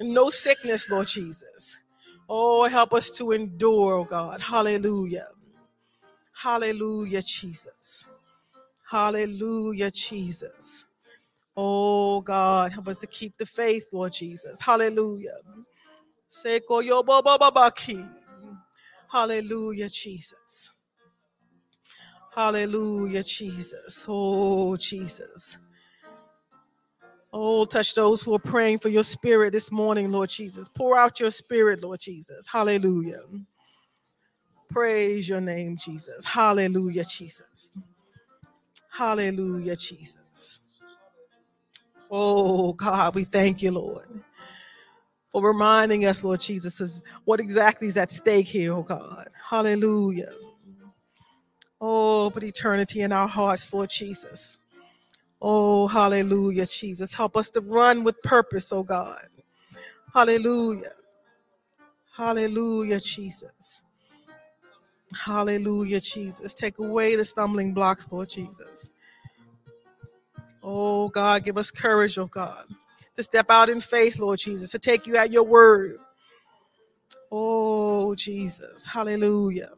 No 0.00 0.30
sickness, 0.30 0.90
Lord 0.90 1.08
Jesus. 1.08 1.78
Oh, 2.28 2.64
help 2.64 2.94
us 2.94 3.10
to 3.12 3.32
endure, 3.32 3.94
oh 3.94 4.04
God. 4.04 4.40
Hallelujah. 4.40 5.26
Hallelujah, 6.32 7.22
Jesus. 7.22 8.06
Hallelujah, 8.90 9.90
Jesus. 9.90 10.86
Oh 11.56 12.20
God, 12.20 12.72
help 12.72 12.88
us 12.88 12.98
to 13.00 13.06
keep 13.06 13.36
the 13.38 13.46
faith, 13.46 13.86
Lord 13.92 14.12
Jesus. 14.12 14.60
Hallelujah. 14.60 15.36
Seko 16.30 16.84
yo 16.84 17.02
ki. 17.70 18.04
Hallelujah, 19.14 19.88
Jesus. 19.88 20.72
Hallelujah, 22.34 23.22
Jesus. 23.22 24.04
Oh, 24.08 24.76
Jesus. 24.76 25.56
Oh, 27.32 27.64
touch 27.64 27.94
those 27.94 28.22
who 28.22 28.34
are 28.34 28.40
praying 28.40 28.80
for 28.80 28.88
your 28.88 29.04
spirit 29.04 29.52
this 29.52 29.70
morning, 29.70 30.10
Lord 30.10 30.30
Jesus. 30.30 30.68
Pour 30.68 30.98
out 30.98 31.20
your 31.20 31.30
spirit, 31.30 31.80
Lord 31.80 32.00
Jesus. 32.00 32.48
Hallelujah. 32.48 33.20
Praise 34.68 35.28
your 35.28 35.40
name, 35.40 35.76
Jesus. 35.76 36.24
Hallelujah, 36.24 37.04
Jesus. 37.04 37.76
Hallelujah, 38.90 39.76
Jesus. 39.76 40.58
Oh, 42.10 42.72
God, 42.72 43.14
we 43.14 43.22
thank 43.22 43.62
you, 43.62 43.70
Lord, 43.70 44.08
for 45.34 45.42
reminding 45.42 46.04
us, 46.04 46.22
Lord 46.22 46.40
Jesus, 46.40 47.02
what 47.24 47.40
exactly 47.40 47.88
is 47.88 47.96
at 47.96 48.12
stake 48.12 48.46
here, 48.46 48.72
oh 48.72 48.84
God. 48.84 49.26
Hallelujah. 49.50 50.30
Oh, 51.80 52.30
but 52.30 52.44
eternity 52.44 53.00
in 53.00 53.10
our 53.10 53.26
hearts, 53.26 53.74
Lord 53.74 53.90
Jesus. 53.90 54.58
Oh, 55.42 55.88
hallelujah, 55.88 56.66
Jesus. 56.66 57.12
Help 57.12 57.36
us 57.36 57.50
to 57.50 57.60
run 57.60 58.04
with 58.04 58.22
purpose, 58.22 58.72
oh 58.72 58.84
God. 58.84 59.26
Hallelujah. 60.14 60.92
Hallelujah, 62.16 63.00
Jesus. 63.00 63.82
Hallelujah, 65.20 65.98
Jesus. 66.00 66.54
Take 66.54 66.78
away 66.78 67.16
the 67.16 67.24
stumbling 67.24 67.74
blocks, 67.74 68.08
Lord 68.12 68.28
Jesus. 68.28 68.88
Oh, 70.62 71.08
God, 71.08 71.44
give 71.44 71.58
us 71.58 71.72
courage, 71.72 72.18
oh 72.18 72.26
God, 72.26 72.66
to 73.16 73.22
step 73.22 73.46
out 73.50 73.68
in 73.68 73.80
faith, 73.80 74.18
Lord 74.18 74.38
Jesus, 74.38 74.70
to 74.70 74.78
take 74.78 75.06
you 75.06 75.16
at 75.16 75.32
your 75.32 75.44
word. 75.44 75.98
Oh, 77.30 78.14
Jesus. 78.14 78.86
Hallelujah. 78.86 79.70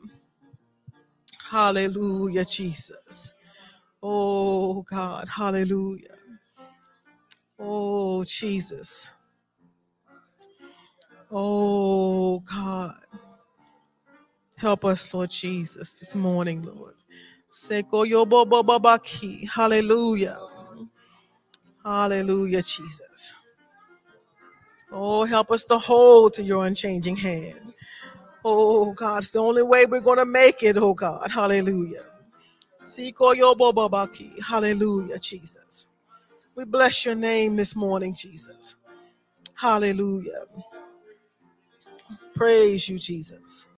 Hallelujah, 1.50 2.44
Jesus. 2.44 3.32
Oh, 4.02 4.82
God. 4.82 5.28
Hallelujah. 5.28 6.16
Oh, 7.58 8.24
Jesus. 8.24 9.10
Oh, 11.30 12.40
God. 12.40 13.00
Help 14.56 14.84
us, 14.86 15.12
Lord 15.12 15.30
Jesus, 15.30 15.94
this 15.94 16.14
morning, 16.14 16.62
Lord. 16.62 16.94
Hallelujah. 19.54 20.38
Hallelujah, 21.86 22.62
Jesus. 22.62 23.32
Oh, 24.90 25.24
help 25.24 25.52
us 25.52 25.64
to 25.66 25.78
hold 25.78 26.34
to 26.34 26.42
your 26.42 26.66
unchanging 26.66 27.14
hand. 27.14 27.74
Oh, 28.44 28.92
God, 28.92 29.22
it's 29.22 29.30
the 29.30 29.38
only 29.38 29.62
way 29.62 29.86
we're 29.86 30.00
going 30.00 30.18
to 30.18 30.26
make 30.26 30.64
it, 30.64 30.76
oh, 30.78 30.94
God. 30.94 31.30
Hallelujah. 31.30 32.02
Hallelujah, 34.44 35.18
Jesus. 35.20 35.86
We 36.56 36.64
bless 36.64 37.04
your 37.04 37.14
name 37.14 37.54
this 37.54 37.76
morning, 37.76 38.14
Jesus. 38.14 38.74
Hallelujah. 39.54 40.44
Praise 42.34 42.88
you, 42.88 42.98
Jesus. 42.98 43.68